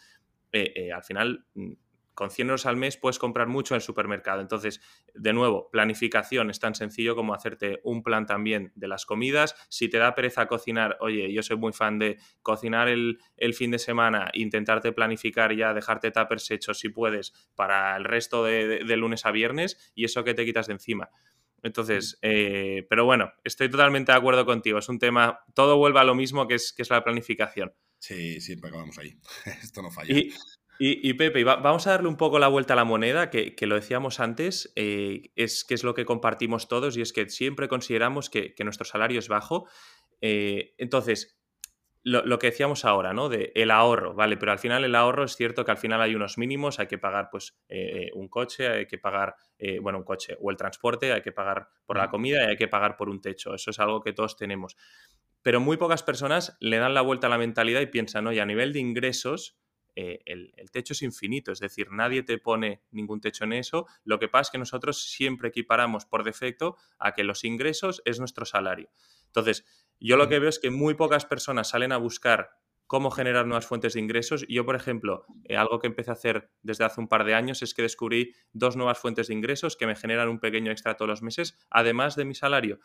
eh, 0.50 0.72
eh, 0.74 0.92
al 0.92 1.04
final 1.04 1.44
mm, 1.54 1.72
con 2.18 2.32
100 2.32 2.48
euros 2.48 2.66
al 2.66 2.76
mes 2.76 2.96
puedes 2.96 3.16
comprar 3.16 3.46
mucho 3.46 3.74
en 3.74 3.76
el 3.76 3.80
supermercado. 3.80 4.40
Entonces, 4.40 4.80
de 5.14 5.32
nuevo, 5.32 5.70
planificación 5.70 6.50
es 6.50 6.58
tan 6.58 6.74
sencillo 6.74 7.14
como 7.14 7.32
hacerte 7.32 7.78
un 7.84 8.02
plan 8.02 8.26
también 8.26 8.72
de 8.74 8.88
las 8.88 9.06
comidas. 9.06 9.54
Si 9.68 9.88
te 9.88 9.98
da 9.98 10.16
pereza 10.16 10.48
cocinar, 10.48 10.96
oye, 10.98 11.32
yo 11.32 11.44
soy 11.44 11.58
muy 11.58 11.72
fan 11.72 12.00
de 12.00 12.18
cocinar 12.42 12.88
el, 12.88 13.20
fin 13.54 13.70
de 13.70 13.78
semana, 13.78 14.32
intentarte 14.34 14.90
planificar 14.90 15.54
ya, 15.54 15.72
dejarte 15.72 16.10
tuppers 16.10 16.50
hechos 16.50 16.80
si 16.80 16.88
puedes 16.88 17.34
para 17.54 17.96
el 17.96 18.02
resto 18.02 18.42
de, 18.42 18.96
lunes 18.96 19.24
a 19.24 19.30
viernes 19.30 19.92
y 19.94 20.04
eso 20.04 20.24
que 20.24 20.34
te 20.34 20.44
quitas 20.44 20.66
de 20.66 20.72
encima. 20.72 21.10
Entonces, 21.62 22.18
eh, 22.22 22.84
pero 22.90 23.04
bueno, 23.04 23.32
estoy 23.44 23.70
totalmente 23.70 24.10
de 24.10 24.18
acuerdo 24.18 24.44
contigo. 24.44 24.80
Es 24.80 24.88
un 24.88 24.98
tema, 24.98 25.44
todo 25.54 25.76
vuelve 25.76 26.00
a 26.00 26.04
lo 26.04 26.16
mismo 26.16 26.48
que 26.48 26.54
es, 26.56 26.72
que 26.72 26.82
es 26.82 26.90
la 26.90 27.04
planificación. 27.04 27.72
Sí, 28.00 28.40
siempre 28.40 28.70
acabamos 28.70 28.98
ahí. 28.98 29.16
Esto 29.62 29.82
no 29.82 29.92
falla. 29.92 30.18
Y, 30.18 30.32
Pepe, 30.78 31.42
vamos 31.42 31.86
a 31.86 31.90
darle 31.90 32.08
un 32.08 32.16
poco 32.16 32.38
la 32.38 32.46
vuelta 32.48 32.74
a 32.74 32.76
la 32.76 32.84
moneda, 32.84 33.30
que, 33.30 33.54
lo 33.66 33.74
decíamos 33.74 34.20
antes, 34.20 34.72
eh, 34.76 35.32
es 35.34 35.64
que 35.64 35.74
es 35.74 35.82
lo 35.82 35.94
que 35.94 36.04
compartimos 36.04 36.68
todos 36.68 36.96
y 36.96 37.00
es 37.00 37.12
que 37.12 37.28
siempre 37.28 37.66
consideramos 37.66 38.30
que, 38.30 38.54
nuestro 38.64 38.84
salario 38.84 39.18
es 39.18 39.28
bajo. 39.28 39.68
Eh, 40.20 40.74
entonces, 40.78 41.40
lo, 42.04 42.38
que 42.38 42.46
decíamos 42.46 42.84
ahora, 42.84 43.12
¿no? 43.12 43.28
De 43.28 43.50
el 43.56 43.72
ahorro, 43.72 44.14
¿vale? 44.14 44.36
Pero 44.36 44.52
al 44.52 44.60
final 44.60 44.84
el 44.84 44.94
ahorro 44.94 45.24
es 45.24 45.34
cierto 45.34 45.64
que 45.64 45.72
al 45.72 45.78
final 45.78 46.00
hay 46.00 46.14
unos 46.14 46.38
mínimos, 46.38 46.78
hay 46.78 46.86
que 46.86 46.96
pagar 46.96 47.28
pues 47.30 47.58
eh, 47.68 48.10
un 48.14 48.28
coche, 48.28 48.68
hay 48.68 48.86
que 48.86 48.98
pagar, 48.98 49.34
bueno, 49.82 49.98
un 49.98 50.04
coche 50.04 50.36
o 50.40 50.50
el 50.50 50.56
transporte, 50.56 51.12
hay 51.12 51.22
que 51.22 51.32
pagar 51.32 51.68
por 51.84 51.98
la 51.98 52.08
comida 52.08 52.44
y 52.44 52.50
hay 52.50 52.56
que 52.56 52.68
pagar 52.68 52.96
por 52.96 53.08
un 53.08 53.20
techo. 53.20 53.52
Eso 53.52 53.72
es 53.72 53.80
algo 53.80 54.00
que 54.00 54.12
todos 54.12 54.36
tenemos. 54.36 54.76
Pero 55.42 55.60
muy 55.60 55.76
pocas 55.76 56.02
personas 56.02 56.56
le 56.60 56.78
dan 56.78 56.94
la 56.94 57.02
vuelta 57.02 57.26
a 57.26 57.30
la 57.30 57.38
mentalidad 57.38 57.80
y 57.80 57.86
piensan, 57.86 58.26
oye, 58.26 58.40
a 58.40 58.46
nivel 58.46 58.72
de 58.72 58.78
ingresos, 58.78 59.58
eh, 60.00 60.22
el, 60.26 60.70
techo 60.70 60.92
es 60.92 61.02
infinito, 61.02 61.50
es 61.50 61.58
decir, 61.58 61.90
nadie 61.90 62.22
te 62.22 62.38
pone 62.38 62.84
ningún 62.92 63.20
techo 63.20 63.42
en 63.42 63.52
eso. 63.52 63.88
Lo 64.04 64.20
que 64.20 64.28
pasa 64.28 64.42
es 64.42 64.50
que 64.50 64.58
nosotros 64.58 65.02
siempre 65.10 65.48
equiparamos 65.48 66.06
por 66.06 66.22
defecto 66.22 66.76
a 67.00 67.14
que 67.14 67.24
los 67.24 67.42
ingresos 67.42 68.00
es 68.04 68.20
nuestro 68.20 68.44
salario. 68.44 68.90
Entonces, 69.26 69.64
yo 69.98 70.16
lo 70.16 70.28
que 70.28 70.38
veo 70.38 70.50
es 70.50 70.60
que 70.60 70.70
muy 70.70 70.94
pocas 70.94 71.26
personas 71.26 71.70
salen 71.70 71.90
a 71.90 71.96
buscar 71.96 72.50
cómo 72.86 73.10
generar 73.10 73.48
nuevas 73.48 73.66
fuentes 73.66 73.94
de 73.94 74.00
ingresos. 74.00 74.46
Yo, 74.48 74.64
por 74.64 74.76
ejemplo, 74.76 75.26
eh, 75.46 75.56
algo 75.56 75.80
que 75.80 75.88
empecé 75.88 76.12
a 76.12 76.14
hacer 76.14 76.48
desde 76.62 76.84
hace 76.84 77.00
un 77.00 77.08
par 77.08 77.24
de 77.24 77.34
años 77.34 77.62
es 77.62 77.74
que 77.74 77.82
descubrí 77.82 78.36
dos 78.52 78.76
nuevas 78.76 79.00
fuentes 79.00 79.26
de 79.26 79.34
ingresos 79.34 79.76
que 79.76 79.88
me 79.88 79.96
generan 79.96 80.28
un 80.28 80.38
pequeño 80.38 80.70
extra 80.70 80.96
todos 80.96 81.08
los 81.08 81.22
meses, 81.22 81.58
además 81.70 82.14
de 82.14 82.24
mi 82.24 82.36
salario. 82.36 82.78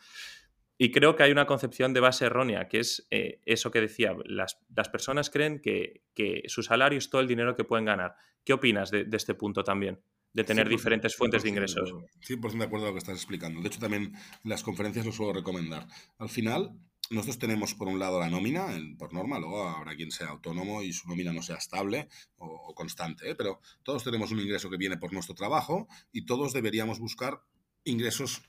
Y 0.76 0.90
creo 0.90 1.14
que 1.14 1.22
hay 1.22 1.32
una 1.32 1.46
concepción 1.46 1.92
de 1.92 2.00
base 2.00 2.26
errónea, 2.26 2.68
que 2.68 2.80
es 2.80 3.06
eh, 3.10 3.40
eso 3.46 3.70
que 3.70 3.80
decía, 3.80 4.16
las, 4.24 4.56
personas 4.90 5.30
creen 5.30 5.60
que, 5.60 6.02
su 6.46 6.62
salario 6.62 6.98
es 6.98 7.10
todo 7.10 7.20
el 7.20 7.28
dinero 7.28 7.54
que 7.54 7.64
pueden 7.64 7.84
ganar. 7.84 8.16
¿Qué 8.44 8.52
opinas 8.52 8.90
de, 8.90 9.06
este 9.12 9.34
punto 9.34 9.62
también? 9.62 10.00
De 10.32 10.42
tener 10.42 10.68
diferentes 10.68 11.14
fuentes 11.14 11.44
de 11.44 11.48
ingresos. 11.48 11.94
100% 12.26 12.58
de 12.58 12.64
acuerdo 12.64 12.86
con 12.86 12.86
lo 12.86 12.92
que 12.92 12.98
estás 12.98 13.16
explicando. 13.16 13.60
De 13.60 13.68
hecho, 13.68 13.78
también 13.78 14.12
en 14.42 14.50
las 14.50 14.64
conferencias 14.64 15.06
lo 15.06 15.12
suelo 15.12 15.32
recomendar. 15.32 15.86
Al 16.18 16.28
final, 16.28 16.76
nosotros 17.10 17.38
tenemos 17.38 17.74
por 17.74 17.86
un 17.86 17.98
lado 17.98 18.18
la 18.18 18.30
nómina, 18.30 18.66
por 18.98 19.12
norma, 19.12 19.38
luego 19.38 19.68
habrá 19.68 19.94
quien 19.94 20.10
sea 20.10 20.28
autónomo 20.28 20.82
y 20.82 20.92
su 20.92 21.08
nómina 21.08 21.32
no 21.32 21.42
sea 21.42 21.56
estable 21.56 22.08
o, 22.38 22.74
constante, 22.74 23.30
¿eh? 23.30 23.34
pero 23.34 23.60
todos 23.82 24.02
tenemos 24.02 24.32
un 24.32 24.40
ingreso 24.40 24.70
que 24.70 24.76
viene 24.76 24.96
por 24.96 25.12
nuestro 25.12 25.34
trabajo 25.34 25.86
y 26.12 26.24
todos 26.24 26.52
deberíamos 26.52 26.98
buscar 26.98 27.42
ingresos 27.84 28.42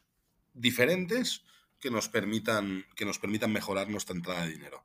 diferentes 0.54 1.44
que 1.86 1.92
nos 1.92 2.10
permitan, 2.10 2.84
que 2.96 3.06
nos 3.06 3.20
permitan 3.20 3.54
mejorar 3.54 3.92
nuestra 3.92 4.16
entrada 4.16 4.44
de 4.44 4.54
dinero. 4.54 4.84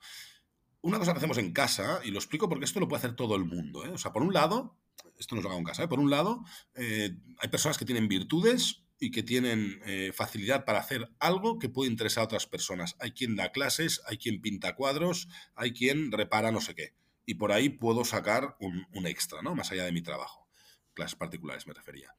Una 0.82 0.98
cosa 0.98 1.12
que 1.12 1.16
hacemos 1.16 1.38
en 1.38 1.50
casa, 1.50 2.00
y 2.04 2.10
lo 2.10 2.18
explico 2.18 2.46
porque 2.46 2.66
esto 2.66 2.78
lo 2.78 2.88
puede 2.88 2.98
hacer 2.98 3.16
todo 3.16 3.36
el 3.36 3.46
mundo. 3.46 3.86
¿eh? 3.86 3.88
O 3.88 3.96
sea, 3.96 4.12
por 4.12 4.22
un 4.22 4.34
lado, 4.34 4.76
esto 5.18 5.34
no 5.34 5.40
lo 5.40 5.48
hago 5.48 5.58
en 5.58 5.64
casa, 5.64 5.84
¿eh? 5.84 5.88
por 5.88 5.98
un 5.98 6.10
lado, 6.10 6.44
eh, 6.74 7.16
hay 7.38 7.48
personas 7.48 7.78
que 7.78 7.86
tienen 7.86 8.06
virtudes 8.06 8.82
y 8.98 9.12
que 9.12 9.22
tienen 9.22 9.80
facilidad 10.12 10.66
para 10.66 10.80
hacer 10.80 11.10
algo 11.20 11.58
que 11.58 11.70
puede 11.70 11.90
interesar 11.90 12.20
a 12.20 12.24
otras 12.26 12.46
personas. 12.46 12.96
Hay 13.00 13.12
quien 13.12 13.34
da 13.34 13.50
clases, 13.50 14.02
hay 14.06 14.18
quien 14.18 14.42
pinta 14.42 14.76
cuadros, 14.76 15.26
hay 15.54 15.72
quien 15.72 16.12
repara 16.12 16.52
no 16.52 16.60
sé 16.60 16.74
qué. 16.74 16.92
Y 17.24 17.36
por 17.36 17.50
ahí 17.50 17.70
puedo 17.70 18.04
sacar 18.04 18.58
un, 18.60 18.86
un 18.92 19.06
extra, 19.06 19.40
¿no? 19.40 19.54
Más 19.54 19.72
allá 19.72 19.86
de 19.86 19.92
mi 19.92 20.02
trabajo. 20.02 20.46
clases 20.92 21.16
particulares 21.16 21.66
me 21.66 21.72
refería. 21.72 22.14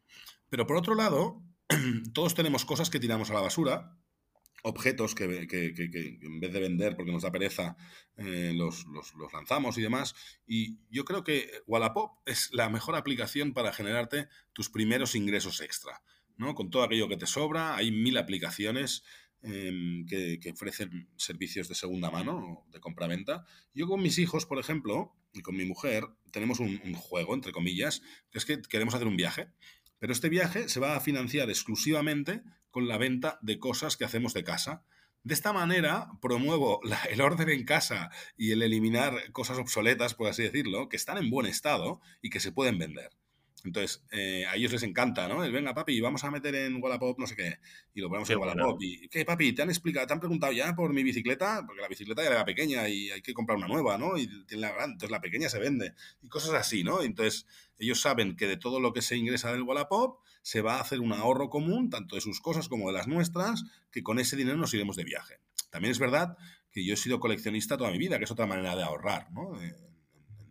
Pero 0.49 0.65
por 0.65 0.75
otro 0.75 0.95
lado, 0.95 1.43
todos 2.13 2.33
tenemos 2.33 2.65
cosas 2.65 2.89
que 2.89 2.99
tiramos 2.99 3.29
a 3.29 3.35
la 3.35 3.41
basura, 3.41 3.95
objetos 4.63 5.15
que, 5.15 5.25
en 5.25 6.39
vez 6.39 6.53
de 6.53 6.59
vender 6.59 6.95
porque 6.95 7.11
nos 7.11 7.23
da 7.23 7.31
pereza, 7.31 7.75
eh, 8.17 8.53
los, 8.55 8.85
lanzamos 9.33 9.77
y 9.77 9.81
demás. 9.81 10.15
Y 10.45 10.79
yo 10.89 11.05
creo 11.05 11.23
que 11.23 11.49
Wallapop 11.67 12.19
es 12.25 12.49
la 12.53 12.69
mejor 12.69 12.95
aplicación 12.95 13.53
para 13.53 13.73
generarte 13.73 14.27
tus 14.53 14.69
primeros 14.69 15.15
ingresos 15.15 15.61
extra. 15.61 16.01
¿no? 16.37 16.55
Con 16.55 16.69
todo 16.69 16.83
aquello 16.83 17.07
que 17.07 17.17
te 17.17 17.27
sobra, 17.27 17.75
hay 17.75 17.91
mil 17.91 18.17
aplicaciones 18.17 19.03
em, 19.41 20.05
que, 20.05 20.39
ofrecen 20.53 21.09
servicios 21.17 21.67
de 21.67 21.75
segunda 21.75 22.11
mano, 22.11 22.65
de 22.71 22.79
compra-venta. 22.79 23.45
Yo 23.73 23.87
con 23.87 24.01
mis 24.01 24.17
hijos, 24.17 24.45
por 24.45 24.59
ejemplo, 24.59 25.15
y 25.33 25.41
con 25.41 25.55
mi 25.55 25.65
mujer, 25.65 26.05
tenemos 26.31 26.59
un, 26.59 26.81
un 26.83 26.93
juego, 26.93 27.33
entre 27.33 27.51
comillas, 27.51 28.01
que 28.31 28.37
es 28.37 28.45
que 28.45 28.61
queremos 28.61 28.93
hacer 28.93 29.07
un 29.07 29.17
viaje. 29.17 29.49
Pero 30.01 30.13
este 30.13 30.29
viaje 30.29 30.67
se 30.67 30.79
va 30.79 30.95
a 30.95 30.99
financiar 30.99 31.51
exclusivamente 31.51 32.41
con 32.71 32.87
la 32.87 32.97
venta 32.97 33.37
de 33.43 33.59
cosas 33.59 33.97
que 33.97 34.03
hacemos 34.03 34.33
de 34.33 34.43
casa. 34.43 34.83
De 35.21 35.35
esta 35.35 35.53
manera 35.53 36.07
promuevo 36.19 36.81
el 37.11 37.21
orden 37.21 37.49
en 37.49 37.65
casa 37.65 38.09
y 38.35 38.51
el 38.51 38.63
eliminar 38.63 39.31
cosas 39.31 39.59
obsoletas, 39.59 40.15
por 40.15 40.27
así 40.27 40.41
decirlo, 40.41 40.89
que 40.89 40.97
están 40.97 41.19
en 41.19 41.29
buen 41.29 41.45
estado 41.45 42.01
y 42.19 42.31
que 42.31 42.39
se 42.39 42.51
pueden 42.51 42.79
vender. 42.79 43.11
Entonces, 43.63 44.03
eh, 44.11 44.45
a 44.47 44.55
ellos 44.55 44.71
les 44.71 44.83
encanta, 44.83 45.27
¿no? 45.27 45.43
El, 45.43 45.51
venga, 45.51 45.73
papi, 45.73 45.99
vamos 46.01 46.23
a 46.23 46.31
meter 46.31 46.55
en 46.55 46.81
Wallapop 46.81 47.19
no 47.19 47.27
sé 47.27 47.35
qué. 47.35 47.59
Y 47.93 48.01
lo 48.01 48.09
ponemos 48.09 48.29
en 48.29 48.37
Wallapop. 48.37 48.81
Y, 48.81 49.07
¿qué, 49.07 49.23
papi? 49.23 49.53
¿Te 49.53 49.61
han 49.61 49.69
explicado, 49.69 50.07
te 50.07 50.13
han 50.13 50.19
preguntado 50.19 50.51
ya 50.51 50.73
por 50.75 50.93
mi 50.93 51.03
bicicleta? 51.03 51.63
Porque 51.65 51.81
la 51.81 51.87
bicicleta 51.87 52.23
ya 52.23 52.29
era 52.29 52.45
pequeña 52.45 52.87
y 52.89 53.11
hay 53.11 53.21
que 53.21 53.33
comprar 53.33 53.57
una 53.57 53.67
nueva, 53.67 53.97
¿no? 53.97 54.17
Y 54.17 54.27
tiene 54.45 54.61
la 54.61 54.71
gran, 54.71 54.91
entonces 54.91 55.11
la 55.11 55.21
pequeña 55.21 55.49
se 55.49 55.59
vende. 55.59 55.93
Y 56.21 56.27
cosas 56.27 56.53
así, 56.53 56.83
¿no? 56.83 57.01
Entonces, 57.01 57.45
ellos 57.77 58.01
saben 58.01 58.35
que 58.35 58.47
de 58.47 58.57
todo 58.57 58.79
lo 58.79 58.93
que 58.93 59.01
se 59.01 59.15
ingresa 59.15 59.51
del 59.51 59.63
Wallapop 59.63 60.19
se 60.41 60.61
va 60.61 60.77
a 60.77 60.81
hacer 60.81 60.99
un 60.99 61.13
ahorro 61.13 61.49
común, 61.49 61.89
tanto 61.89 62.15
de 62.15 62.21
sus 62.21 62.41
cosas 62.41 62.67
como 62.67 62.87
de 62.87 62.93
las 62.93 63.07
nuestras, 63.07 63.63
que 63.91 64.01
con 64.01 64.19
ese 64.19 64.35
dinero 64.35 64.57
nos 64.57 64.73
iremos 64.73 64.95
de 64.95 65.03
viaje. 65.03 65.39
También 65.69 65.91
es 65.91 65.99
verdad 65.99 66.37
que 66.71 66.83
yo 66.83 66.93
he 66.93 66.97
sido 66.97 67.19
coleccionista 67.19 67.77
toda 67.77 67.91
mi 67.91 67.97
vida, 67.97 68.17
que 68.17 68.23
es 68.23 68.31
otra 68.31 68.47
manera 68.47 68.75
de 68.75 68.83
ahorrar, 68.83 69.31
¿no? 69.31 69.53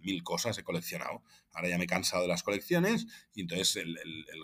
mil 0.02 0.22
cosas 0.22 0.56
he 0.58 0.64
coleccionado. 0.64 1.22
Ahora 1.52 1.68
ya 1.68 1.78
me 1.78 1.84
he 1.84 1.88
cansado 1.88 2.22
de 2.22 2.28
las 2.28 2.42
colecciones 2.42 3.06
y 3.34 3.42
entonces 3.42 3.76
el, 3.76 3.96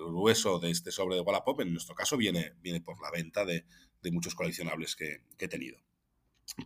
grueso 0.08 0.58
de 0.58 0.70
este 0.70 0.90
sobre 0.90 1.16
de 1.16 1.22
Wallapop, 1.22 1.60
en 1.60 1.72
nuestro 1.72 1.94
caso, 1.94 2.16
viene, 2.16 2.54
viene 2.60 2.80
por 2.80 3.00
la 3.00 3.10
venta 3.10 3.44
de, 3.44 3.64
muchos 4.12 4.36
coleccionables 4.36 4.94
que, 4.94 5.22
he 5.36 5.48
tenido. 5.48 5.78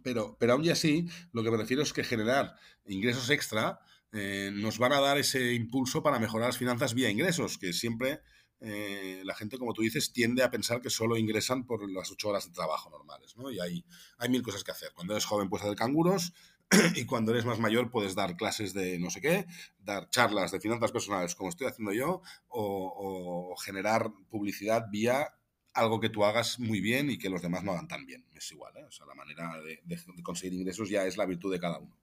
Pero, 0.03 0.37
pero 0.39 0.53
aún 0.53 0.65
y 0.65 0.69
así, 0.69 1.07
lo 1.33 1.43
que 1.43 1.51
me 1.51 1.57
refiero 1.57 1.83
es 1.83 1.95
que 1.95 2.05
generar 2.05 2.55
ingresos 2.85 3.31
extra 3.31 3.81
eh, 4.13 4.51
nos 4.53 4.79
van 4.79 4.93
a 4.93 5.01
dar 5.01 5.17
ese 5.17 5.55
impulso 5.55 6.03
para 6.03 6.19
mejorar 6.19 6.49
las 6.49 6.59
finanzas 6.59 6.93
vía 6.93 7.09
ingresos, 7.09 7.57
que 7.57 7.73
siempre 7.73 8.21
eh, 8.61 9.23
la 9.25 9.35
gente, 9.35 9.57
como 9.57 9.73
tú 9.73 9.83
dices, 9.83 10.13
tiende 10.13 10.43
a 10.43 10.51
pensar 10.51 10.83
que 10.83 10.91
solo 10.91 11.17
ingresan 11.17 11.65
por 11.65 11.91
las 11.91 12.11
ocho 12.11 12.29
horas 12.29 12.47
de 12.47 12.53
trabajo 12.53 12.91
normales, 12.91 13.37
¿no? 13.37 13.51
Y 13.51 13.59
hay, 13.59 13.85
hay 14.19 14.29
mil 14.29 14.43
cosas 14.43 14.65
que 14.65 14.71
hacer. 14.71 14.93
Cuando 14.95 15.15
eres 15.15 15.25
joven 15.25 15.49
puedes 15.49 15.65
hacer 15.65 15.77
canguros, 15.77 16.35
y 16.95 17.05
cuando 17.05 17.33
eres 17.33 17.45
más 17.45 17.59
mayor 17.59 17.91
puedes 17.91 18.15
dar 18.15 18.37
clases 18.37 18.73
de 18.75 18.99
no 18.99 19.11
sé 19.11 19.21
qué, 19.21 19.47
dar 19.79 20.09
charlas 20.09 20.53
de 20.53 20.61
finanzas 20.61 20.93
personales 20.93 21.35
como 21.35 21.51
estoy 21.51 21.67
haciendo 21.67 21.93
yo 21.93 22.23
o, 22.49 23.55
generar 23.65 24.13
publicidad 24.29 24.87
vía 24.91 25.35
algo 25.75 26.01
que 26.01 26.09
tú 26.09 26.25
hagas 26.25 26.59
muy 26.59 26.81
bien 26.81 27.11
y 27.11 27.19
que 27.19 27.31
los 27.31 27.43
demás 27.43 27.63
no 27.63 27.73
hagan 27.73 27.89
tan 27.89 28.07
bien. 28.07 28.25
Es 28.35 28.51
igual, 28.53 28.77
¿eh? 28.77 28.85
O 28.85 28.91
sea, 28.91 29.07
la 29.07 29.15
manera 29.15 29.53
de, 29.63 30.23
conseguir 30.23 30.59
ingresos 30.59 30.89
ya 30.89 31.05
es 31.05 31.17
la 31.17 31.27
virtud 31.27 31.53
de 31.53 31.61
cada 31.61 31.79
uno. 31.79 31.97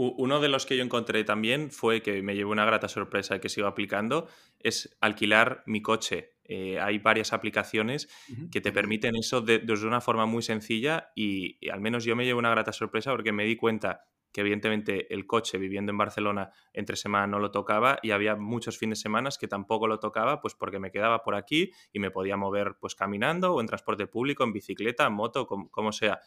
Uno 0.00 0.38
de 0.38 0.48
los 0.48 0.64
que 0.64 0.76
yo 0.76 0.84
encontré 0.84 1.24
también 1.24 1.72
fue 1.72 2.02
que 2.02 2.22
me 2.22 2.36
llevó 2.36 2.52
una 2.52 2.64
grata 2.64 2.86
sorpresa 2.86 3.34
y 3.34 3.40
que 3.40 3.48
sigo 3.48 3.66
aplicando, 3.66 4.28
es 4.60 4.96
alquilar 5.00 5.64
mi 5.66 5.82
coche. 5.82 6.36
Eh, 6.44 6.78
hay 6.78 7.00
varias 7.00 7.32
aplicaciones 7.32 8.08
que 8.52 8.60
te 8.60 8.70
permiten 8.70 9.16
eso 9.16 9.40
de, 9.40 9.60
una 9.84 10.00
forma 10.00 10.24
muy 10.24 10.44
sencilla 10.44 11.10
y, 11.16 11.68
al 11.68 11.80
menos 11.80 12.04
yo 12.04 12.14
me 12.14 12.24
llevo 12.24 12.38
una 12.38 12.50
grata 12.50 12.72
sorpresa 12.72 13.10
porque 13.10 13.32
me 13.32 13.44
di 13.44 13.56
cuenta 13.56 14.04
que 14.30 14.42
evidentemente 14.42 15.12
el 15.12 15.26
coche 15.26 15.58
viviendo 15.58 15.90
en 15.90 15.98
Barcelona 15.98 16.52
entre 16.72 16.94
semana 16.94 17.26
no 17.26 17.40
lo 17.40 17.50
tocaba 17.50 17.98
y 18.00 18.12
había 18.12 18.36
muchos 18.36 18.78
fines 18.78 19.00
de 19.00 19.02
semana 19.02 19.30
que 19.40 19.48
tampoco 19.48 19.88
lo 19.88 19.98
tocaba 19.98 20.40
pues 20.40 20.54
porque 20.54 20.78
me 20.78 20.92
quedaba 20.92 21.24
por 21.24 21.34
aquí 21.34 21.72
y 21.92 21.98
me 21.98 22.12
podía 22.12 22.36
mover 22.36 22.76
pues 22.80 22.94
caminando 22.94 23.52
o 23.52 23.60
en 23.60 23.66
transporte 23.66 24.06
público, 24.06 24.44
en 24.44 24.52
bicicleta, 24.52 25.08
en 25.08 25.14
moto, 25.14 25.48
como, 25.48 25.90
sea. 25.90 26.20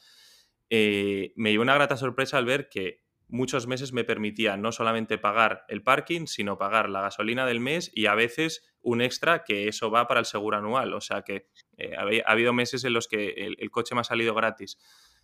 Eh, 0.69 1.31
me 1.38 1.51
llevó 1.51 1.62
una 1.62 1.75
grata 1.75 1.95
sorpresa 1.95 2.38
al 2.38 2.45
ver 2.45 2.67
que 2.67 3.11
muchos 3.32 3.65
meses 3.65 3.94
me 3.94 4.04
permitía 4.04 4.58
no 4.58 4.72
solamente 4.72 5.17
pagar 5.17 5.65
el 5.70 5.82
parking, 5.82 6.28
sino 6.28 6.58
pagar 6.58 6.89
la 6.89 7.02
gasolina 7.02 7.46
del 7.46 7.62
mes 7.62 7.89
y 7.96 8.06
a 8.06 8.13
veces 8.13 8.76
un 8.82 9.02
extra 9.02 9.44
que 9.44 9.67
eso 9.67 9.89
va 9.89 10.08
para 10.08 10.20
el 10.20 10.26
seguro 10.26 10.58
anual. 10.58 10.94
O 10.94 11.02
sea 11.02 11.24
que 11.24 11.48
eh, 11.78 11.96
ha 11.96 12.32
habido 12.32 12.54
meses 12.54 12.84
en 12.84 12.94
los 12.94 13.08
que 13.08 13.56
el, 13.58 13.72
coche 13.72 13.96
me 13.96 14.02
ha 14.02 14.04
salido 14.04 14.36
gratis. 14.36 14.78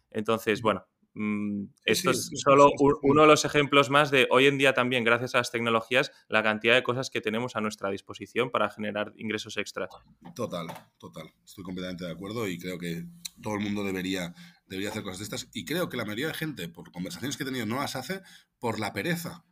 Entonces, 0.09 0.61
bueno, 0.61 0.87
mm, 1.17 1.73
esto 1.85 2.11
es 2.11 2.29
solo 2.35 2.71
uno 3.01 3.21
de 3.21 3.27
los 3.27 3.45
ejemplos 3.45 3.89
más 3.89 4.11
de 4.11 4.27
hoy 4.31 4.47
en 4.47 4.57
día 4.57 4.73
también, 4.73 5.03
gracias 5.03 5.35
a 5.35 5.39
las 5.39 5.51
tecnologías, 5.51 6.11
la 6.29 6.43
cantidad 6.43 6.75
de 6.75 6.83
cosas 6.83 7.09
que 7.09 7.21
tenemos 7.21 7.55
a 7.55 7.61
nuestra 7.61 7.89
disposición 7.89 8.51
para 8.51 8.69
generar 8.69 9.13
ingresos 9.17 9.57
extras. 9.57 9.89
Total, 10.35 10.67
total. 10.97 11.31
Estoy 11.43 11.63
completamente 11.63 12.05
de 12.05 12.11
acuerdo 12.11 12.47
y 12.47 12.57
creo 12.57 12.77
que 12.77 13.05
todo 13.41 13.55
el 13.55 13.61
mundo 13.61 13.83
debería 13.83 14.33
debería 14.67 14.89
hacer 14.89 15.03
cosas 15.03 15.19
de 15.19 15.23
estas. 15.23 15.49
Y 15.53 15.65
creo 15.65 15.89
que 15.89 15.97
la 15.97 16.05
mayoría 16.05 16.27
de 16.27 16.33
gente, 16.33 16.69
por 16.69 16.91
conversaciones 16.91 17.37
que 17.37 17.43
he 17.43 17.45
tenido, 17.45 17.65
no 17.65 17.77
las 17.77 17.95
hace 17.95 18.21
por 18.59 18.79
la 18.79 18.93
pereza. 18.93 19.45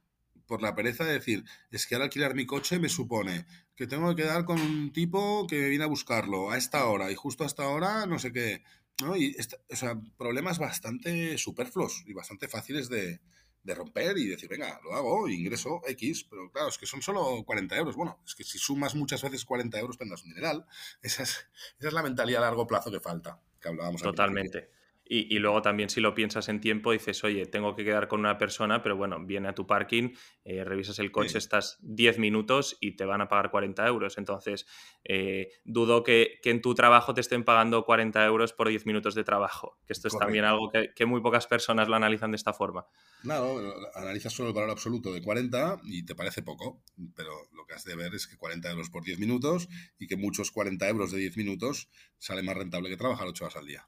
Por 0.46 0.62
la 0.62 0.76
pereza 0.76 1.04
de 1.04 1.14
decir, 1.14 1.44
es 1.72 1.88
que 1.88 1.96
al 1.96 2.04
alquilar 2.04 2.36
mi 2.36 2.46
coche 2.46 2.78
me 2.78 2.90
supone 2.90 3.48
que 3.76 3.88
tengo 3.88 4.14
que 4.16 4.24
quedar 4.24 4.46
con 4.46 4.62
un 4.62 4.94
tipo 4.94 5.48
que 5.48 5.70
viene 5.70 5.84
a 5.84 5.88
buscarlo 5.88 6.52
a 6.52 6.58
esta 6.58 6.86
hora 6.86 7.12
y 7.12 7.16
justo 7.16 7.44
a 7.44 7.48
esta 7.48 7.68
hora 7.68 8.06
no 8.06 8.20
sé 8.20 8.32
qué. 8.32 8.64
¿No? 9.02 9.16
Y 9.16 9.36
o 9.70 9.76
sea, 9.76 10.00
problemas 10.18 10.60
bastante 10.60 11.38
superfluos 11.38 12.04
y 12.06 12.14
bastante 12.14 12.48
fáciles 12.48 12.90
de, 12.90 13.20
romper 13.66 14.18
y 14.18 14.28
decir, 14.28 14.48
venga, 14.48 14.80
lo 14.84 14.94
hago, 14.94 15.28
ingreso 15.28 15.82
X, 15.88 16.26
pero 16.30 16.52
claro, 16.52 16.70
es 16.70 16.78
que 16.78 16.86
son 16.86 17.02
solo 17.02 17.44
40 17.44 17.76
euros. 17.78 17.96
Bueno, 17.96 18.22
es 18.26 18.36
que 18.36 18.44
si 18.44 18.60
sumas 18.60 18.94
muchas 18.94 19.24
veces 19.24 19.44
40 19.44 19.80
euros 19.80 19.98
tendrás 19.98 20.24
un 20.24 20.30
mineral. 20.30 20.66
Esa 21.02 21.24
es, 21.24 21.48
esa 21.80 21.88
es 21.88 21.94
la 21.94 22.04
mentalidad 22.04 22.44
a 22.44 22.48
largo 22.48 22.68
plazo 22.68 22.92
que 22.92 23.00
falta, 23.00 23.42
que 23.60 23.70
hablábamos 23.70 24.04
Totalmente. 24.04 24.70
Y, 25.08 25.38
luego 25.38 25.62
también 25.62 25.90
si 25.90 26.02
lo 26.02 26.16
piensas 26.16 26.50
en 26.50 26.60
tiempo, 26.60 26.92
dices, 26.92 27.24
oye, 27.24 27.46
tengo 27.46 27.76
que 27.76 27.84
quedar 27.84 28.08
con 28.08 28.22
una 28.22 28.40
persona, 28.40 28.82
pero 28.82 28.98
bueno, 28.98 29.24
viene 29.24 29.48
a 29.48 29.54
tu 29.54 29.68
parking, 29.68 30.16
eh, 30.44 30.64
revisas 30.64 30.98
el 30.98 31.12
coche, 31.12 31.38
estás 31.38 31.78
10 31.82 32.18
minutos 32.18 32.76
y 32.80 32.96
te 32.96 33.06
van 33.06 33.22
a 33.22 33.28
pagar 33.28 33.52
40 33.52 33.86
euros. 33.86 34.18
Entonces, 34.18 34.66
eh, 35.04 35.52
dudo 35.64 36.02
que, 36.02 36.40
en 36.44 36.62
tu 36.62 36.74
trabajo 36.74 37.14
te 37.14 37.22
estén 37.22 37.44
pagando 37.44 37.86
40 37.86 38.26
euros 38.26 38.54
por 38.54 38.68
10 38.68 38.88
minutos 38.88 39.14
de 39.14 39.24
trabajo, 39.24 39.78
que 39.86 39.94
esto 39.94 40.08
es 40.08 40.18
también 40.18 40.44
algo 40.44 40.72
que, 40.72 41.06
muy 41.06 41.22
pocas 41.22 41.46
personas 41.46 41.88
lo 41.88 41.96
analizan 41.96 42.32
de 42.32 42.38
esta 42.38 42.54
forma. 42.54 42.88
Claro, 43.22 43.62
analizas 43.94 44.34
solo 44.34 44.50
el 44.50 44.56
valor 44.56 44.72
absoluto 44.72 45.14
de 45.14 45.22
40 45.22 45.82
y 45.84 46.04
te 46.04 46.16
parece 46.16 46.42
poco, 46.42 46.82
pero 47.16 47.32
lo 47.54 47.68
que 47.68 47.76
has 47.76 47.84
de 47.84 47.96
ver 47.96 48.16
es 48.16 48.26
que 48.26 48.38
40 48.38 48.72
euros 48.72 48.90
por 48.90 49.04
10 49.04 49.20
minutos 49.20 49.70
y 50.00 50.08
que 50.08 50.18
muchos 50.18 50.50
40 50.50 50.90
euros 50.90 51.12
de 51.12 51.20
10 51.20 51.38
minutos 51.38 51.90
sale 52.18 52.42
más 52.42 52.58
rentable 52.58 52.90
que 52.90 52.98
trabajar 52.98 53.28
8 53.28 53.46
horas 53.46 53.58
al 53.58 53.68
día. 53.68 53.88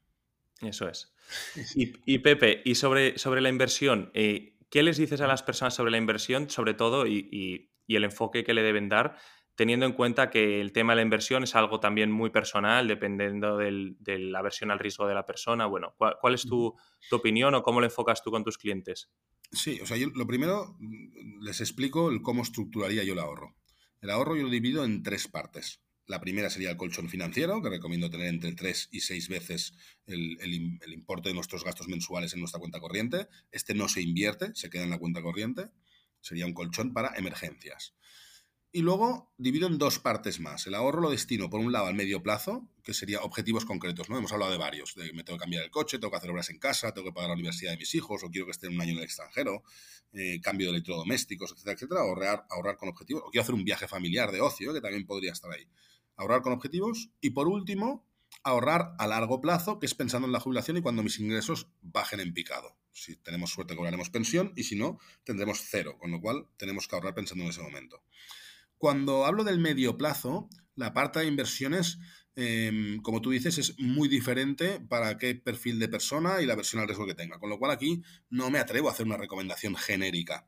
Eso 0.61 0.87
es. 0.87 1.13
Y, 1.75 2.19
Pepe, 2.19 2.61
y 2.63 2.75
sobre, 2.75 3.17
sobre 3.17 3.41
la 3.41 3.49
inversión, 3.49 4.11
eh, 4.13 4.57
¿qué 4.69 4.83
les 4.83 4.97
dices 4.97 5.21
a 5.21 5.27
las 5.27 5.43
personas 5.43 5.75
sobre 5.75 5.91
la 5.91 5.97
inversión, 5.97 6.49
sobre 6.49 6.73
todo, 6.73 7.05
y, 7.05 7.71
el 7.87 8.03
enfoque 8.03 8.43
que 8.43 8.53
le 8.53 8.63
deben 8.63 8.89
dar, 8.89 9.17
teniendo 9.55 9.85
en 9.85 9.93
cuenta 9.93 10.29
que 10.29 10.61
el 10.61 10.71
tema 10.71 10.93
de 10.93 10.97
la 10.97 11.01
inversión 11.01 11.43
es 11.43 11.55
algo 11.55 11.79
también 11.79 12.11
muy 12.11 12.29
personal, 12.29 12.87
dependiendo 12.87 13.57
de 13.57 14.19
la 14.19 14.41
versión 14.41 14.71
al 14.71 14.79
riesgo 14.79 15.07
de 15.07 15.15
la 15.15 15.25
persona? 15.25 15.65
Bueno, 15.65 15.95
¿cuál, 15.97 16.33
es 16.33 16.43
tu, 16.43 16.75
opinión 17.11 17.55
o 17.55 17.63
cómo 17.63 17.79
lo 17.79 17.85
enfocas 17.85 18.23
tú 18.23 18.31
con 18.31 18.43
tus 18.43 18.57
clientes? 18.57 19.09
Sí, 19.51 19.79
o 19.81 19.85
sea, 19.85 19.95
yo 19.97 20.07
lo 20.13 20.27
primero 20.27 20.75
mm, 20.79 21.41
les 21.41 21.61
explico 21.61 22.11
cómo 22.21 22.41
estructuraría 22.41 23.03
yo 23.03 23.13
el 23.13 23.19
ahorro. 23.19 23.55
El 24.01 24.09
ahorro 24.09 24.35
yo 24.35 24.43
lo 24.43 24.49
divido 24.49 24.83
en 24.83 25.03
tres 25.03 25.27
partes. 25.27 25.81
La 26.07 26.21
primera 26.21 26.49
sería 26.49 26.71
el 26.71 26.77
colchón 26.77 27.09
financiero, 27.09 27.61
que 27.61 27.69
recomiendo 27.69 28.09
tener 28.09 28.27
entre 28.27 28.53
tres 28.53 28.87
y 28.91 29.01
seis 29.01 29.27
veces 29.27 29.73
el, 30.05 30.37
importe 30.87 31.29
de 31.29 31.35
nuestros 31.35 31.65
gastos 31.65 31.89
mensuales 31.89 32.33
en 32.33 32.39
nuestra 32.39 32.61
cuenta 32.61 32.79
corriente. 32.79 33.27
Este 33.51 33.73
no 33.73 33.89
se 33.89 34.01
invierte, 34.01 34.55
se 34.55 34.69
queda 34.69 34.83
en 34.83 34.89
la 34.89 34.99
cuenta 34.99 35.21
corriente. 35.21 35.69
Sería 36.21 36.45
un 36.45 36.53
colchón 36.53 36.93
para 36.93 37.13
emergencias. 37.17 37.93
Y 38.71 38.83
luego 38.83 39.33
divido 39.37 39.67
en 39.67 39.77
dos 39.77 39.99
partes 39.99 40.39
más. 40.39 40.65
El 40.65 40.75
ahorro 40.75 41.01
lo 41.01 41.09
destino, 41.09 41.49
por 41.49 41.59
un 41.59 41.73
lado, 41.73 41.87
al 41.87 41.95
medio 41.95 42.23
plazo, 42.23 42.69
que 42.83 42.93
sería 42.93 43.19
objetivos 43.21 43.65
concretos. 43.65 44.09
¿no? 44.09 44.17
Hemos 44.17 44.31
hablado 44.31 44.53
de 44.53 44.57
varios. 44.57 44.95
De 44.95 45.11
me 45.11 45.25
tengo 45.25 45.37
que 45.37 45.43
cambiar 45.43 45.65
el 45.65 45.71
coche, 45.71 45.99
tengo 45.99 46.11
que 46.11 46.17
hacer 46.17 46.29
obras 46.29 46.49
en 46.49 46.59
casa, 46.59 46.93
tengo 46.93 47.09
que 47.09 47.13
pagar 47.13 47.31
la 47.31 47.35
universidad 47.35 47.71
de 47.71 47.77
mis 47.77 47.93
hijos, 47.95 48.23
o 48.23 48.29
quiero 48.29 48.45
que 48.45 48.51
estén 48.51 48.73
un 48.73 48.79
año 48.79 48.91
en 48.93 48.99
el 48.99 49.03
extranjero, 49.03 49.63
eh, 50.13 50.39
cambio 50.41 50.67
de 50.67 50.77
electrodomésticos, 50.77 51.51
etcétera, 51.51 51.73
etcétera. 51.73 52.01
Ahorrar, 52.01 52.45
ahorrar 52.49 52.77
con 52.77 52.87
objetivos. 52.87 53.23
O 53.25 53.29
quiero 53.29 53.43
hacer 53.43 53.55
un 53.55 53.65
viaje 53.65 53.89
familiar 53.89 54.31
de 54.31 54.39
ocio, 54.39 54.73
que 54.73 54.79
también 54.79 55.05
podría 55.05 55.33
estar 55.33 55.51
ahí 55.51 55.67
ahorrar 56.17 56.41
con 56.41 56.53
objetivos 56.53 57.09
y 57.21 57.29
por 57.29 57.47
último, 57.47 58.05
ahorrar 58.43 58.93
a 58.97 59.07
largo 59.07 59.39
plazo, 59.41 59.79
que 59.79 59.85
es 59.85 59.95
pensando 59.95 60.27
en 60.27 60.33
la 60.33 60.39
jubilación 60.39 60.77
y 60.77 60.81
cuando 60.81 61.03
mis 61.03 61.19
ingresos 61.19 61.69
bajen 61.81 62.19
en 62.19 62.33
picado. 62.33 62.75
Si 62.91 63.15
tenemos 63.17 63.51
suerte 63.51 63.75
cobraremos 63.75 64.09
pensión 64.09 64.51
y 64.55 64.63
si 64.63 64.75
no, 64.75 64.99
tendremos 65.23 65.61
cero, 65.69 65.97
con 65.99 66.11
lo 66.11 66.19
cual 66.19 66.47
tenemos 66.57 66.87
que 66.87 66.95
ahorrar 66.95 67.13
pensando 67.13 67.43
en 67.43 67.51
ese 67.51 67.61
momento. 67.61 68.03
Cuando 68.77 69.25
hablo 69.25 69.43
del 69.43 69.59
medio 69.59 69.97
plazo, 69.97 70.49
la 70.75 70.93
parte 70.93 71.19
de 71.19 71.27
inversiones, 71.27 71.99
em, 72.35 73.01
como 73.01 73.21
tú 73.21 73.31
dices, 73.31 73.57
es 73.57 73.79
muy 73.79 74.07
diferente 74.07 74.79
para 74.79 75.17
qué 75.17 75.35
perfil 75.35 75.79
de 75.79 75.89
persona 75.89 76.41
y 76.41 76.45
la 76.45 76.55
versión 76.55 76.81
al 76.81 76.87
riesgo 76.87 77.05
que 77.05 77.15
tenga. 77.15 77.39
Con 77.39 77.49
lo 77.49 77.59
cual 77.59 77.71
aquí 77.71 78.03
no 78.29 78.49
me 78.49 78.59
atrevo 78.59 78.89
a 78.89 78.91
hacer 78.91 79.05
una 79.05 79.17
recomendación 79.17 79.75
genérica 79.75 80.47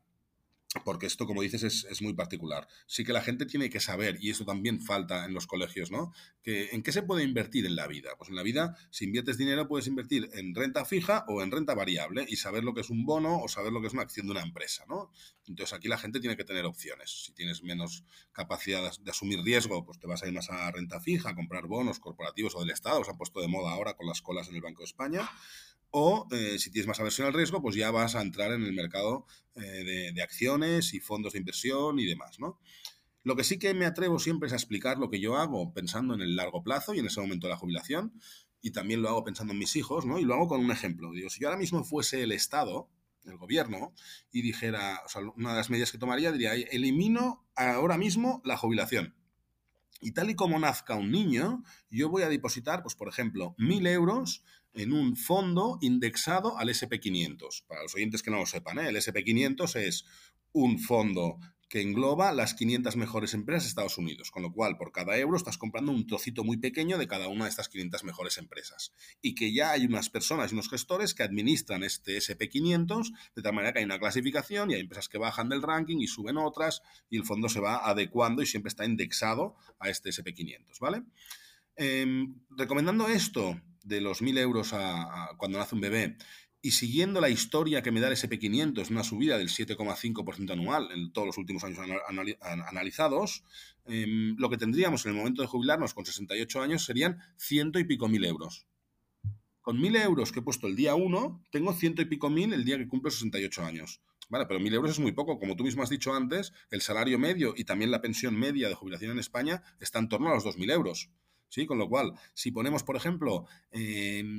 porque 0.84 1.08
esto, 1.08 1.26
como 1.26 1.42
dices, 1.42 1.64
es, 1.64 2.02
muy 2.02 2.14
particular. 2.14 2.68
Sí 2.86 3.04
que 3.04 3.12
la 3.12 3.22
gente 3.22 3.48
tiene 3.48 3.72
que 3.72 3.80
saber, 3.80 4.18
y 4.22 4.30
eso 4.30 4.46
también 4.46 4.80
falta 4.80 5.26
en 5.26 5.34
los 5.34 5.48
colegios, 5.48 5.90
¿no? 5.90 6.14
Que, 6.44 6.70
¿En 6.72 6.84
qué 6.84 6.92
se 6.92 7.02
puede 7.02 7.24
invertir 7.24 7.66
en 7.66 7.76
la 7.76 7.88
vida? 7.88 8.12
Pues 8.18 8.30
en 8.30 8.36
la 8.36 8.44
vida, 8.44 8.78
si 8.92 9.06
inviertes 9.06 9.40
dinero, 9.40 9.68
puedes 9.68 9.88
invertir 9.88 10.30
en 10.34 10.54
renta 10.54 10.86
fija 10.86 11.26
o 11.28 11.42
en 11.42 11.50
renta 11.50 11.74
variable 11.74 12.24
y 12.28 12.36
saber 12.36 12.64
lo 12.64 12.76
que 12.76 12.82
es 12.82 12.92
un 12.92 13.04
bono 13.04 13.42
o 13.42 13.48
saber 13.48 13.74
lo 13.74 13.82
que 13.82 13.88
es 13.88 13.94
una 13.94 14.04
acción 14.04 14.28
de 14.28 14.34
una 14.34 14.44
empresa, 14.44 14.86
¿no? 14.88 15.12
Entonces 15.48 15.74
aquí 15.74 15.88
la 15.88 15.98
gente 15.98 16.20
tiene 16.20 16.38
que 16.38 16.44
tener 16.44 16.66
opciones. 16.66 17.26
Si 17.26 17.34
tienes 17.34 17.64
menos 17.64 18.04
capacidad 18.32 18.96
de 18.96 19.12
asumir 19.12 19.42
riesgo, 19.42 19.84
pues 19.84 19.98
te 19.98 20.06
vas 20.06 20.22
a 20.22 20.28
ir 20.28 20.34
más 20.34 20.52
a 20.52 20.70
renta 20.72 21.00
fija, 21.00 21.30
a 21.32 21.36
comprar 21.36 21.66
bonos 21.66 22.00
corporativos 22.00 22.56
o 22.56 22.60
del 22.60 22.70
Estado, 22.70 23.04
se 23.04 23.10
ha 23.10 23.16
puesto 23.16 23.42
de 23.42 23.48
moda 23.48 23.72
ahora 23.72 23.96
con 23.96 24.06
las 24.06 24.22
colas 24.22 24.48
en 24.50 24.56
el 24.56 24.62
Banco 24.62 24.84
de 24.84 24.86
España 24.86 25.28
o 25.92 26.28
eh, 26.32 26.60
si 26.60 26.72
tienes 26.72 26.88
más 26.88 27.00
aversión 27.00 27.28
al 27.28 27.34
riesgo, 27.34 27.62
pues 27.62 27.76
ya 27.76 27.92
vas 27.92 28.16
a 28.16 28.22
entrar 28.22 28.52
en 28.52 28.64
el 28.64 28.74
mercado 28.74 29.26
eh, 29.56 30.12
de, 30.14 30.22
acciones 30.22 30.94
y 30.94 31.00
fondos 31.00 31.34
de 31.34 31.40
inversión 31.40 32.00
y 32.00 32.06
demás, 32.06 32.40
¿no? 32.40 32.60
Lo 33.24 33.36
que 33.36 33.44
sí 33.44 33.60
que 33.60 33.74
me 33.74 33.86
atrevo 33.86 34.20
siempre 34.20 34.48
es 34.48 34.54
a 34.54 34.56
explicar 34.56 34.98
lo 34.98 35.10
que 35.10 35.20
yo 35.20 35.38
hago 35.38 35.74
pensando 35.74 36.14
en 36.14 36.22
el 36.22 36.36
largo 36.36 36.64
plazo 36.64 36.94
y 36.94 37.00
en 37.00 37.08
ese 37.08 37.20
momento 37.20 37.48
de 37.48 37.54
la 37.54 37.58
jubilación, 37.58 38.14
y 38.62 38.72
también 38.72 39.02
lo 39.02 39.10
hago 39.10 39.24
pensando 39.24 39.54
en 39.54 39.60
mis 39.60 39.76
hijos, 39.76 40.06
¿no? 40.06 40.20
Y 40.20 40.24
lo 40.24 40.34
hago 40.36 40.48
con 40.48 40.64
un 40.64 40.72
ejemplo. 40.72 41.12
Digo, 41.12 41.30
si 41.30 41.42
yo 41.42 41.48
ahora 41.48 41.60
mismo 41.60 41.84
fuese 41.84 42.24
el 42.24 42.32
Estado, 42.32 42.90
el 43.26 43.38
gobierno, 43.38 43.94
y 44.32 44.42
dijera, 44.42 45.02
o 45.06 45.10
sea, 45.10 45.22
una 45.36 45.52
de 45.52 45.58
las 45.58 45.70
medidas 45.70 45.92
que 45.92 45.98
tomaría 45.98 46.32
diría, 46.32 46.54
elimino 46.54 47.46
ahora 47.56 47.98
mismo 47.98 48.42
la 48.46 48.58
jubilación. 48.58 49.16
Y 50.02 50.12
tal 50.12 50.30
y 50.30 50.36
como 50.36 50.60
nazca 50.60 50.96
un 50.96 51.12
niño, 51.12 51.64
yo 51.90 52.10
voy 52.10 52.24
a 52.24 52.30
depositar, 52.30 52.82
pues 52.84 52.96
por 52.96 53.10
ejemplo, 53.10 53.54
mil 53.58 53.86
euros 53.86 54.44
en 54.80 54.94
un 54.94 55.18
fondo 55.18 55.78
indexado 55.82 56.58
al 56.58 56.70
SP500. 56.70 57.66
Para 57.68 57.84
los 57.84 57.96
oyentes 57.96 58.24
que 58.24 58.32
no 58.32 58.38
lo 58.38 58.46
sepan, 58.46 58.80
¿eh? 58.80 58.88
el 58.88 58.96
SP500 58.96 59.76
es 59.76 60.06
un 60.54 60.80
fondo 60.80 61.38
que 61.68 61.82
engloba 61.82 62.32
las 62.32 62.54
500 62.56 62.96
mejores 62.96 63.34
empresas 63.34 63.64
de 63.64 63.70
Estados 63.70 63.98
Unidos, 63.98 64.32
con 64.32 64.42
lo 64.42 64.54
cual 64.54 64.78
por 64.78 64.94
cada 64.94 65.18
euro 65.18 65.36
estás 65.36 65.58
comprando 65.58 65.92
un 65.92 66.08
trocito 66.08 66.46
muy 66.46 66.58
pequeño 66.58 66.98
de 66.98 67.08
cada 67.08 67.28
una 67.28 67.44
de 67.44 67.50
estas 67.50 67.68
500 67.68 68.06
mejores 68.06 68.38
empresas. 68.38 68.94
Y 69.22 69.36
que 69.36 69.54
ya 69.54 69.72
hay 69.72 69.86
unas 69.86 70.10
personas 70.10 70.50
y 70.50 70.56
unos 70.56 70.70
gestores 70.70 71.14
que 71.14 71.24
administran 71.24 71.84
este 71.84 72.18
SP500, 72.18 73.12
de 73.36 73.42
tal 73.42 73.54
manera 73.54 73.74
que 73.74 73.80
hay 73.80 73.86
una 73.86 74.00
clasificación 74.00 74.72
y 74.72 74.76
hay 74.76 74.80
empresas 74.80 75.10
que 75.10 75.18
bajan 75.18 75.50
del 75.50 75.62
ranking 75.62 75.98
y 75.98 76.08
suben 76.08 76.38
otras, 76.38 76.82
y 77.10 77.18
el 77.18 77.26
fondo 77.26 77.50
se 77.50 77.60
va 77.60 77.86
adecuando 77.86 78.42
y 78.42 78.46
siempre 78.46 78.70
está 78.70 78.86
indexado 78.86 79.58
a 79.78 79.90
este 79.90 80.10
SP500, 80.10 80.80
¿vale? 80.80 81.04
Em, 81.76 82.36
recomendando 82.50 83.08
esto 83.10 83.62
de 83.84 84.02
los 84.02 84.22
1.000 84.22 84.38
euros 84.40 84.74
a, 84.74 85.30
cuando 85.38 85.58
nace 85.58 85.76
un 85.76 85.82
bebé 85.82 86.18
y 86.62 86.72
siguiendo 86.72 87.22
la 87.22 87.30
historia 87.30 87.82
que 87.82 87.92
me 87.92 88.02
da 88.02 88.10
el 88.10 88.16
SP500, 88.16 88.90
una 88.90 89.04
subida 89.04 89.38
del 89.38 89.48
7,5% 89.48 90.52
anual 90.52 90.90
en 90.92 91.12
todos 91.14 91.28
los 91.28 91.38
últimos 91.38 91.64
años 91.64 91.80
analizados, 92.42 93.44
em, 93.86 94.36
lo 94.38 94.50
que 94.50 94.58
tendríamos 94.58 95.06
en 95.06 95.12
el 95.12 95.18
momento 95.18 95.42
de 95.42 95.48
jubilarnos 95.48 95.94
con 95.94 96.06
68 96.06 96.62
años 96.62 96.84
serían 96.84 97.20
ciento 97.38 97.80
y 97.80 97.86
pico 97.86 98.10
mil 98.10 98.26
euros. 98.26 98.68
Con 99.62 99.80
mil 99.80 99.96
euros 99.96 100.32
que 100.32 100.40
he 100.40 100.42
puesto 100.44 100.68
el 100.68 100.76
día 100.76 100.96
1, 100.96 101.44
tengo 101.52 101.74
ciento 101.74 102.02
y 102.02 102.06
pico 102.06 102.30
mil 102.30 102.52
el 102.54 102.66
día 102.66 102.78
que 102.78 102.88
cumplo 102.88 103.10
68 103.10 103.64
años. 103.64 104.02
Vale, 104.30 104.46
pero 104.46 104.60
mil 104.60 104.74
euros 104.74 104.92
es 104.92 105.00
muy 105.00 105.12
poco. 105.12 105.40
Como 105.40 105.56
tú 105.56 105.64
mismo 105.64 105.82
has 105.82 105.90
dicho 105.90 106.14
antes, 106.14 106.54
el 106.72 106.82
salario 106.82 107.18
medio 107.18 107.54
y 107.56 107.64
también 107.64 107.90
la 107.90 108.02
pensión 108.02 108.38
media 108.38 108.68
de 108.68 108.76
jubilación 108.76 109.12
en 109.12 109.20
España 109.20 109.64
está 109.80 110.00
en 110.00 110.10
torno 110.10 110.30
a 110.30 110.36
los 110.36 110.46
2.000 110.46 110.72
euros. 110.72 111.10
¿Sí? 111.50 111.66
Con 111.66 111.78
lo 111.78 111.90
cual, 111.90 112.14
si 112.34 112.52
ponemos, 112.52 112.84
por 112.84 112.96
ejemplo, 112.96 113.46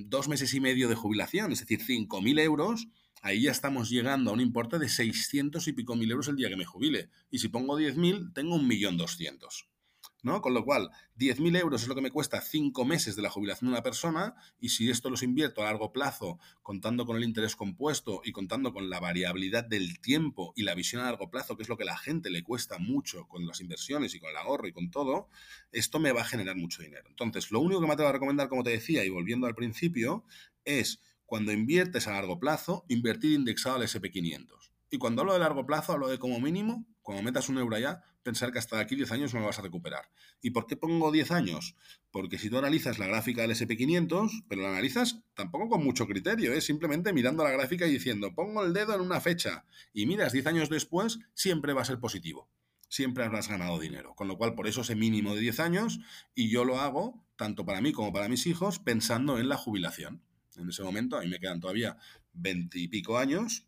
dos 0.07 0.29
meses 0.29 0.55
y 0.55 0.61
medio 0.61 0.89
de 0.89 0.95
jubilación, 0.95 1.53
es 1.53 1.61
decir, 1.61 1.81
5.000 1.81 2.41
euros, 2.41 2.89
ahí 3.23 3.43
ya 3.43 3.51
estamos 3.51 3.91
llegando 3.91 4.31
a 4.31 4.35
un 4.35 4.41
importe 4.41 4.79
de 4.79 4.89
600 4.89 5.69
y 5.69 5.73
pico 5.73 5.95
mil 5.95 6.11
euros 6.11 6.29
el 6.29 6.37
día 6.37 6.49
que 6.49 6.57
me 6.57 6.65
jubile. 6.65 7.11
Y 7.31 7.39
si 7.39 7.49
pongo 7.49 7.79
10.000, 7.79 8.33
tengo 8.33 8.57
1.200.000. 8.57 9.70
¿no? 10.23 10.41
Con 10.41 10.55
lo 10.55 10.65
cual, 10.65 10.91
10.000 11.19 11.59
euros 11.59 11.83
es 11.83 11.89
lo 11.89 11.95
que 11.95 12.01
me 12.01 12.11
cuesta 12.11 12.41
5 12.41 12.85
meses 12.85 13.17
de 13.17 13.23
la 13.23 13.31
jubilación 13.31 13.69
de 13.69 13.75
una 13.75 13.83
persona 13.83 14.35
y 14.61 14.71
si 14.71 14.91
esto 14.91 15.11
los 15.11 15.23
invierto 15.23 15.63
a 15.63 15.65
largo 15.65 15.93
plazo, 15.93 16.39
contando 16.63 17.07
con 17.07 17.17
el 17.17 17.25
interés 17.25 17.57
compuesto 17.57 18.21
y 18.25 18.33
contando 18.33 18.73
con 18.73 18.91
la 18.91 19.01
variabilidad 19.01 19.65
del 19.65 20.01
tiempo 20.01 20.53
y 20.57 20.63
la 20.63 20.75
visión 20.75 21.03
a 21.03 21.07
largo 21.07 21.31
plazo, 21.31 21.57
que 21.57 21.63
es 21.63 21.69
lo 21.69 21.77
que 21.77 21.85
a 21.85 21.87
la 21.87 21.99
gente 21.99 22.31
le 22.31 22.43
cuesta 22.43 22.79
mucho 22.79 23.27
con 23.29 23.47
las 23.47 23.61
inversiones 23.61 24.15
y 24.15 24.21
con 24.21 24.31
el 24.31 24.37
ahorro 24.37 24.69
y 24.69 24.73
con 24.73 24.91
todo, 24.91 25.29
esto 25.73 25.99
me 25.99 26.13
va 26.13 26.23
a 26.23 26.25
generar 26.25 26.57
mucho 26.57 26.83
dinero. 26.83 27.09
Entonces, 27.09 27.51
lo 27.51 27.61
único 27.61 27.81
que 27.81 27.87
me 27.87 27.93
atrevo 27.93 28.11
a 28.11 28.13
recomendar, 28.13 28.49
como 28.49 28.63
te 28.63 28.71
decía, 28.71 29.05
y 29.05 29.09
volviendo 29.09 29.47
al 29.47 29.55
principio, 29.55 30.25
es 30.65 31.01
cuando 31.27 31.53
inviertes 31.53 32.09
a 32.09 32.13
largo 32.13 32.41
plazo, 32.41 32.85
invertir 32.89 33.33
indexado 33.33 33.77
al 33.77 33.83
SP500. 33.83 34.73
Y 34.91 34.99
cuando 34.99 35.23
hablo 35.23 35.35
de 35.35 35.39
largo 35.39 35.65
plazo, 35.65 35.93
hablo 35.93 36.09
de 36.09 36.19
como 36.19 36.41
mínimo, 36.41 36.85
cuando 37.11 37.25
metas 37.25 37.49
un 37.49 37.59
euro 37.59 37.77
ya, 37.77 38.05
pensar 38.23 38.53
que 38.53 38.61
hasta 38.61 38.79
aquí 38.79 38.95
10 38.95 39.11
años 39.11 39.35
no 39.35 39.41
lo 39.41 39.47
vas 39.47 39.59
a 39.59 39.63
recuperar. 39.63 40.13
¿Y 40.41 40.51
por 40.51 40.69
qué 40.69 40.77
pongo 40.77 41.11
10 41.11 41.33
años? 41.33 41.75
Porque 42.13 42.39
si 42.39 42.49
tú 42.49 42.59
analizas 42.59 43.01
la 43.01 43.09
gráfica 43.09 43.43
del 43.43 43.51
SP500, 43.51 44.45
pero 44.49 44.63
la 44.63 44.69
analizas 44.69 45.21
tampoco 45.35 45.69
con 45.69 45.83
mucho 45.83 46.07
criterio, 46.07 46.53
es 46.53 46.59
¿eh? 46.59 46.61
simplemente 46.61 47.13
mirando 47.13 47.43
la 47.43 47.51
gráfica 47.51 47.89
y 47.89 47.91
diciendo, 47.91 48.33
pongo 48.33 48.65
el 48.65 48.73
dedo 48.73 48.95
en 48.95 49.01
una 49.01 49.21
fecha 49.21 49.65
y 49.93 50.07
miras 50.07 50.33
10 50.33 50.47
años 50.47 50.69
después, 50.69 51.19
siempre 51.35 51.73
va 51.73 51.83
a 51.83 51.85
ser 51.85 51.99
positivo. 51.99 52.49
Siempre 52.89 53.25
habrás 53.25 53.49
ganado 53.49 53.81
dinero. 53.81 54.15
Con 54.15 54.29
lo 54.29 54.39
cual, 54.39 54.55
por 54.55 54.69
eso 54.69 54.83
ese 54.83 54.95
mínimo 54.95 55.35
de 55.35 55.41
10 55.41 55.59
años, 55.59 55.99
y 56.37 56.49
yo 56.49 56.65
lo 56.65 56.79
hago, 56.79 57.27
tanto 57.35 57.65
para 57.65 57.81
mí 57.81 57.91
como 57.91 58.13
para 58.13 58.29
mis 58.29 58.47
hijos, 58.47 58.79
pensando 58.79 59.41
en 59.41 59.49
la 59.49 59.57
jubilación. 59.57 60.23
En 60.55 60.69
ese 60.69 60.85
momento, 60.85 61.17
a 61.17 61.23
mí 61.23 61.29
me 61.29 61.41
quedan 61.41 61.59
todavía 61.59 61.97
20 62.35 62.79
y 62.79 62.87
pico 62.87 63.19
años, 63.19 63.67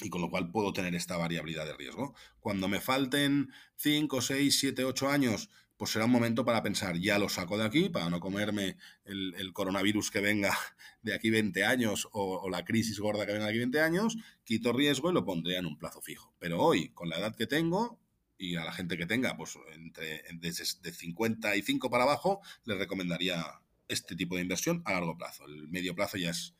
y 0.00 0.10
con 0.10 0.20
lo 0.20 0.30
cual 0.30 0.50
puedo 0.50 0.72
tener 0.72 0.94
esta 0.94 1.16
variabilidad 1.16 1.64
de 1.64 1.74
riesgo. 1.74 2.14
Cuando 2.40 2.68
me 2.68 2.80
falten 2.80 3.50
5, 3.76 4.20
6, 4.20 4.58
7, 4.58 4.84
8 4.84 5.08
años, 5.08 5.48
pues 5.76 5.90
será 5.90 6.06
un 6.06 6.10
momento 6.10 6.44
para 6.44 6.62
pensar, 6.62 6.98
ya 6.98 7.18
lo 7.18 7.28
saco 7.28 7.58
de 7.58 7.64
aquí, 7.64 7.88
para 7.88 8.08
no 8.08 8.20
comerme 8.20 8.76
el, 9.04 9.52
coronavirus 9.52 10.10
que 10.10 10.20
venga 10.20 10.56
de 11.02 11.14
aquí 11.14 11.30
20 11.30 11.64
años 11.64 12.08
o, 12.12 12.48
la 12.48 12.64
crisis 12.64 12.98
gorda 12.98 13.26
que 13.26 13.32
venga 13.32 13.44
de 13.44 13.50
aquí 13.50 13.58
20 13.58 13.80
años, 13.80 14.16
quito 14.44 14.72
riesgo 14.72 15.10
y 15.10 15.14
lo 15.14 15.24
pondré 15.24 15.56
en 15.56 15.66
un 15.66 15.78
plazo 15.78 16.00
fijo. 16.00 16.34
Pero 16.38 16.60
hoy, 16.60 16.90
con 16.90 17.08
la 17.08 17.18
edad 17.18 17.34
que 17.34 17.46
tengo, 17.46 18.00
y 18.38 18.56
a 18.56 18.64
la 18.64 18.72
gente 18.72 18.98
que 18.98 19.06
tenga, 19.06 19.36
pues 19.36 19.58
entre 19.72 20.22
de, 20.32 20.52
de 20.82 20.92
55 20.92 21.90
para 21.90 22.04
abajo, 22.04 22.42
les 22.64 22.76
recomendaría 22.76 23.42
este 23.88 24.14
tipo 24.16 24.36
de 24.36 24.42
inversión 24.42 24.82
a 24.84 24.92
largo 24.92 25.16
plazo. 25.16 25.46
El 25.46 25.68
medio 25.68 25.94
plazo 25.94 26.18
ya 26.18 26.30
es, 26.30 26.54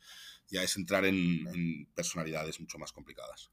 ya 0.49 0.62
es 0.62 0.76
entrar 0.76 1.05
en, 1.05 1.88
personalidades 1.94 2.61
mucho 2.61 2.78
más 2.78 2.92
complicadas. 2.92 3.51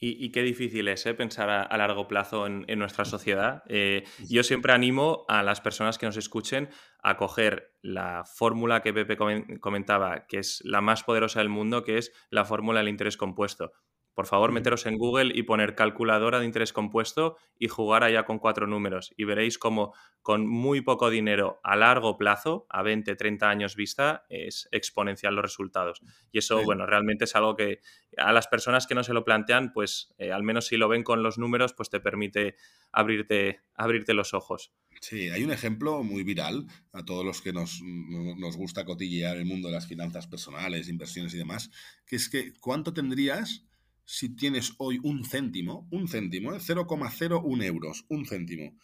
Y, 0.00 0.30
qué 0.30 0.44
difícil 0.44 0.86
es 0.86 1.04
¿eh? 1.06 1.14
pensar 1.14 1.50
a, 1.50 1.76
largo 1.76 2.06
plazo 2.06 2.46
en, 2.46 2.78
nuestra 2.78 3.04
sociedad. 3.04 3.64
Eh, 3.68 4.04
yo 4.28 4.44
siempre 4.44 4.72
animo 4.72 5.24
a 5.26 5.42
las 5.42 5.60
personas 5.60 5.98
que 5.98 6.06
nos 6.06 6.16
escuchen 6.16 6.68
a 7.02 7.16
coger 7.16 7.74
la 7.82 8.22
fórmula 8.24 8.80
que 8.80 8.92
Pepe 8.92 9.16
comentaba, 9.16 10.24
que 10.28 10.38
es 10.38 10.62
la 10.64 10.80
más 10.80 11.02
poderosa 11.02 11.40
del 11.40 11.48
mundo, 11.48 11.82
que 11.82 11.98
es 11.98 12.12
la 12.30 12.44
fórmula 12.44 12.78
del 12.78 12.90
interés 12.90 13.16
compuesto. 13.16 13.72
Por 14.18 14.26
favor, 14.26 14.50
meteros 14.50 14.84
en 14.86 14.98
Google 14.98 15.30
y 15.32 15.44
poner 15.44 15.76
calculadora 15.76 16.40
de 16.40 16.44
interés 16.44 16.72
compuesto 16.72 17.36
y 17.56 17.68
jugar 17.68 18.02
allá 18.02 18.24
con 18.24 18.40
cuatro 18.40 18.66
números. 18.66 19.14
Y 19.16 19.22
veréis 19.22 19.58
cómo 19.58 19.94
con 20.22 20.44
muy 20.44 20.80
poco 20.80 21.08
dinero 21.08 21.60
a 21.62 21.76
largo 21.76 22.18
plazo, 22.18 22.66
a 22.68 22.82
20, 22.82 23.14
30 23.14 23.48
años 23.48 23.76
vista, 23.76 24.26
es 24.28 24.68
exponencial 24.72 25.36
los 25.36 25.44
resultados. 25.44 26.00
Y 26.32 26.38
eso, 26.38 26.64
bueno, 26.64 26.84
realmente 26.84 27.26
es 27.26 27.36
algo 27.36 27.54
que 27.54 27.78
a 28.16 28.32
las 28.32 28.48
personas 28.48 28.88
que 28.88 28.96
no 28.96 29.04
se 29.04 29.12
lo 29.12 29.24
plantean, 29.24 29.72
pues 29.72 30.12
eh, 30.18 30.32
al 30.32 30.42
menos 30.42 30.66
si 30.66 30.76
lo 30.76 30.88
ven 30.88 31.04
con 31.04 31.22
los 31.22 31.38
números, 31.38 31.72
pues 31.72 31.88
te 31.88 32.00
permite 32.00 32.56
abrirte, 32.90 33.60
abrirte 33.76 34.14
los 34.14 34.34
ojos. 34.34 34.72
Sí, 35.00 35.28
hay 35.28 35.44
un 35.44 35.52
ejemplo 35.52 36.02
muy 36.02 36.24
viral 36.24 36.66
a 36.92 37.04
todos 37.04 37.24
los 37.24 37.40
que 37.40 37.52
nos, 37.52 37.80
nos 37.84 38.56
gusta 38.56 38.84
cotillear 38.84 39.36
el 39.36 39.46
mundo 39.46 39.68
de 39.68 39.74
las 39.74 39.86
finanzas 39.86 40.26
personales, 40.26 40.88
inversiones 40.88 41.32
y 41.34 41.38
demás, 41.38 41.70
que 42.04 42.16
es 42.16 42.28
que 42.28 42.52
¿cuánto 42.58 42.92
tendrías 42.92 43.67
si 44.10 44.30
tienes 44.30 44.72
hoy 44.78 44.98
un 45.02 45.22
céntimo, 45.22 45.86
un 45.90 46.08
céntimo, 46.08 46.54
¿eh? 46.54 46.60
0,01 46.60 47.62
euros, 47.64 48.06
un 48.08 48.24
céntimo, 48.24 48.74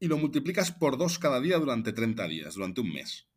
y 0.00 0.08
lo 0.08 0.18
multiplicas 0.18 0.72
por 0.72 0.98
dos 0.98 1.20
cada 1.20 1.40
día 1.40 1.56
durante 1.58 1.92
30 1.92 2.26
días, 2.26 2.54
durante 2.54 2.80
un 2.80 2.92
mes. 2.92 3.28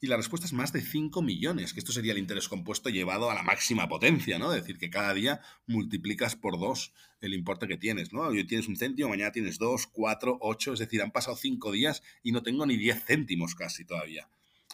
Y 0.00 0.06
la 0.06 0.16
respuesta 0.16 0.46
es 0.46 0.52
más 0.52 0.72
de 0.72 0.80
5 0.80 1.20
millones, 1.20 1.72
que 1.72 1.80
esto 1.80 1.90
sería 1.90 2.12
el 2.12 2.18
interés 2.18 2.48
compuesto 2.48 2.88
llevado 2.88 3.32
a 3.32 3.34
la 3.34 3.42
máxima 3.42 3.88
potencia, 3.88 4.38
¿no? 4.38 4.54
Es 4.54 4.60
decir, 4.60 4.78
que 4.78 4.90
cada 4.90 5.12
día 5.12 5.40
multiplicas 5.66 6.36
por 6.36 6.60
dos 6.60 6.92
el 7.20 7.34
importe 7.34 7.66
que 7.66 7.76
tienes, 7.76 8.12
¿no? 8.12 8.20
Hoy 8.20 8.46
tienes 8.46 8.68
un 8.68 8.76
céntimo, 8.76 9.08
mañana 9.08 9.32
tienes 9.32 9.58
dos, 9.58 9.88
cuatro, 9.88 10.38
ocho, 10.40 10.72
es 10.72 10.78
decir, 10.78 11.02
han 11.02 11.10
pasado 11.10 11.36
cinco 11.36 11.72
días 11.72 12.04
y 12.22 12.30
no 12.30 12.44
tengo 12.44 12.64
ni 12.64 12.76
10 12.76 13.04
céntimos 13.04 13.56
casi 13.56 13.84
todavía. 13.84 14.28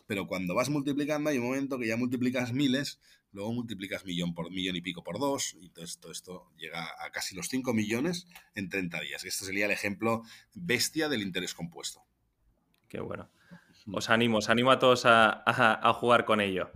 pero 0.07 0.27
cuando 0.27 0.55
vas 0.55 0.69
multiplicando 0.71 1.29
hay 1.31 1.39
un 1.39 1.45
momento 1.45 1.79
que 1.79 1.87
ya 1.87 1.97
multiplicas 1.97 2.53
miles, 2.53 2.99
luego 3.33 3.53
multiplicas 3.53 4.05
millón 4.05 4.35
por 4.35 4.51
millón 4.51 4.77
y 4.77 4.81
pico 4.81 5.03
por 5.03 5.19
dos, 5.19 5.57
y 5.61 5.71
todo 5.71 6.13
esto, 6.13 6.51
llega 6.57 6.85
a 7.05 7.11
casi 7.11 7.35
los 7.35 7.49
5 7.49 7.75
millones 7.75 8.27
en 8.55 8.69
30 8.69 9.01
días. 9.01 9.25
Este 9.25 9.45
sería 9.45 9.67
el 9.67 9.71
ejemplo 9.71 10.23
bestia 10.55 11.09
del 11.09 11.23
interés 11.23 11.55
compuesto. 11.55 12.03
Qué 12.89 13.01
bueno. 13.01 13.29
Os 13.93 14.11
animo, 14.11 14.39
os 14.39 14.51
animo 14.51 14.71
a 14.71 14.79
todos 14.79 15.03
a, 15.05 15.93
jugar 15.95 16.25
con 16.25 16.41
ello. 16.41 16.71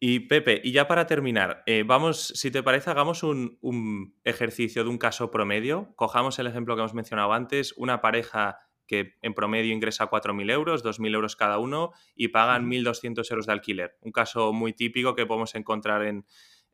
Y 0.00 0.20
Pepe, 0.20 0.60
y 0.62 0.72
ya 0.72 0.86
para 0.86 1.06
terminar, 1.06 1.62
eh, 1.66 1.82
vamos, 1.86 2.28
si 2.34 2.50
te 2.50 2.62
parece, 2.62 2.90
hagamos 2.90 3.22
un, 3.22 4.14
ejercicio 4.24 4.84
de 4.84 4.90
un 4.90 4.98
caso 4.98 5.30
promedio. 5.30 5.92
Cojamos 5.96 6.38
el 6.38 6.46
ejemplo 6.46 6.74
que 6.74 6.80
hemos 6.80 6.94
mencionado 6.94 7.32
antes, 7.32 7.72
una 7.76 8.00
pareja 8.00 8.63
que 8.86 9.14
en 9.22 9.34
promedio 9.34 9.72
ingresa 9.72 10.10
4.000 10.10 10.50
euros, 10.50 10.84
2.000 10.84 11.14
euros 11.14 11.36
cada 11.36 11.58
uno 11.58 11.92
y 12.14 12.28
pagan 12.28 12.70
1.200 12.70 13.30
euros 13.30 13.46
de 13.46 13.52
alquiler. 13.52 13.96
Un 14.00 14.12
caso 14.12 14.52
muy 14.52 14.72
típico 14.72 15.14
que 15.14 15.26
podemos 15.26 15.54
encontrar 15.54 16.04
en, 16.04 16.26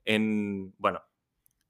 en 0.04 0.74
bueno, 0.78 1.02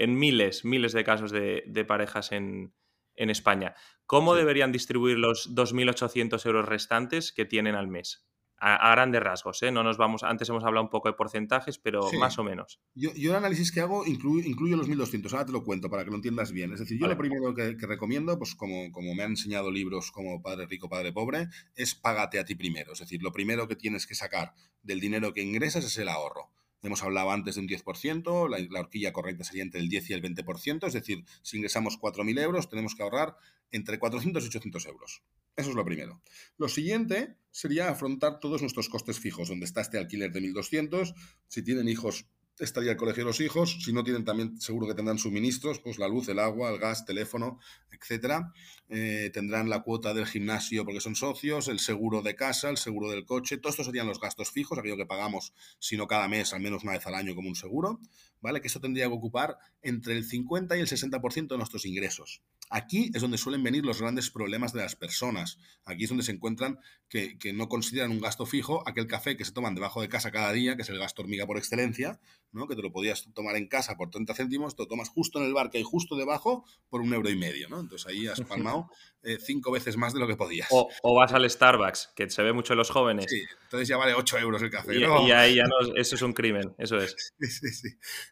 en 0.00 0.18
miles, 0.18 0.64
miles 0.64 0.92
de 0.92 1.04
casos 1.04 1.30
de, 1.30 1.84
parejas 1.86 2.32
en, 2.32 2.74
España. 3.16 3.74
¿Cómo 4.06 4.34
deberían 4.34 4.72
distribuir 4.72 5.18
los 5.18 5.54
2.800 5.54 6.46
euros 6.46 6.64
restantes 6.66 7.32
que 7.32 7.44
tienen 7.44 7.74
al 7.74 7.86
mes? 7.86 8.26
A, 8.60 8.90
grandes 8.92 9.22
rasgos, 9.22 9.62
¿eh? 9.62 9.72
No 9.72 9.82
nos 9.82 9.96
vamos, 9.96 10.22
antes 10.22 10.48
hemos 10.48 10.64
hablado 10.64 10.84
un 10.84 10.90
poco 10.90 11.08
de 11.08 11.14
porcentajes, 11.14 11.78
pero 11.78 12.10
más 12.18 12.38
o 12.38 12.44
menos. 12.44 12.78
Yo, 12.94 13.10
el 13.14 13.34
análisis 13.34 13.72
que 13.72 13.80
hago 13.80 14.06
incluyo, 14.06 14.76
los 14.76 14.88
1200, 14.88 15.32
ahora 15.32 15.46
te 15.46 15.52
lo 15.52 15.64
cuento 15.64 15.88
para 15.88 16.04
que 16.04 16.10
lo 16.10 16.16
entiendas 16.16 16.52
bien. 16.52 16.72
Es 16.72 16.80
decir, 16.80 16.98
yo 17.00 17.06
lo 17.06 17.16
primero 17.16 17.54
que, 17.54 17.74
recomiendo, 17.86 18.38
pues 18.38 18.54
como, 18.54 18.92
como 18.92 19.14
me 19.14 19.22
han 19.22 19.30
enseñado 19.30 19.70
libros 19.70 20.12
como 20.12 20.42
Padre 20.42 20.66
Rico, 20.66 20.88
Padre 20.88 21.12
Pobre, 21.12 21.48
es 21.74 21.94
págate 21.94 22.38
a 22.38 22.44
ti 22.44 22.54
primero. 22.54 22.92
Es 22.92 22.98
decir, 22.98 23.22
lo 23.22 23.32
primero 23.32 23.66
que 23.66 23.76
tienes 23.76 24.06
que 24.06 24.14
sacar 24.14 24.52
del 24.82 25.00
dinero 25.00 25.32
que 25.32 25.42
ingresas 25.42 25.84
es 25.84 25.96
el 25.98 26.08
ahorro. 26.08 26.50
Hemos 26.82 27.02
hablado 27.02 27.30
antes 27.30 27.56
de 27.56 27.60
un 27.60 27.68
10%, 27.68 28.48
la, 28.48 28.58
la, 28.70 28.80
horquilla 28.80 29.12
correcta 29.12 29.44
sería 29.44 29.62
entre 29.62 29.80
el 29.80 29.88
10 29.88 30.10
y 30.10 30.12
el 30.14 30.22
20%, 30.22 30.86
es 30.86 30.92
decir, 30.94 31.24
si 31.42 31.58
ingresamos 31.58 31.98
4.000 32.00 32.40
euros, 32.40 32.68
tenemos 32.68 32.94
que 32.94 33.02
ahorrar 33.02 33.36
entre 33.70 33.98
400 33.98 34.42
y 34.44 34.46
800 34.46 34.86
euros. 34.86 35.22
Eso 35.56 35.70
es 35.70 35.76
lo 35.76 35.84
primero. 35.84 36.22
Lo 36.56 36.68
siguiente 36.68 37.36
sería 37.50 37.90
afrontar 37.90 38.40
todos 38.40 38.62
nuestros 38.62 38.88
costes 38.88 39.18
fijos, 39.18 39.48
donde 39.48 39.66
está 39.66 39.80
este 39.82 39.98
alquiler 39.98 40.32
de 40.32 40.40
1.200. 40.40 41.14
Si 41.48 41.62
tienen 41.62 41.88
hijos, 41.88 42.26
estaría 42.60 42.92
el 42.92 42.96
colegio 42.96 43.24
de 43.24 43.30
los 43.30 43.40
hijos. 43.40 43.78
Si 43.82 43.92
no 43.92 44.04
tienen, 44.04 44.24
también 44.24 44.60
seguro 44.60 44.86
que 44.86 44.94
tendrán 44.94 45.18
suministros, 45.18 45.80
pues 45.80 45.98
la 45.98 46.08
luz, 46.08 46.28
el 46.28 46.38
agua, 46.38 46.70
el 46.70 46.78
gas, 46.78 47.04
teléfono, 47.04 47.58
etcétera. 47.90 48.52
Eh, 48.88 49.30
tendrán 49.32 49.68
la 49.70 49.82
cuota 49.82 50.14
del 50.14 50.26
gimnasio 50.26 50.84
porque 50.84 51.00
son 51.00 51.14
socios, 51.14 51.68
el 51.68 51.78
seguro 51.78 52.22
de 52.22 52.34
casa, 52.34 52.70
el 52.70 52.76
seguro 52.76 53.10
del 53.10 53.24
coche. 53.24 53.58
Todos 53.58 53.74
estos 53.74 53.86
serían 53.86 54.06
los 54.06 54.20
gastos 54.20 54.50
fijos, 54.50 54.78
aquello 54.78 54.96
que 54.96 55.06
pagamos, 55.06 55.52
si 55.78 55.96
no 55.96 56.06
cada 56.06 56.28
mes, 56.28 56.52
al 56.52 56.60
menos 56.60 56.82
una 56.82 56.92
vez 56.92 57.06
al 57.06 57.14
año 57.14 57.34
como 57.34 57.48
un 57.48 57.56
seguro. 57.56 58.00
¿Vale? 58.42 58.62
Que 58.62 58.68
eso 58.68 58.80
tendría 58.80 59.06
que 59.06 59.12
ocupar 59.12 59.58
entre 59.82 60.16
el 60.16 60.24
50 60.24 60.76
y 60.76 60.80
el 60.80 60.86
60% 60.86 61.48
de 61.48 61.56
nuestros 61.58 61.84
ingresos. 61.84 62.40
Aquí 62.72 63.10
es 63.12 63.20
donde 63.20 63.36
suelen 63.36 63.64
venir 63.64 63.84
los 63.84 64.00
grandes 64.00 64.30
problemas 64.30 64.72
de 64.72 64.80
las 64.80 64.94
personas. 64.94 65.58
Aquí 65.84 66.04
es 66.04 66.08
donde 66.08 66.22
se 66.22 66.30
encuentran 66.30 66.78
que, 67.08 67.36
no 67.52 67.68
consideran 67.68 68.12
un 68.12 68.20
gasto 68.20 68.46
fijo 68.46 68.88
aquel 68.88 69.08
café 69.08 69.36
que 69.36 69.44
se 69.44 69.50
toman 69.50 69.74
debajo 69.74 70.00
de 70.00 70.08
casa 70.08 70.30
cada 70.30 70.52
día, 70.52 70.76
que 70.76 70.82
es 70.82 70.88
el 70.88 70.98
gasto 70.98 71.22
hormiga 71.22 71.46
por 71.46 71.58
excelencia, 71.58 72.20
¿no? 72.52 72.66
que 72.66 72.76
te 72.76 72.82
lo 72.82 72.92
podías 72.92 73.28
tomar 73.34 73.56
en 73.56 73.68
casa 73.68 73.96
por 73.96 74.10
30 74.10 74.34
céntimos, 74.34 74.76
te 74.76 74.82
lo 74.82 74.88
tomas 74.88 75.08
justo 75.08 75.38
en 75.38 75.46
el 75.46 75.54
bar 75.54 75.70
que 75.70 75.78
hay 75.78 75.84
justo 75.84 76.16
debajo 76.16 76.64
por 76.88 77.00
un 77.00 77.12
euro 77.12 77.30
y 77.30 77.36
medio. 77.36 77.68
¿no? 77.68 77.80
Entonces 77.80 78.06
ahí 78.08 78.26
has 78.26 78.40
palmado 78.40 78.88
eh, 79.22 79.38
cinco 79.40 79.70
veces 79.70 79.96
más 79.96 80.12
de 80.14 80.20
lo 80.20 80.26
que 80.26 80.36
podías. 80.36 80.68
O, 80.70 81.14
vas 81.14 81.32
al 81.32 81.48
Starbucks, 81.48 82.12
que 82.14 82.30
se 82.30 82.42
ve 82.42 82.52
mucho 82.52 82.72
en 82.72 82.78
los 82.78 82.90
jóvenes. 82.90 83.26
Sí, 83.28 83.42
entonces 83.64 83.88
ya 83.88 83.96
vale 83.96 84.14
8 84.14 84.38
euros 84.38 84.62
el 84.62 84.70
café. 84.70 84.96
Y, 84.96 85.02
y 85.02 85.32
ahí 85.32 85.56
ya 85.56 85.64
no, 85.64 85.94
eso 85.96 86.14
es 86.14 86.22
un 86.22 86.32
crimen, 86.32 86.74
eso 86.78 86.96
es. 86.98 87.34
Sí, 87.38 87.68
sí, 87.70 87.88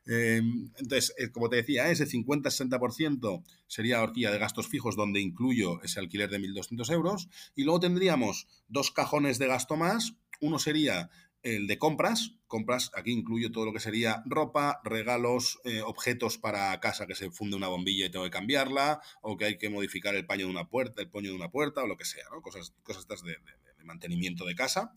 em, 0.06 0.70
entonces, 0.76 1.14
eh, 1.18 1.30
como 1.30 1.48
te 1.48 1.56
decía, 1.56 1.90
ese 1.90 2.06
50-60% 2.06 3.42
sería 3.66 4.02
horquilla 4.02 4.30
de 4.30 4.38
gastos 4.38 4.68
fijos 4.68 4.96
donde 4.96 5.20
incluyo 5.20 5.80
ese 5.82 6.00
alquiler 6.00 6.30
de 6.30 6.40
1.200 6.40 6.92
euros. 6.92 7.28
Y 7.54 7.64
luego 7.64 7.80
tendríamos 7.80 8.48
dos 8.68 8.90
cajones 8.90 9.38
de 9.38 9.46
gasto 9.46 9.76
más. 9.76 10.14
Uno 10.40 10.58
sería 10.58 11.10
el 11.56 11.66
de 11.66 11.78
compras. 11.78 12.34
Compras, 12.46 12.90
aquí 12.94 13.12
incluyo 13.12 13.52
todo 13.52 13.66
lo 13.66 13.72
que 13.72 13.80
sería 13.80 14.22
ropa, 14.24 14.80
regalos, 14.82 15.60
eh, 15.64 15.82
objetos 15.82 16.38
para 16.38 16.78
casa 16.80 17.06
que 17.06 17.14
se 17.14 17.30
funde 17.30 17.56
una 17.56 17.68
bombilla 17.68 18.06
y 18.06 18.10
tengo 18.10 18.24
que 18.24 18.30
cambiarla, 18.30 19.02
o 19.20 19.36
que 19.36 19.44
hay 19.44 19.58
que 19.58 19.68
modificar 19.68 20.14
el 20.14 20.24
paño 20.24 20.46
de 20.46 20.52
una 20.52 20.68
puerta, 20.68 21.02
el 21.02 21.10
puño 21.10 21.30
de 21.30 21.36
una 21.36 21.50
puerta, 21.50 21.82
o 21.82 21.86
lo 21.86 21.96
que 21.98 22.06
sea, 22.06 22.24
¿no? 22.32 22.40
Cosas, 22.40 22.72
cosas 22.82 23.06
de, 23.22 23.32
de 23.32 23.84
mantenimiento 23.84 24.44
de 24.46 24.54
casa. 24.54 24.92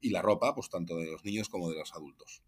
Y 0.00 0.10
la 0.10 0.22
ropa, 0.22 0.54
pues 0.54 0.68
tanto 0.68 0.96
de 0.96 1.10
los 1.10 1.24
niños 1.24 1.48
como 1.48 1.70
de 1.70 1.78
los 1.78 1.92
adultos. 1.94 2.42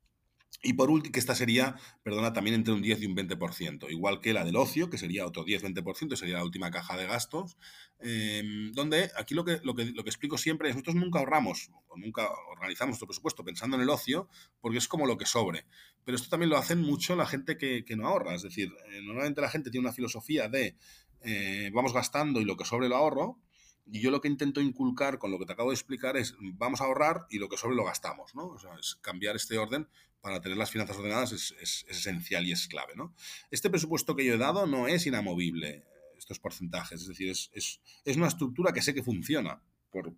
Y 0.62 0.74
por 0.74 0.90
último, 0.90 1.12
que 1.12 1.18
esta 1.18 1.34
sería, 1.34 1.76
perdona, 2.03 2.32
también 2.32 2.55
entre 2.55 2.72
un 2.74 2.82
10 2.82 3.03
y 3.03 3.07
un 3.07 3.16
20%, 3.16 3.90
igual 3.90 4.20
que 4.20 4.32
la 4.32 4.44
del 4.44 4.57
ocio, 4.57 4.90
que 4.90 4.98
sería 4.98 5.26
otro 5.26 5.44
10-20%, 5.44 6.14
sería 6.14 6.36
la 6.36 6.44
última 6.44 6.70
caja 6.70 6.96
de 6.96 7.07
gastos, 7.07 7.57
em, 7.98 8.72
donde 8.72 9.11
aquí 9.16 9.34
lo 9.34 9.44
que, 9.44 9.61
lo, 9.64 9.74
que, 9.74 9.86
lo 9.86 10.05
que 10.05 10.11
explico 10.11 10.38
siempre 10.38 10.68
es, 10.68 10.76
nosotros 10.76 10.96
nunca 10.96 11.18
ahorramos, 11.18 11.70
o 11.88 11.96
nunca 11.96 12.28
organizamos 12.50 12.90
nuestro 12.90 13.09
presupuesto 13.09 13.44
pensando 13.44 13.76
en 13.76 13.82
el 13.82 13.90
ocio, 13.90 14.28
porque 14.61 14.78
es 14.78 14.86
como 14.86 15.07
lo 15.07 15.16
que 15.16 15.26
sobre. 15.26 15.66
Pero 16.05 16.16
esto 16.16 16.28
también 16.28 16.50
lo 16.50 16.59
hacen 16.59 16.80
mucho 16.80 17.16
la 17.16 17.26
gente 17.26 17.57
que, 17.57 17.84
no 17.96 18.07
ahorra, 18.07 18.34
es 18.34 18.42
decir, 18.42 18.72
eh, 18.90 19.00
normalmente 19.03 19.40
la 19.40 19.50
gente 19.50 19.70
tiene 19.70 19.86
una 19.86 19.94
filosofía 19.94 20.48
de 20.48 20.76
eh, 21.24 21.70
vamos 21.72 21.92
gastando 21.92 22.40
y 22.40 22.44
lo 22.44 22.57
que 22.57 22.64
sobre 22.64 22.88
lo 22.88 22.96
ahorro, 22.96 23.38
y 23.86 24.00
yo 24.00 24.10
lo 24.10 24.20
que 24.20 24.28
intento 24.28 24.60
inculcar 24.60 25.18
con 25.18 25.30
lo 25.30 25.38
que 25.38 25.46
te 25.46 25.52
acabo 25.52 25.70
de 25.70 25.74
explicar 25.74 26.16
es, 26.16 26.34
vamos 26.40 26.80
a 26.80 26.84
ahorrar 26.84 27.26
y 27.30 27.38
lo 27.38 27.48
que 27.48 27.56
sobre 27.56 27.76
lo 27.76 27.84
gastamos, 27.84 28.34
¿no? 28.34 28.46
O 28.48 28.58
sea, 28.58 28.74
es 28.78 28.96
cambiar 28.96 29.36
este 29.36 29.58
orden 29.58 29.88
para 30.20 30.40
tener 30.40 30.56
las 30.56 30.70
finanzas 30.70 30.96
ordenadas 30.96 31.32
es, 31.32 31.84
esencial 31.88 32.46
y 32.46 32.52
es 32.52 32.68
clave, 32.68 32.94
¿no? 32.94 33.14
Este 33.50 33.68
presupuesto 33.68 34.14
que 34.14 34.24
yo 34.24 34.34
he 34.34 34.38
dado 34.38 34.66
no 34.66 34.86
es 34.86 35.06
inamovible, 35.06 35.84
estos 36.16 36.38
porcentajes, 36.38 37.02
es 37.02 37.08
decir, 37.08 37.28
es, 37.30 37.80
una 38.16 38.28
estructura 38.28 38.72
que 38.72 38.82
sé 38.82 38.94
que 38.94 39.02
funciona 39.02 39.60
por, 39.90 40.14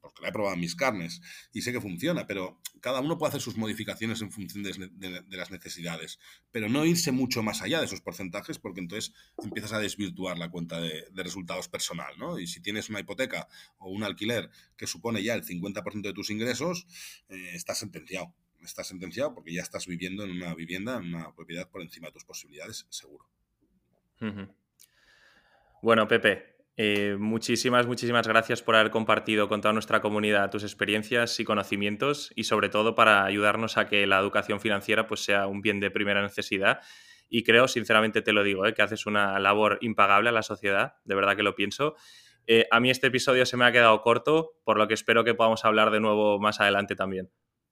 porque 0.00 0.22
la 0.22 0.28
he 0.28 0.32
probado 0.32 0.54
en 0.54 0.60
mis 0.60 0.74
carnes 0.74 1.20
y 1.52 1.62
sé 1.62 1.72
que 1.72 1.80
funciona, 1.80 2.26
pero 2.26 2.60
cada 2.80 3.00
uno 3.00 3.18
puede 3.18 3.30
hacer 3.30 3.40
sus 3.40 3.56
modificaciones 3.56 4.20
en 4.22 4.30
función 4.30 4.62
de, 4.62 5.36
las 5.36 5.50
necesidades, 5.50 6.18
pero 6.50 6.68
no 6.68 6.84
irse 6.84 7.12
mucho 7.12 7.42
más 7.42 7.62
allá 7.62 7.80
de 7.80 7.86
esos 7.86 8.00
porcentajes 8.00 8.58
porque 8.58 8.80
entonces 8.80 9.14
empiezas 9.42 9.72
a 9.72 9.78
desvirtuar 9.78 10.38
la 10.38 10.50
cuenta 10.50 10.80
de, 10.80 11.06
resultados 11.14 11.68
personal, 11.68 12.14
¿no? 12.18 12.38
Y 12.38 12.46
si 12.46 12.60
tienes 12.60 12.88
una 12.88 13.00
hipoteca 13.00 13.48
o 13.78 13.90
un 13.90 14.04
alquiler 14.04 14.50
que 14.76 14.86
supone 14.86 15.22
ya 15.22 15.34
el 15.34 15.44
50% 15.44 16.02
de 16.02 16.12
tus 16.12 16.30
ingresos, 16.30 16.86
eh, 17.28 17.50
estás 17.54 17.78
sentenciado. 17.78 18.34
Estás 18.62 18.88
sentenciado 18.88 19.34
porque 19.34 19.52
ya 19.52 19.62
estás 19.62 19.86
viviendo 19.86 20.24
en 20.24 20.30
una 20.30 20.54
vivienda, 20.54 20.96
en 20.96 21.14
una 21.14 21.34
propiedad 21.34 21.68
por 21.68 21.82
encima 21.82 22.08
de 22.08 22.12
tus 22.12 22.24
posibilidades, 22.24 22.86
seguro. 22.88 23.28
Bueno, 25.80 26.08
Pepe, 26.08 26.57
eh, 26.80 27.16
muchísimas, 27.18 27.88
muchísimas 27.88 28.28
gracias 28.28 28.62
por 28.62 28.76
haber 28.76 28.92
compartido 28.92 29.48
con 29.48 29.60
toda 29.60 29.72
nuestra 29.72 30.00
comunidad 30.00 30.48
tus 30.48 30.62
experiencias 30.62 31.40
y 31.40 31.44
conocimientos 31.44 32.30
y 32.36 32.44
sobre 32.44 32.68
todo 32.68 32.94
para 32.94 33.24
ayudarnos 33.24 33.76
a 33.76 33.88
que 33.88 34.06
la 34.06 34.20
educación 34.20 34.60
financiera 34.60 35.08
pues, 35.08 35.24
sea 35.24 35.48
un 35.48 35.60
bien 35.60 35.80
de 35.80 35.90
primera 35.90 36.22
necesidad. 36.22 36.80
Y 37.28 37.42
creo, 37.42 37.66
sinceramente 37.66 38.22
te 38.22 38.32
lo 38.32 38.44
digo, 38.44 38.64
eh, 38.64 38.74
que 38.74 38.82
haces 38.82 39.06
una 39.06 39.40
labor 39.40 39.78
impagable 39.80 40.28
a 40.28 40.32
la 40.32 40.44
sociedad, 40.44 40.94
de 41.04 41.16
verdad 41.16 41.34
que 41.34 41.42
lo 41.42 41.56
pienso. 41.56 41.96
Eh, 42.46 42.68
a 42.70 42.78
mí 42.78 42.90
este 42.90 43.08
episodio 43.08 43.44
se 43.44 43.56
me 43.56 43.64
ha 43.64 43.72
quedado 43.72 44.00
corto, 44.00 44.52
por 44.62 44.78
lo 44.78 44.86
que 44.86 44.94
espero 44.94 45.24
que 45.24 45.34
podamos 45.34 45.64
hablar 45.64 45.90
de 45.90 45.98
nuevo 45.98 46.38
más 46.38 46.60
adelante 46.60 46.94
también. 46.94 47.28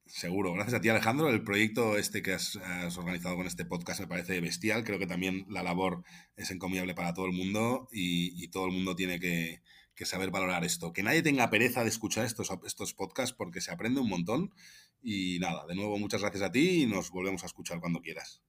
Seguro, 0.06 0.52
gracias 0.52 0.74
a 0.74 0.80
ti 0.80 0.88
Alejandro. 0.88 1.28
El 1.28 1.42
proyecto 1.42 1.98
este 1.98 2.22
que 2.22 2.32
has, 2.32 2.56
organizado 2.96 3.36
con 3.36 3.46
este 3.46 3.64
podcast 3.64 4.00
me 4.00 4.06
parece 4.06 4.40
bestial. 4.40 4.84
Creo 4.84 4.98
que 5.00 5.06
también 5.06 5.46
la 5.50 5.64
labor 5.64 6.04
es 6.36 6.50
encomiable 6.52 6.94
para 6.94 7.12
todo 7.12 7.26
el 7.26 7.32
mundo 7.32 7.88
y, 7.90 8.48
todo 8.48 8.66
el 8.66 8.72
mundo 8.72 8.94
tiene 8.94 9.18
que, 9.18 9.60
saber 10.04 10.30
valorar 10.30 10.64
esto. 10.64 10.92
Que 10.92 11.02
nadie 11.02 11.22
tenga 11.22 11.50
pereza 11.50 11.82
de 11.82 11.88
escuchar 11.88 12.24
estos, 12.24 12.50
estos 12.64 12.94
podcasts 12.94 13.34
porque 13.36 13.60
se 13.60 13.72
aprende 13.72 14.00
un 14.00 14.08
montón. 14.08 14.54
Y 15.02 15.38
nada, 15.40 15.66
de 15.66 15.74
nuevo 15.74 15.98
muchas 15.98 16.20
gracias 16.20 16.44
a 16.44 16.52
ti 16.52 16.82
y 16.82 16.86
nos 16.86 17.10
volvemos 17.10 17.42
a 17.42 17.46
escuchar 17.46 17.80
cuando 17.80 18.00
quieras. 18.00 18.42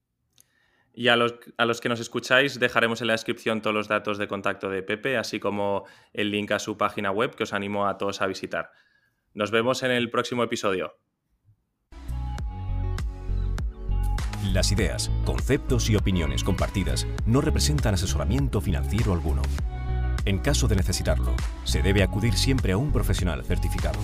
Y 0.93 1.09
a 1.09 1.15
los, 1.15 1.35
a 1.57 1.65
los 1.65 1.81
que 1.81 1.89
nos 1.89 1.99
escucháis 1.99 2.59
dejaremos 2.59 3.01
en 3.01 3.07
la 3.07 3.13
descripción 3.13 3.61
todos 3.61 3.75
los 3.75 3.87
datos 3.87 4.19
de 4.19 4.27
contacto 4.27 4.69
de 4.69 4.83
Pepe, 4.83 5.17
así 5.17 5.39
como 5.39 5.85
el 6.13 6.31
link 6.31 6.51
a 6.51 6.59
su 6.59 6.77
página 6.77 7.11
web 7.11 7.35
que 7.35 7.43
os 7.43 7.53
animo 7.53 7.87
a 7.87 7.97
todos 7.97 8.21
a 8.21 8.27
visitar. 8.27 8.71
Nos 9.33 9.51
vemos 9.51 9.83
en 9.83 9.91
el 9.91 10.09
próximo 10.09 10.43
episodio. 10.43 10.95
Las 14.53 14.71
ideas, 14.71 15.11
conceptos 15.25 15.89
y 15.89 15.97
opiniones 15.97 16.43
compartidas 16.43 17.05
no 17.25 17.41
representan 17.41 17.95
asesoramiento 17.95 18.61
financiero 18.61 19.11
alguno. 19.11 19.41
En 20.23 20.39
caso 20.39 20.69
de 20.69 20.77
necesitarlo, 20.77 21.35
se 21.65 21.81
debe 21.81 22.01
acudir 22.01 22.33
siempre 22.33 22.71
a 22.71 22.77
un 22.77 22.93
profesional 22.93 23.43
certificado. 23.43 23.99